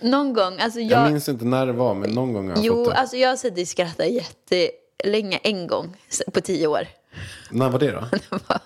Någon 0.00 0.32
gång, 0.32 0.58
alltså 0.60 0.80
jag 0.80 1.04
jag... 1.06 1.10
minns 1.12 1.28
inte 1.28 1.44
när 1.44 1.66
det 1.66 1.72
var, 1.72 1.94
men 1.94 2.10
någon 2.10 2.32
gång 2.32 2.48
har 2.48 2.56
jag 2.56 2.64
Jo, 2.64 2.84
fått 2.84 2.94
det. 2.94 3.00
alltså 3.00 3.16
jag 3.16 3.28
har 3.28 3.36
sett 3.36 3.54
dig 3.54 3.66
skratta 3.66 4.06
jättelänge, 4.06 5.36
en 5.42 5.66
gång 5.66 5.96
på 6.32 6.40
tio 6.40 6.66
år. 6.66 6.86
När 7.50 7.68
var 7.70 7.78
det 7.78 7.90
då? 7.90 8.00
Det 8.10 8.30
var, 8.30 8.60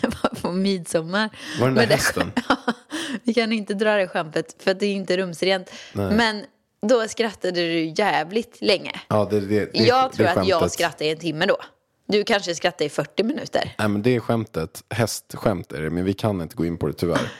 det 0.00 0.06
var 0.22 0.40
på 0.42 0.52
midsommar. 0.52 1.30
Var 1.60 1.66
den 1.66 1.74
där 1.74 1.80
Men 1.82 1.88
det- 1.88 1.94
hästen? 1.94 2.32
Vi 3.24 3.34
kan 3.34 3.52
inte 3.52 3.74
dra 3.74 3.96
det 3.96 4.08
skämtet 4.08 4.56
för 4.62 4.74
det 4.74 4.86
är 4.86 4.92
inte 4.92 5.16
rumsrent. 5.16 5.70
Men 5.92 6.44
då 6.82 7.08
skrattade 7.08 7.60
du 7.60 7.84
jävligt 7.98 8.56
länge. 8.60 9.00
Ja, 9.08 9.28
det, 9.30 9.40
det, 9.40 9.46
det, 9.72 9.78
jag 9.78 10.10
det 10.10 10.16
tror 10.16 10.26
att 10.26 10.48
jag 10.48 10.70
skrattar 10.70 11.04
i 11.04 11.10
en 11.10 11.18
timme 11.18 11.46
då. 11.46 11.56
Du 12.06 12.24
kanske 12.24 12.54
skrattar 12.54 12.84
i 12.84 12.88
40 12.88 13.22
minuter. 13.22 13.74
Nej, 13.78 13.88
men 13.88 14.02
det 14.02 14.16
är 14.16 14.20
skämtet. 14.20 14.82
Hästskämt 14.90 15.72
är 15.72 15.82
det, 15.82 15.90
men 15.90 16.04
vi 16.04 16.12
kan 16.12 16.40
inte 16.40 16.56
gå 16.56 16.66
in 16.66 16.78
på 16.78 16.86
det 16.86 16.92
tyvärr. 16.92 17.30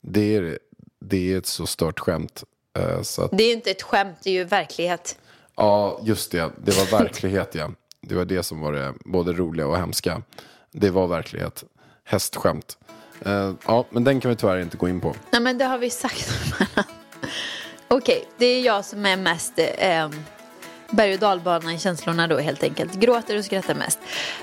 Det 0.00 0.36
är, 0.36 0.58
det 1.04 1.32
är 1.32 1.38
ett 1.38 1.46
så 1.46 1.66
stört 1.66 1.98
skämt. 2.00 2.44
eh, 2.78 3.02
Så 3.02 3.22
att, 3.22 3.30
Det 3.38 3.44
är 3.44 3.52
inte 3.52 3.70
ett 3.70 3.82
skämt, 3.82 4.16
det 4.22 4.30
är 4.30 4.34
ju 4.34 4.44
verklighet. 4.44 5.18
ja, 5.56 6.00
just 6.04 6.30
det. 6.32 6.50
Det 6.64 6.76
var 6.76 6.98
verklighet, 6.98 7.54
ja. 7.54 7.70
Det 8.08 8.14
var 8.14 8.24
det 8.24 8.42
som 8.42 8.60
var 8.60 8.72
det 8.72 8.94
både 9.04 9.32
roliga 9.32 9.66
och 9.66 9.76
hemska. 9.76 10.22
Det 10.72 10.90
var 10.90 11.06
verklighet. 11.06 11.64
Hästskämt. 12.04 12.78
Eh, 13.24 13.52
ja, 13.66 13.84
men 13.90 14.04
den 14.04 14.20
kan 14.20 14.28
vi 14.28 14.36
tyvärr 14.36 14.58
inte 14.60 14.76
gå 14.76 14.88
in 14.88 15.00
på. 15.00 15.14
Nej 15.30 15.40
men 15.40 15.58
det 15.58 15.64
har 15.64 15.78
vi 15.78 15.90
sagt. 15.90 16.32
Okej, 17.88 18.24
det 18.38 18.46
är 18.46 18.60
jag 18.60 18.84
som 18.84 19.06
är 19.06 19.16
mest 19.16 19.52
eh, 19.78 20.08
berg 20.90 21.14
och 21.14 21.20
dalbana 21.20 21.74
i 21.74 21.78
känslorna 21.78 22.26
då 22.26 22.38
helt 22.38 22.62
enkelt. 22.62 22.94
Gråter 22.94 23.38
och 23.38 23.44
skrattar 23.44 23.74
mest. 23.74 23.98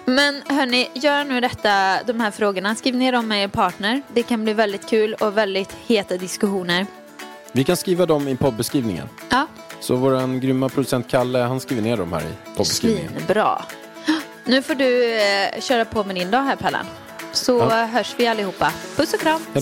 Men 0.05 0.41
hörni, 0.47 0.89
gör 0.93 1.23
nu 1.23 1.41
detta, 1.41 2.03
de 2.03 2.19
här 2.19 2.31
frågorna. 2.31 2.75
Skriv 2.75 2.95
ner 2.95 3.11
dem 3.11 3.27
med 3.27 3.43
er 3.43 3.47
partner. 3.47 4.01
Det 4.13 4.23
kan 4.23 4.43
bli 4.43 4.53
väldigt 4.53 4.89
kul 4.89 5.13
och 5.13 5.37
väldigt 5.37 5.71
heta 5.71 6.17
diskussioner. 6.17 6.85
Vi 7.51 7.63
kan 7.63 7.77
skriva 7.77 8.05
dem 8.05 8.27
i 8.27 8.37
poddbeskrivningen. 8.37 9.09
Ja, 9.29 9.47
Så 9.85 9.95
vår 9.95 10.39
grymma 10.39 10.69
producent 10.69 11.07
Kalle, 11.07 11.39
han 11.39 11.59
skriver 11.59 11.81
ner 11.81 11.97
dem 11.97 12.13
här 12.13 12.21
i 12.21 12.55
poddbeskrivningen. 12.57 13.11
svinbra. 13.15 13.61
Nu 14.45 14.61
får 14.61 14.75
du 14.75 15.13
eh, 15.21 15.61
köra 15.61 15.85
på 15.85 16.03
med 16.03 16.15
din 16.15 16.31
dag 16.31 16.41
här 16.41 16.55
Pallan. 16.55 16.85
Så 17.31 17.57
Ja. 17.57 17.85
hörs 17.85 18.15
vi 18.17 18.27
allihopa. 18.27 18.71
Puss 18.95 19.13
och 19.13 19.19
kram. 19.19 19.41
Hej 19.53 19.61